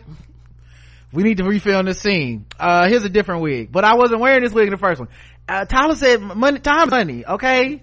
[1.14, 2.46] We need to refilm this scene.
[2.60, 3.72] Uh, here's a different wig.
[3.72, 5.08] But I wasn't wearing this wig in the first one.
[5.48, 7.82] Uh, Tyler said, money, time, money, okay?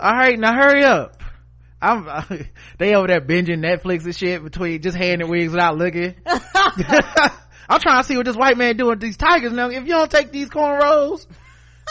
[0.00, 1.21] Alright, now hurry up.
[1.82, 2.06] I'm,
[2.78, 6.14] they over there binging Netflix and shit between just handing wigs without looking.
[6.26, 9.68] I'm trying to see what this white man doing with these tigers now.
[9.68, 11.26] If you don't take these cornrows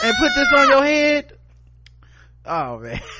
[0.02, 1.32] and put this on your head,
[2.46, 3.00] oh man.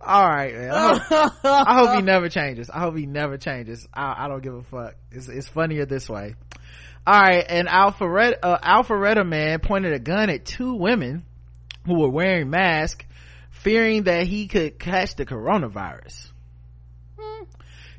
[0.00, 0.70] All right, man.
[0.70, 2.70] I hope, I hope he never changes.
[2.70, 3.88] I hope he never changes.
[3.92, 4.94] I, I don't give a fuck.
[5.10, 6.36] It's, it's funnier this way.
[7.04, 11.24] All right, and Alpharetta, uh, Alpharetta man pointed a gun at two women
[11.86, 13.04] who were wearing masks,
[13.50, 16.30] fearing that he could catch the coronavirus.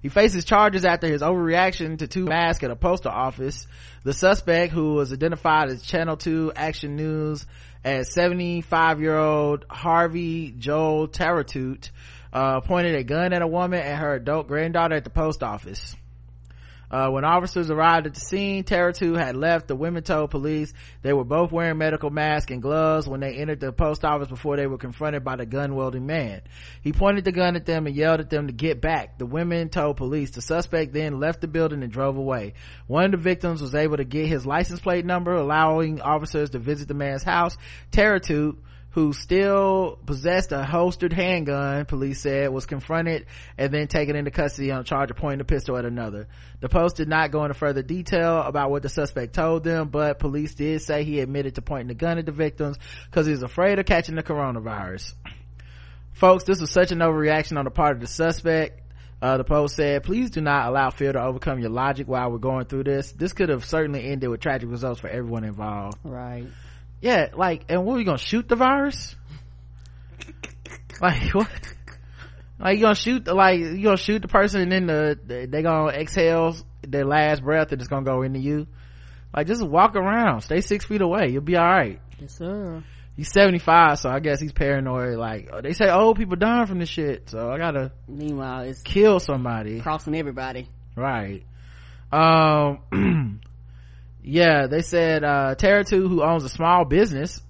[0.01, 3.67] He faces charges after his overreaction to two masks at a postal office.
[4.03, 7.45] The suspect, who was identified as Channel 2 Action News
[7.83, 11.89] as 75 year old Harvey Joel Taratoot,
[12.31, 15.95] uh, pointed a gun at a woman and her adult granddaughter at the post office.
[16.89, 19.67] Uh, when officers arrived at the scene, Teratu had left.
[19.67, 23.59] The women told police they were both wearing medical masks and gloves when they entered
[23.59, 26.41] the post office before they were confronted by the gun wielding man.
[26.81, 29.17] He pointed the gun at them and yelled at them to get back.
[29.17, 30.31] The women told police.
[30.31, 32.53] The suspect then left the building and drove away.
[32.87, 36.59] One of the victims was able to get his license plate number, allowing officers to
[36.59, 37.57] visit the man's house.
[37.91, 38.55] Teratu,
[38.97, 44.71] who still possessed a holstered handgun, police said, was confronted and then taken into custody
[44.71, 46.27] on a charge of pointing a pistol at another.
[46.61, 50.17] The post did not go into further detail about what the suspect told them, but
[50.17, 53.43] police did say he admitted to pointing the gun at the victims because he was
[53.43, 55.13] afraid of catching the coronavirus.
[56.13, 58.81] Folks, this was such an overreaction on the part of the suspect.
[59.21, 62.39] Uh, the post said, please do not allow fear to overcome your logic while we're
[62.39, 63.11] going through this.
[63.11, 66.47] This could have certainly ended with tragic results for everyone involved Right.
[67.01, 69.15] Yeah like and what are we gonna shoot the virus?
[71.01, 71.49] Like what?
[72.59, 75.61] Like you gonna shoot the like you gonna shoot the person and then the they
[75.61, 78.67] gonna exhale their last breath and it's gonna go into you?
[79.35, 80.41] Like just walk around.
[80.41, 81.27] Stay six feet away.
[81.29, 81.99] You'll be all right.
[82.19, 82.83] Yes, sir.
[83.15, 85.17] he's 75 so i guess he's paranoid.
[85.19, 89.19] Like they say old people dying from this shit so i gotta Meanwhile, it's kill
[89.19, 89.81] somebody.
[89.81, 90.67] crossing everybody.
[90.95, 91.43] right.
[92.11, 92.79] Um
[94.27, 97.41] yeah they said uh Teratu, who owns a small business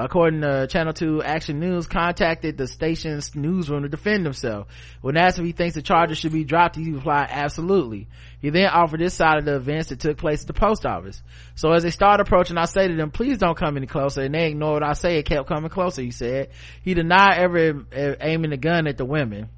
[0.00, 4.66] according to Channel 2 Action News, contacted the station's newsroom to defend himself.
[5.02, 8.08] When asked if he thinks the charges should be dropped, he replied, absolutely.
[8.40, 11.22] He then offered this side of the events that took place at the post office.
[11.54, 14.22] So as they started approaching, I say to them, please don't come any closer.
[14.22, 15.18] And they ignored what I say.
[15.18, 16.48] It kept coming closer, he said.
[16.82, 17.84] He denied ever
[18.20, 19.50] aiming the gun at the women.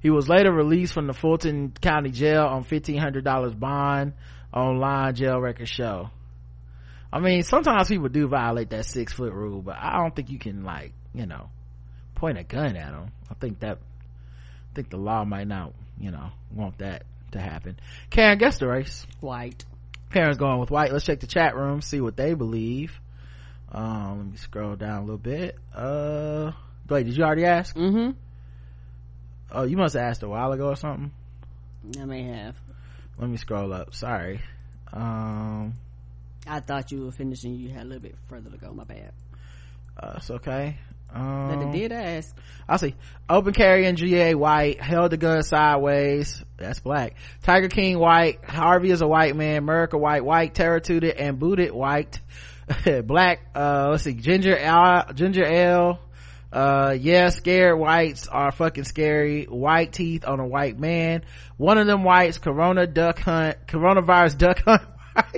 [0.00, 4.12] He was later released from the Fulton County Jail on $1,500 bond
[4.52, 6.10] online jail record show.
[7.12, 10.38] I mean, sometimes people do violate that six foot rule, but I don't think you
[10.38, 11.48] can like, you know,
[12.14, 13.12] point a gun at them.
[13.30, 17.78] I think that, I think the law might not, you know, want that to happen.
[18.10, 19.06] Karen, guess the race.
[19.20, 19.64] White.
[20.12, 20.92] Karen's going with white.
[20.92, 22.92] Let's check the chat room, see what they believe.
[23.70, 25.56] Um, let me scroll down a little bit.
[25.74, 26.52] Uh,
[26.88, 27.76] wait, did you already ask?
[27.76, 28.10] Mm-hmm.
[29.50, 31.10] Oh, you must have asked a while ago or something.
[32.00, 32.54] I may have.
[33.18, 33.94] Let me scroll up.
[33.94, 34.40] Sorry.
[34.92, 35.74] Um,
[36.46, 37.54] I thought you were finishing.
[37.54, 38.72] You had a little bit further to go.
[38.72, 39.12] My bad.
[40.00, 40.78] Uh, it's okay.
[41.12, 42.36] Um, but they did ask.
[42.68, 42.94] I see.
[43.28, 46.42] Open carry and GA white, held the gun sideways.
[46.58, 47.14] That's black.
[47.42, 48.44] Tiger King white.
[48.44, 49.56] Harvey is a white man.
[49.56, 52.20] America white, white, terror tooted and booted white.
[53.04, 54.14] black, uh, let's see.
[54.14, 56.00] Ginger L, Ginger L.
[56.52, 59.44] Uh, yeah, scared whites are fucking scary.
[59.44, 61.24] White teeth on a white man.
[61.56, 64.82] One of them whites, Corona duck hunt, coronavirus duck hunt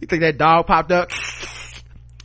[0.00, 1.10] you think that dog popped up?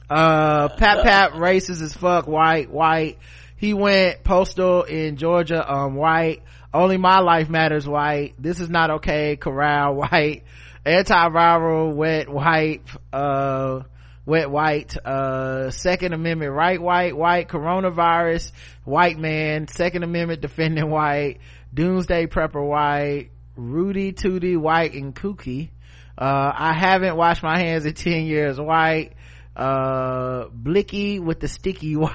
[0.10, 3.18] Uh, Pat Pat racist as fuck, white, white.
[3.58, 6.44] He went postal in Georgia, um, white.
[6.74, 8.36] Only my life matters, white.
[8.38, 10.44] This is not okay, corral, white.
[10.86, 13.82] Antiviral, wet, white, uh,
[14.26, 18.52] wet white, uh, second amendment, right, white, white, coronavirus,
[18.84, 21.38] white man, second amendment defending white,
[21.74, 25.70] doomsday prepper white, Rudy Tooty white and kooky,
[26.18, 28.60] uh, I haven't washed my hands in 10 years.
[28.60, 29.14] White,
[29.56, 32.12] uh, Blicky with the sticky white.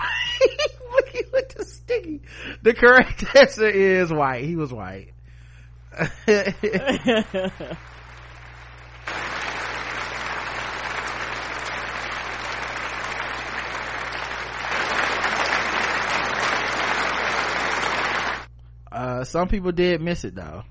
[0.90, 2.22] Blicky with the sticky.
[2.62, 4.42] The correct answer is white.
[4.44, 5.12] He was white.
[19.00, 20.62] uh, some people did miss it though.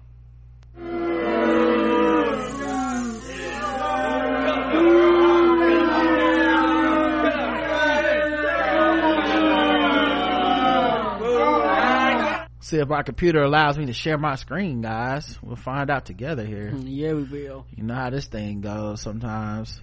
[12.62, 16.46] see if my computer allows me to share my screen guys we'll find out together
[16.46, 16.72] here.
[16.86, 17.66] Yeah we will.
[17.76, 19.82] You know how this thing goes sometimes.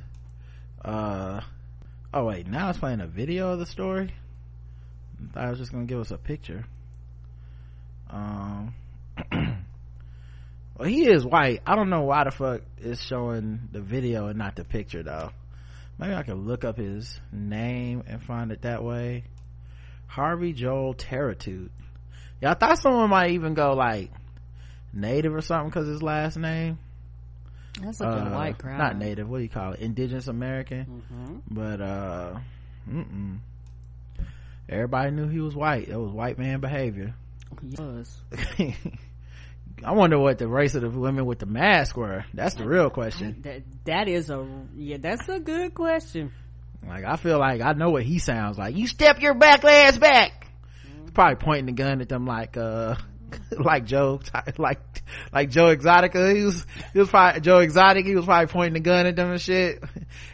[0.84, 1.40] Uh
[2.14, 4.14] oh wait now it's playing a video of the story?
[5.20, 6.64] I thought I was just gonna give us a picture
[8.10, 8.74] um
[10.78, 14.38] well he is white I don't know why the fuck is showing the video and
[14.38, 15.30] not the picture though
[15.98, 19.24] maybe I can look up his name and find it that way
[20.06, 21.70] Harvey Joel Taratoot
[22.40, 24.10] yeah, I thought someone might even go like
[24.92, 26.78] native or something because his last name.
[27.80, 28.78] That's such uh, a white crowd.
[28.78, 29.28] Not native.
[29.28, 29.80] What do you call it?
[29.80, 31.02] Indigenous American.
[31.12, 31.36] Mm-hmm.
[31.50, 32.38] But uh,
[32.88, 33.38] mm-mm.
[34.68, 35.88] everybody knew he was white.
[35.88, 37.14] It was white man behavior.
[37.78, 38.16] Was.
[39.84, 42.24] I wonder what the race of the women with the mask were.
[42.34, 43.40] That's the real question.
[43.42, 44.96] That that is a yeah.
[44.98, 46.32] That's a good question.
[46.86, 48.76] Like I feel like I know what he sounds like.
[48.76, 50.46] You step your back ass back
[51.16, 52.94] probably pointing the gun at them like uh
[53.58, 54.20] like Joe
[54.58, 54.80] like
[55.32, 58.80] like Joe Exotica he was he was probably Joe Exotic he was probably pointing the
[58.80, 59.82] gun at them and shit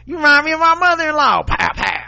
[0.05, 2.02] you remind me of my mother-in-law pow pow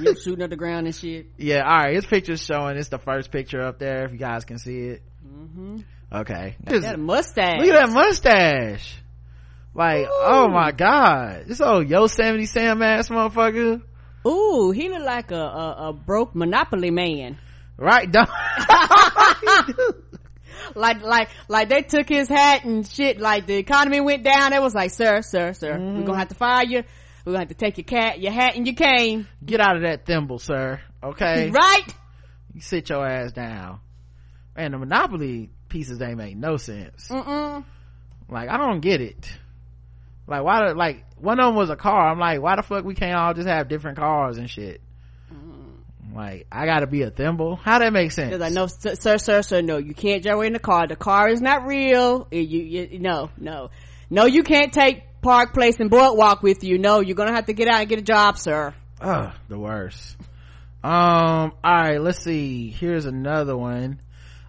[0.00, 1.26] you shooting at the ground and shit.
[1.36, 2.76] Yeah all right his picture's showing.
[2.76, 5.02] It's the first picture up there if you guys can see it.
[5.26, 5.78] Mm-hmm.
[6.12, 6.56] okay.
[6.64, 7.60] Got that mustache.
[7.60, 8.96] look at that mustache.
[9.74, 10.10] Like Ooh.
[10.10, 11.44] oh my god.
[11.46, 13.82] This old Yosemite Sam ass motherfucker.
[14.26, 17.38] Ooh, he look like a, a, a broke Monopoly man.
[17.76, 18.12] Right
[20.74, 24.52] like like like they took his hat and shit like the economy went down.
[24.52, 25.78] It was like sir sir sir mm.
[25.78, 26.18] we're gonna mm-hmm.
[26.18, 26.82] have to fire you
[27.28, 29.28] we're gonna have to take your cat your hat and your cane.
[29.44, 30.80] Get out of that thimble sir.
[31.02, 31.50] Okay?
[31.58, 31.84] Right?
[32.54, 33.80] You sit your ass down.
[34.56, 37.08] And the monopoly pieces they make no sense.
[37.08, 37.64] Mm-mm.
[38.30, 39.30] like i don't get it.
[40.26, 42.10] Like why like one of them was a car.
[42.10, 44.80] I'm like why the fuck we can't all just have different cars and shit?
[45.30, 46.14] Mm.
[46.14, 47.56] Like i gotta be a thimble?
[47.56, 48.38] How that make sense?
[48.38, 50.86] Like no sir sir sir no you can't drive away in the car.
[50.86, 52.26] The car is not real.
[52.30, 53.68] You, you no no.
[54.08, 56.78] No you can't take park place and boardwalk with you.
[56.78, 58.74] No you're gonna have to get out and get a job sir.
[58.98, 60.16] Ugh, the worst.
[60.82, 62.70] Um all right let's see.
[62.70, 64.00] Here's another one.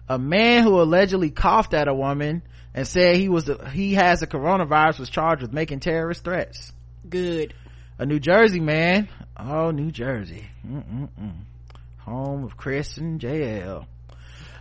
[0.08, 2.40] A man who allegedly coughed at a woman
[2.72, 6.72] and said he was the, he has the coronavirus was charged with making terrorist threats.
[7.06, 7.52] Good.
[7.98, 9.10] A new jersey man.
[9.36, 10.48] Oh new jersey.
[10.66, 11.34] Mm-mm-mm.
[11.98, 13.84] home of chris and jl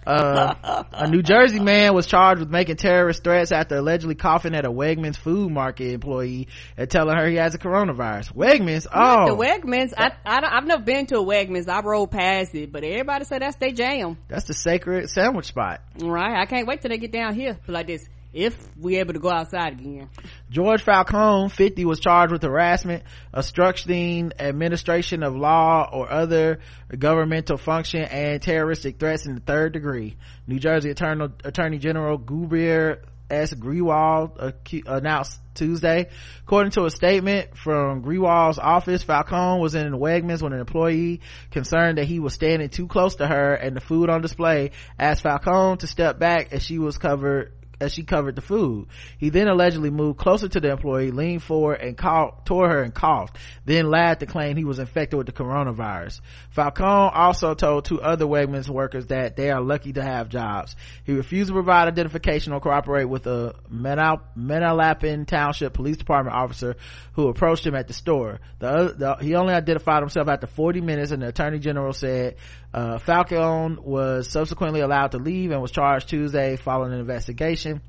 [0.10, 4.66] uh, a New Jersey man was charged with making terrorist threats after allegedly coughing at
[4.66, 8.34] a Wegmans food market employee and telling her he has a coronavirus.
[8.34, 9.94] Wegmans, oh, the Wegmans.
[9.98, 11.70] I, I have never been to a Wegmans.
[11.70, 14.18] I rode past it, but everybody said that's their jam.
[14.28, 15.82] That's the sacred sandwich spot.
[16.00, 16.40] Right.
[16.40, 19.30] I can't wait till they get down here like this if we able to go
[19.30, 20.10] outside again.
[20.50, 23.04] George Falcone, 50, was charged with harassment,
[23.34, 26.60] obstructing administration of law or other
[26.98, 30.18] governmental function and terroristic threats in the third degree.
[30.48, 33.00] New Jersey Attorney, Attorney General Gurbir
[33.30, 33.54] S.
[33.54, 34.52] Grewal uh,
[34.92, 36.10] announced Tuesday.
[36.44, 41.98] According to a statement from Grewal's office, Falcone was in Wegmans when an employee concerned
[41.98, 45.78] that he was standing too close to her and the food on display asked Falcone
[45.78, 48.88] to step back as she was covered as she covered the food.
[49.18, 53.38] He then allegedly moved closer to the employee, leaned forward and tore her and coughed,
[53.66, 56.22] then lied to claim he was infected with the coronavirus.
[56.52, 60.76] Falcone also told two other Wegmans workers that they are lucky to have jobs.
[61.04, 66.76] He refused to provide identification or cooperate with a Manalapan Township Police Department officer
[67.14, 68.40] who approached him at the store.
[68.60, 72.36] The, the, he only identified himself after 40 minutes and the attorney general said
[72.74, 77.82] uh, Falcone was subsequently allowed to leave and was charged Tuesday following an investigation.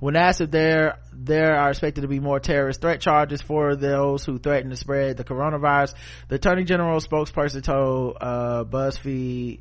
[0.00, 4.24] When asked if there there are expected to be more terrorist threat charges for those
[4.24, 5.94] who threaten to spread the coronavirus,
[6.28, 9.60] the Attorney General spokesperson told uh, BuzzFeed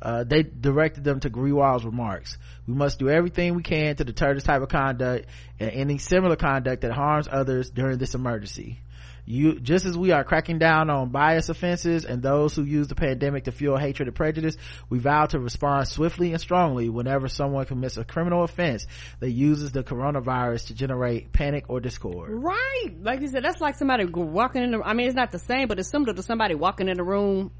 [0.00, 2.36] uh, they directed them to Grewal's remarks.
[2.66, 5.26] We must do everything we can to deter this type of conduct
[5.58, 8.80] and any similar conduct that harms others during this emergency
[9.26, 12.94] you just as we are cracking down on bias offenses and those who use the
[12.94, 14.56] pandemic to fuel hatred and prejudice
[14.90, 18.86] we vow to respond swiftly and strongly whenever someone commits a criminal offense
[19.20, 22.30] that uses the coronavirus to generate panic or discord.
[22.32, 22.90] Right.
[23.00, 25.68] Like you said that's like somebody walking in the i mean it's not the same
[25.68, 27.50] but it's similar to somebody walking in the room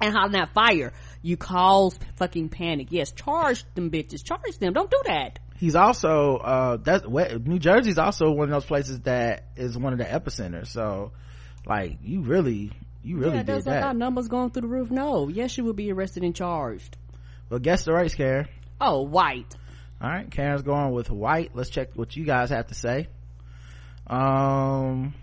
[0.00, 0.92] and hollering that fire.
[1.22, 2.88] You cause fucking panic.
[2.90, 4.24] Yes charge them bitches.
[4.24, 4.72] Charge them.
[4.72, 9.44] Don't do that he's also uh that's new jersey's also one of those places that
[9.56, 10.68] is one of the epicenters.
[10.68, 11.12] So
[11.66, 12.70] like you really
[13.02, 13.82] you really yeah, did that.
[13.82, 14.90] our numbers going through the roof.
[14.90, 16.96] No yes you will be arrested and charged.
[17.50, 18.48] Well guess the race karen.
[18.80, 19.54] Oh white.
[20.00, 21.52] All right karen's going with white.
[21.54, 23.08] Let's check what you guys have to say.
[24.06, 25.14] Um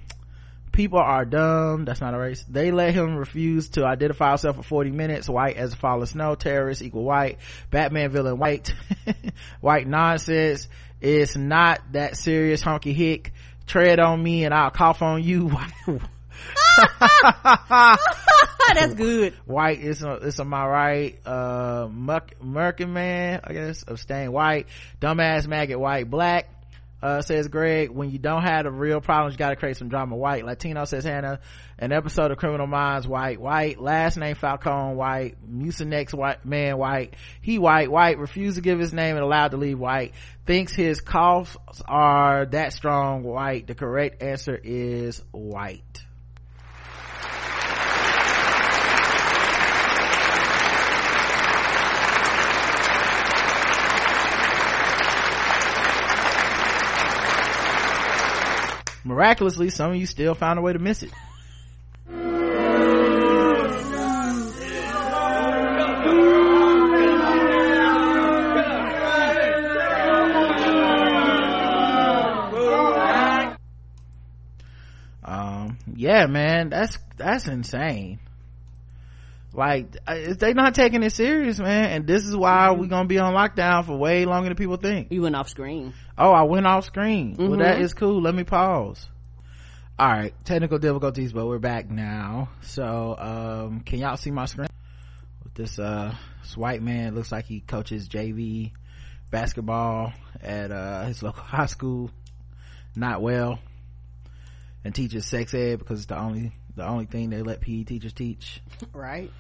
[0.74, 1.86] people are dumb.
[1.86, 2.44] That's not a race.
[2.50, 6.10] They let him refuse to identify himself for 40 minutes white as a fall of
[6.10, 7.38] snow terrorist equal white
[7.72, 8.74] batman villain white
[9.62, 10.68] white nonsense.
[11.00, 13.32] It's not that serious honky hick.
[13.66, 15.58] Tread on me and i'll cough on you.
[18.74, 19.34] That's good.
[19.46, 24.68] White is a, it's a my right uh muck merkin man i guess abstain white
[25.00, 26.50] dumbass maggot white black
[27.04, 30.16] uh, says Greg, when you don't have the real problems, you gotta create some drama.
[30.16, 30.46] White.
[30.46, 31.42] Latino says Hannah.
[31.78, 33.42] An episode of Criminal Minds, white.
[33.42, 33.78] White.
[33.78, 35.36] Last name Falcone, white.
[35.46, 36.46] Mucinex, white.
[36.46, 37.16] Man, white.
[37.42, 37.92] He white.
[37.92, 38.20] White.
[38.20, 40.14] Refused to give his name and allowed to leave white.
[40.46, 43.68] Thinks his coughs are that strong, white.
[43.68, 46.06] The correct answer is white.
[59.04, 61.12] Miraculously some of you still found a way to miss it.
[75.26, 78.20] Um yeah man that's that's insane
[79.54, 83.34] like they not taking it serious man and this is why we're gonna be on
[83.34, 85.12] lockdown for way longer than people think.
[85.12, 85.94] You went off screen.
[86.18, 87.34] Oh i went off screen.
[87.34, 87.50] Mm-hmm.
[87.50, 87.98] well that mm-hmm.
[87.98, 88.22] cool.
[88.22, 89.08] Let me pause.
[90.00, 92.50] All right technical difficulties but we're back now.
[92.62, 94.70] So um can y'all see my screen?
[95.44, 98.72] With this uh this white man looks like he coaches jv
[99.30, 102.10] basketball at uh his local high school.
[102.96, 103.60] Not well.
[104.84, 108.14] And teaches sex ed because it's the only the only thing they let PE teachers
[108.14, 108.62] teach.
[108.94, 109.32] Right.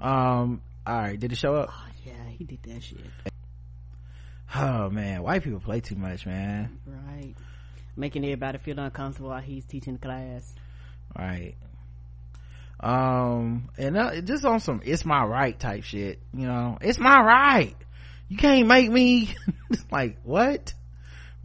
[0.00, 1.18] Um, all right.
[1.18, 1.70] Did it show up?
[1.72, 3.00] Oh, yeah, he did that shit.
[4.54, 6.78] Oh man, white people play too much, man.
[6.86, 7.34] Right.
[7.96, 10.54] Making everybody feel uncomfortable while he's teaching class.
[11.18, 11.54] Right.
[12.78, 17.20] Um, and uh, just on some it's my right type shit, you know, it's my
[17.20, 17.74] right.
[18.28, 19.34] You can't make me
[19.90, 20.74] like what?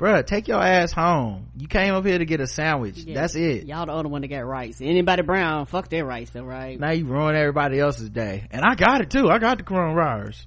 [0.01, 1.47] Bruh take your ass home.
[1.55, 2.97] You came up here to get a sandwich.
[2.97, 3.21] Yeah.
[3.21, 3.67] that's it.
[3.67, 4.79] Y'all the only one that got rice.
[4.81, 6.79] Anybody brown fuck their rice though right?
[6.79, 8.47] Now you ruin everybody else's day.
[8.49, 9.29] And i got it too.
[9.29, 10.45] I got the coronavirus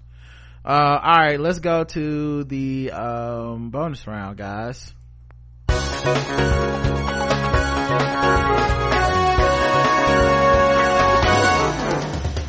[0.64, 0.68] uh
[1.02, 4.93] all right let's go to the um bonus round guys.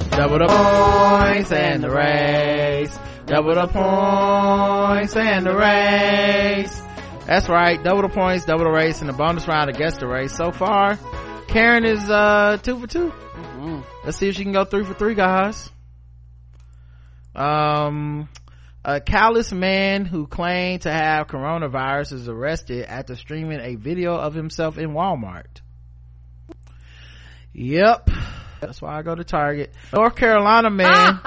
[0.10, 2.98] Double the points and the race.
[3.26, 6.85] Double the points and the race.
[7.26, 7.84] That's right.
[7.84, 10.36] Double the points, double the race, and the bonus round against the race.
[10.36, 11.00] So far,
[11.48, 13.80] Karen is, uh, two for 2 Mm-hmm.
[14.04, 15.70] Let's see if she can go three for three, guys.
[17.36, 18.30] Um,
[18.86, 24.34] a callous man who claimed to have coronavirus is arrested after streaming a video of
[24.34, 25.62] himself in Walmart.
[27.54, 28.10] Yep.
[28.62, 29.74] That's why I go to Target.
[29.94, 31.20] North Carolina man.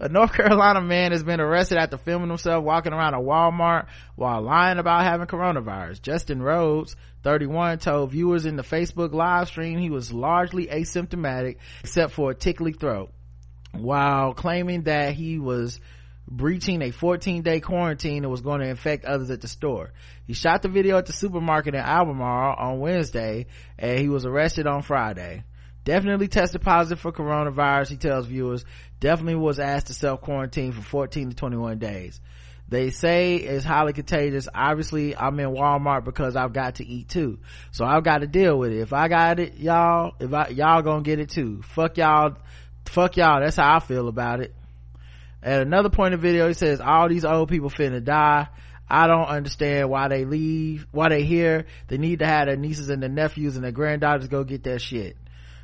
[0.00, 4.40] A North Carolina man has been arrested after filming himself walking around a Walmart while
[4.42, 6.00] lying about having coronavirus.
[6.00, 6.94] Justin Rhodes,
[7.24, 12.34] 31, told viewers in the Facebook live stream he was largely asymptomatic except for a
[12.34, 13.10] tickly throat
[13.72, 15.80] while claiming that he was
[16.28, 19.92] breaching a 14 day quarantine and was going to infect others at the store.
[20.26, 23.46] He shot the video at the supermarket in Albemarle on Wednesday
[23.76, 25.42] and he was arrested on Friday.
[25.88, 28.62] Definitely tested positive for coronavirus, he tells viewers.
[29.00, 32.20] Definitely was asked to self quarantine for 14 to 21 days.
[32.68, 34.50] They say it's highly contagious.
[34.54, 37.38] Obviously, I'm in Walmart because I've got to eat too.
[37.70, 38.80] So I've got to deal with it.
[38.80, 41.62] If I got it, y'all, if I, y'all gonna get it too.
[41.62, 42.36] Fuck y'all,
[42.84, 43.40] fuck y'all.
[43.40, 44.54] That's how I feel about it.
[45.42, 48.48] At another point of video, he says, all these old people finna die.
[48.90, 51.64] I don't understand why they leave, why they here.
[51.86, 54.78] They need to have their nieces and their nephews and their granddaughters go get their
[54.78, 55.16] shit.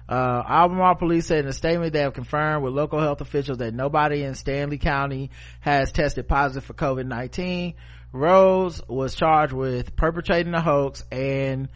[0.08, 3.72] Uh, Albemarle police said in a statement they have confirmed with local health officials that
[3.72, 7.74] nobody in Stanly County has tested positive for COVID-19.
[8.12, 11.68] Rose was charged with perpetrating a hoax and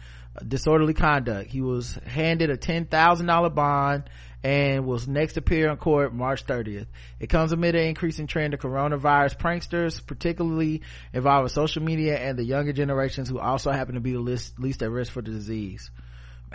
[0.47, 1.51] disorderly conduct.
[1.51, 4.03] He was handed a $10,000 bond
[4.43, 6.85] and will next appear in court March 30th.
[7.19, 10.83] It comes amid an increasing trend of coronavirus pranksters, particularly
[11.13, 14.81] involving social media and the younger generations who also happen to be the least, least
[14.81, 15.91] at risk for the disease.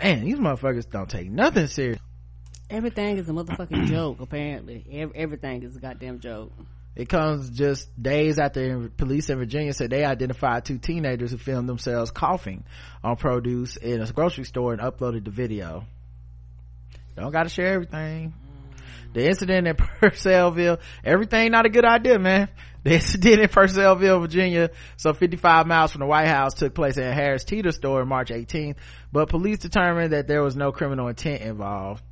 [0.01, 1.99] Man, these motherfuckers don't take nothing serious.
[2.69, 4.85] Everything is a motherfucking joke, apparently.
[4.91, 6.51] Ev- everything is a goddamn joke.
[6.95, 11.67] It comes just days after police in Virginia said they identified two teenagers who filmed
[11.67, 12.63] themselves coughing
[13.03, 15.85] on produce in a grocery store and uploaded the video.
[17.17, 18.33] Don't gotta share everything.
[19.13, 22.49] The incident in Purcellville, everything not a good idea, man.
[22.85, 27.15] The incident in Purcellville, Virginia, so 55 miles from the White House took place at
[27.15, 28.75] Harris Teeter store on March 18th,
[29.11, 32.03] but police determined that there was no criminal intent involved.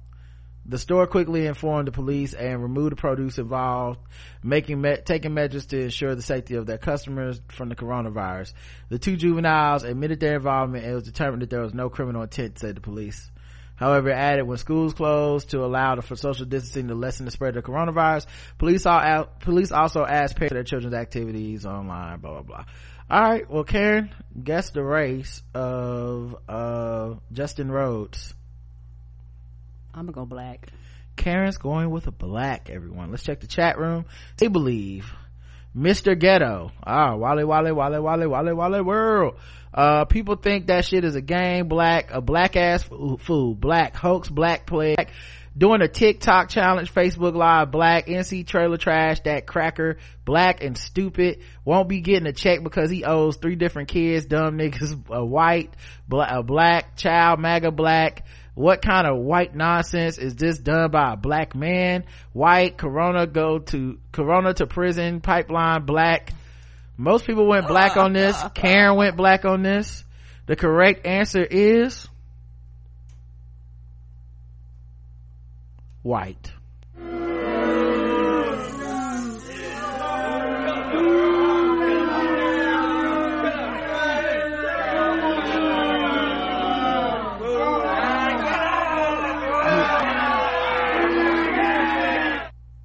[0.66, 4.00] The store quickly informed the police and removed the produce involved,
[4.42, 8.54] making me- taking measures to ensure the safety of their customers from the coronavirus.
[8.90, 12.24] The two juveniles admitted their involvement and it was determined that there was no criminal
[12.24, 13.30] intent, said the police.
[13.76, 17.58] However, it added when schools closed to allow for social distancing to lessen the spread
[17.58, 18.28] of coronavirus,
[18.58, 22.66] police, all, police also asked parents their children's activities online, blah, blah, blah.
[23.10, 23.50] All right.
[23.50, 28.34] Well, Karen, guess the race of, uh, Justin Rhodes.
[29.94, 30.70] I'm gonna go black.
[31.16, 33.12] Karen's going with a black, everyone.
[33.12, 34.06] Let's check the chat room.
[34.38, 35.14] They believe
[35.76, 36.18] Mr.
[36.18, 36.72] Ghetto.
[36.86, 39.36] Ah, Wally, Wally, Wally, Wally, Wally, Wally World.
[39.74, 44.30] Uh, people think that shit is a game, black, a black ass fool, black hoax,
[44.30, 44.96] black play,
[45.58, 51.40] doing a TikTok challenge, Facebook live, black, NC trailer trash, that cracker, black and stupid,
[51.66, 55.74] won't be getting a check because he owes three different kids, dumb niggas, a white,
[56.12, 58.26] a black child, MAGA black,
[58.56, 62.04] what kind of white nonsense is this done by a black man?
[62.34, 66.34] White corona go to corona to prison pipeline black
[66.98, 68.42] most people went black on this.
[68.54, 70.04] Karen went black on this.
[70.46, 72.08] The correct answer is
[76.02, 76.52] white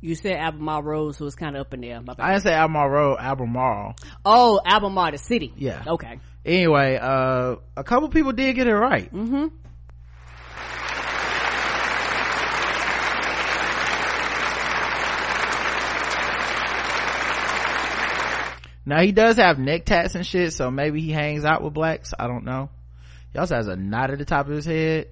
[0.09, 2.01] You said Albemarle Road, so it's kind of up in there.
[2.19, 3.95] I didn't say albemarle road albemarle
[4.25, 5.53] oh, Albemarle, the city.
[5.55, 5.85] Yeah.
[5.87, 6.19] Okay.
[6.47, 9.49] anyway uh a couple people did get it right Mm-hmm.
[18.87, 22.15] Now he does have neck tats and shit, so maybe he hangs out with blacks.
[22.19, 22.71] I don't know.
[23.35, 25.09] He also has a knot at the top of his head.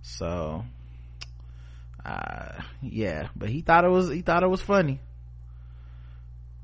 [0.00, 0.64] So,
[2.06, 5.00] uh, yeah, but he thought it was, he thought it was funny.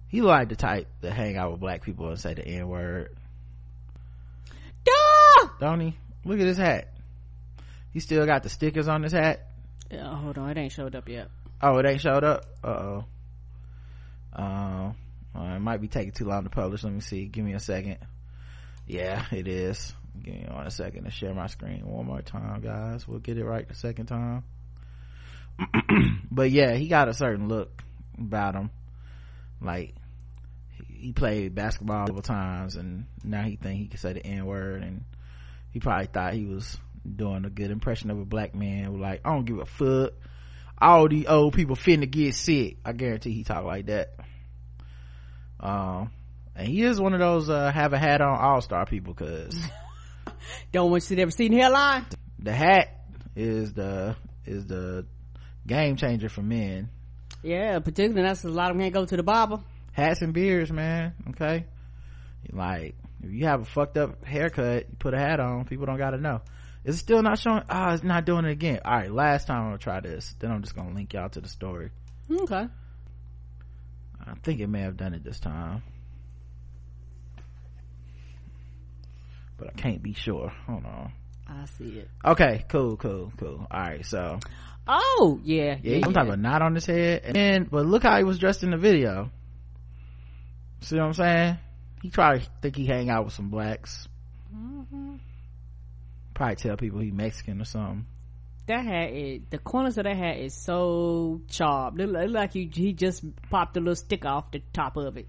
[0.08, 3.16] He liked the type that hang out with black people and say the N word.
[5.62, 5.96] Don't he?
[6.24, 6.92] Look at his hat.
[7.92, 9.48] He still got the stickers on his hat.
[9.90, 11.28] Yeah, hold on, it ain't showed up yet.
[11.60, 12.44] Oh, it ain't showed up?
[12.64, 13.04] Uh-oh.
[14.32, 14.96] Um,
[15.36, 16.82] uh, it might be taking too long to publish.
[16.82, 17.26] Let me see.
[17.26, 17.98] Give me a second.
[18.86, 19.94] Yeah, it is.
[20.20, 23.06] Give me on a second to share my screen one more time, guys.
[23.06, 24.42] We'll get it right the second time.
[26.30, 27.82] but yeah he got a certain look
[28.18, 28.70] about him.
[29.60, 29.94] Like
[30.86, 35.04] he played basketball several times and now he think he can say the n-word and
[35.72, 36.78] he probably thought he was
[37.16, 39.00] doing a good impression of a black man.
[39.00, 40.12] Like i don't give a fuck.
[40.80, 42.78] All these old people finna get sick.
[42.84, 44.14] I guarantee he talk like that.
[45.60, 46.10] Um
[46.54, 49.56] and he is one of those uh have a hat on all-star people because
[50.72, 52.06] don't want you to ever see the hairline.
[52.38, 55.06] The hat is the is the
[55.66, 56.88] game changer for men.
[57.42, 59.60] Yeah particularly that's a lot of men go to the barber.
[59.92, 61.66] Hats and beards man okay?
[62.50, 65.98] Like if you have a fucked up haircut you put a hat on people don't
[65.98, 66.40] gotta know.
[66.84, 67.62] Is it still not showing?
[67.68, 68.80] Ah oh, it's not doing it again.
[68.84, 70.34] All right last time i'm gonna try this.
[70.38, 71.90] Then i'm just gonna link y'all to the story.
[72.30, 72.66] Okay.
[74.24, 75.82] I think it may have done it this time.
[79.58, 80.52] But i can't be sure.
[80.66, 81.12] Hold on.
[81.48, 82.08] I see it.
[82.24, 83.66] Okay cool cool cool.
[83.70, 84.38] All right so
[84.86, 87.22] oh yeah yeah, yeah i'm talking about knot on his head.
[87.24, 89.30] And then but look how he was dressed in the video.
[90.80, 91.58] See what i'm saying?
[92.02, 94.08] He probably think he hang out with some blacks.
[94.54, 95.16] Mm-hmm.
[96.34, 98.06] probably tell people he mexican or something.
[98.66, 102.70] That hat is the corners of that hat is so sharp it look like he,
[102.72, 105.28] he just popped a little stick off the top of it.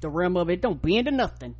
[0.00, 1.54] The rim of it don't bend to nothing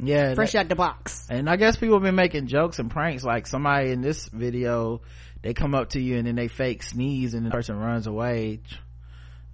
[0.00, 1.26] yeah fresh that, out the box.
[1.30, 5.02] And i guess people have been making jokes and pranks like somebody in this video
[5.42, 8.60] they come up to you and then they fake sneeze and the person runs away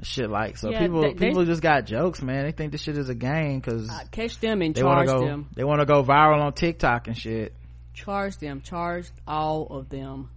[0.02, 2.44] shit like so yeah, people they, people just got jokes man.
[2.44, 5.48] They think this shit is a game because uh, catch them and charge go, them.
[5.54, 7.54] they want to go viral on tiktok and shit.
[7.94, 8.60] Charge them.
[8.60, 10.30] Charge all of them.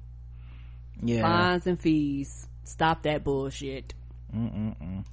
[1.04, 1.22] Yeah.
[1.22, 2.48] Fines and fees.
[2.64, 3.94] Stop that bullshit.
[4.36, 5.04] Mm-mm-mm.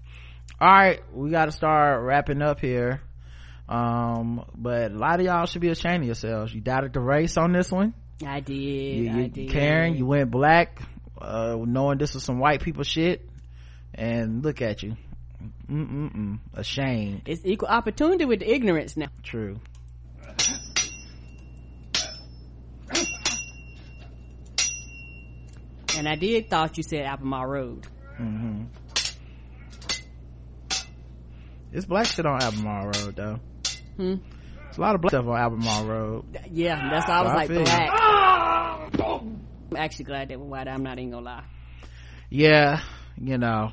[0.60, 3.02] all right we got to start wrapping up here
[3.68, 6.54] um but a lot of y'all should be ashamed of yourselves.
[6.54, 7.94] You doubted the race on this one.
[8.26, 9.50] I did you, you, I did.
[9.50, 10.80] karen you went black
[11.20, 13.28] uh, knowing this was some white people shit.
[13.94, 14.96] And look at you.
[15.68, 16.38] Mm-mm-mm.
[16.54, 17.22] ashamed.
[17.26, 19.08] It's equal opportunity with the ignorance now.
[19.22, 19.60] True.
[25.96, 27.86] And i did thought you said albemarle road.
[28.20, 28.64] Mm-hmm.
[31.72, 33.40] it's black shit on albemarle road though
[33.98, 34.14] hmm
[34.68, 36.24] it's a lot of black stuff on albemarle road.
[36.50, 37.90] Yeah that's why i was like black.
[39.70, 40.68] I'm actually glad that we're white.
[40.68, 41.44] I'm not even gonna lie.
[42.30, 42.80] Yeah
[43.20, 43.72] you know.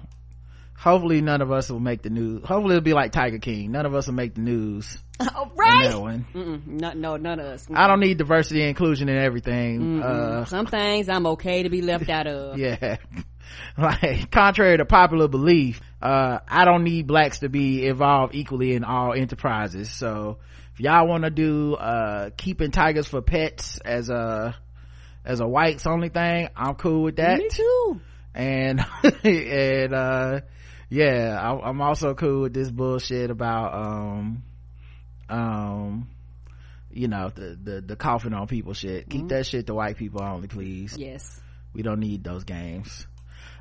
[0.77, 2.41] Hopefully none of us will make the news.
[2.45, 3.71] Hopefully it'll be like tiger king.
[3.71, 5.89] None of us will make the news oh, right?
[5.89, 6.25] that one.
[6.65, 7.65] No, no none of us.
[7.67, 7.77] Mm-mm.
[7.77, 10.01] i don't need diversity and inclusion in everything.
[10.01, 12.57] Uh, some things i'm okay to be left out of.
[12.57, 12.97] Yeah
[13.77, 18.83] like contrary to popular belief uh, i don't need blacks to be involved equally in
[18.83, 19.89] all enterprises.
[19.89, 20.37] So
[20.73, 24.55] if y'all want to do uh, keeping tigers for pets as a
[25.23, 27.39] as a whites only thing i'm cool with that.
[27.39, 28.01] Me too.
[28.33, 28.85] And
[29.23, 30.41] and uh
[30.89, 34.43] yeah I, i'm also cool with this bullshit about um
[35.29, 36.09] um
[36.91, 39.09] you know the the, the coughing on people shit.
[39.09, 39.27] Keep mm-hmm.
[39.29, 40.95] that shit to white people only please.
[40.97, 41.41] Yes.
[41.73, 43.07] We don't need those games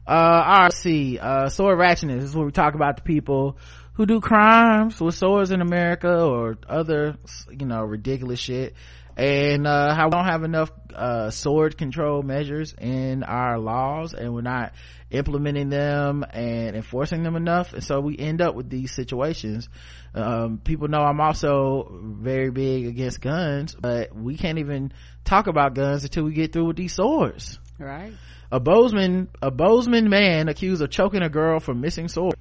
[0.06, 1.18] uh see.
[1.18, 3.58] Uh sword ratchetness is where we talk about the people
[3.94, 7.16] who do crimes with swords in america or other
[7.50, 8.74] you know ridiculous shit.
[9.16, 14.34] And uh, how we don't have enough uh, sword control measures in our laws and
[14.34, 14.72] we're not
[15.12, 17.74] implementing them and enforcing them enough.
[17.74, 19.68] And so we end up with these situations.
[20.16, 24.92] Um, people know i'm also very big against guns but we can't even
[25.24, 27.58] talk about guns until we get through with these swords.
[27.78, 28.14] Right
[28.50, 32.34] a bozeman a bozeman man accused of choking a girl for missing sword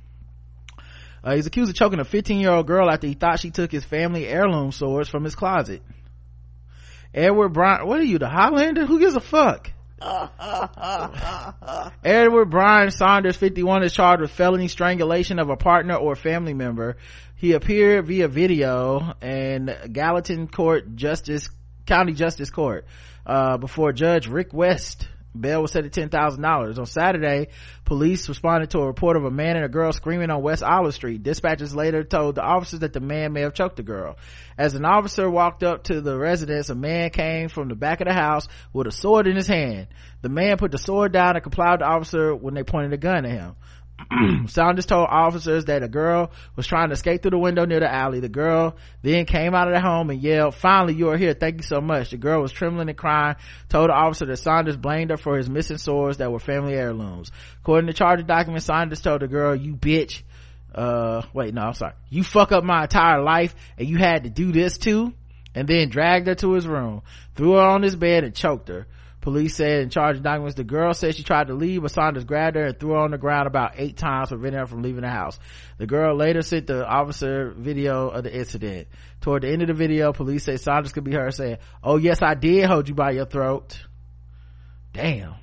[1.24, 3.72] uh, he's accused of choking a 15 year old girl after he thought she took
[3.72, 5.82] his family heirloom swords from his closet
[7.14, 8.86] Edward Brian, what are you, the Highlander?
[8.86, 9.72] Who gives a fuck?
[12.04, 16.98] Edward Brian Saunders, 51, is charged with felony strangulation of a partner or family member.
[17.36, 21.50] He appeared via video in Gallatin Court Justice,
[21.86, 22.86] County Justice Court,
[23.26, 25.08] uh, before Judge Rick West
[25.40, 26.78] bail was set at $10,000.
[26.78, 27.48] On Saturday,
[27.86, 30.94] police responded to a report of a man and a girl screaming on West Olive
[30.94, 31.24] Street.
[31.24, 34.18] Dispatchers later told the officers that the man may have choked the girl.
[34.58, 38.08] As an officer walked up to the residence, a man came from the back of
[38.08, 39.88] the house with a sword in his hand.
[40.22, 42.98] The man put the sword down and complied with the officer when they pointed a
[42.98, 43.56] gun at him.
[44.48, 47.92] Saunders told officers that a girl was trying to escape through the window near the
[47.92, 48.20] alley.
[48.20, 51.34] The girl then came out of the home and yelled, finally you are here.
[51.34, 52.10] Thank you so much.
[52.10, 53.36] The girl was trembling and crying,
[53.70, 57.32] told the officer that Saunders blamed her for his missing swords that were family heirlooms.
[57.62, 60.24] According to charging documents, Saunders told the girl, you bitch.
[60.74, 61.94] Uh, wait, no, I'm sorry.
[62.10, 65.14] You fuck up my entire life and you had to do this too?
[65.56, 67.04] And then dragged her to his room,
[67.36, 68.88] threw her on his bed and choked her.
[69.24, 72.26] Police said in charge of documents, the girl said she tried to leave, but Saunders
[72.26, 75.04] grabbed her and threw her on the ground about eight times, preventing her from leaving
[75.04, 75.40] the house.
[75.78, 78.90] The girl later sent the officer video of the incident.
[79.22, 82.22] Toward the end of the video, police say Saunders could be heard saying, oh yes,
[82.22, 83.80] I did hold you by your throat.
[84.92, 85.36] Damn.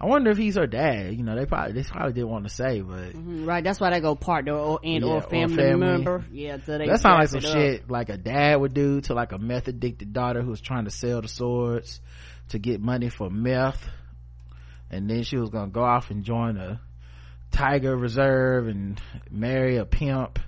[0.00, 1.14] I wonder if he's her dad.
[1.14, 3.62] You know, they probably they probably didn't want to say, but mm-hmm, right.
[3.62, 5.86] That's why they go partner or and Yeah, or or family, family.
[5.86, 6.24] member.
[6.32, 9.38] Yeah, so that sounds like some shit like a dad would do to like a
[9.38, 12.00] meth addicted daughter who's trying to sell the swords
[12.52, 13.88] to get money for meth.
[14.90, 16.80] And then she was gonna go off and join a
[17.50, 19.00] tiger reserve and
[19.30, 20.38] marry a pimp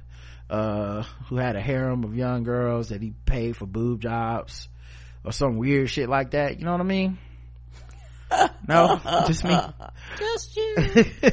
[0.48, 4.68] uh who had a harem of young girls that he paid for boob jobs
[5.24, 6.59] or some weird shit like that.
[6.59, 7.18] You know what i mean?
[8.66, 9.01] No?
[9.26, 9.56] Just me?
[10.18, 10.74] Just you.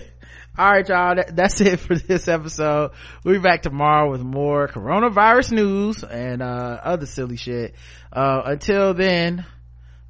[0.57, 1.15] all right y'all.
[1.15, 2.91] That, that's it for this episode.
[3.23, 7.76] We'll be back tomorrow with more coronavirus news and uh other silly shit.
[8.14, 9.45] Uh until then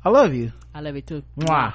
[0.04, 1.24] i love you I love you too.
[1.38, 1.74] Mwah.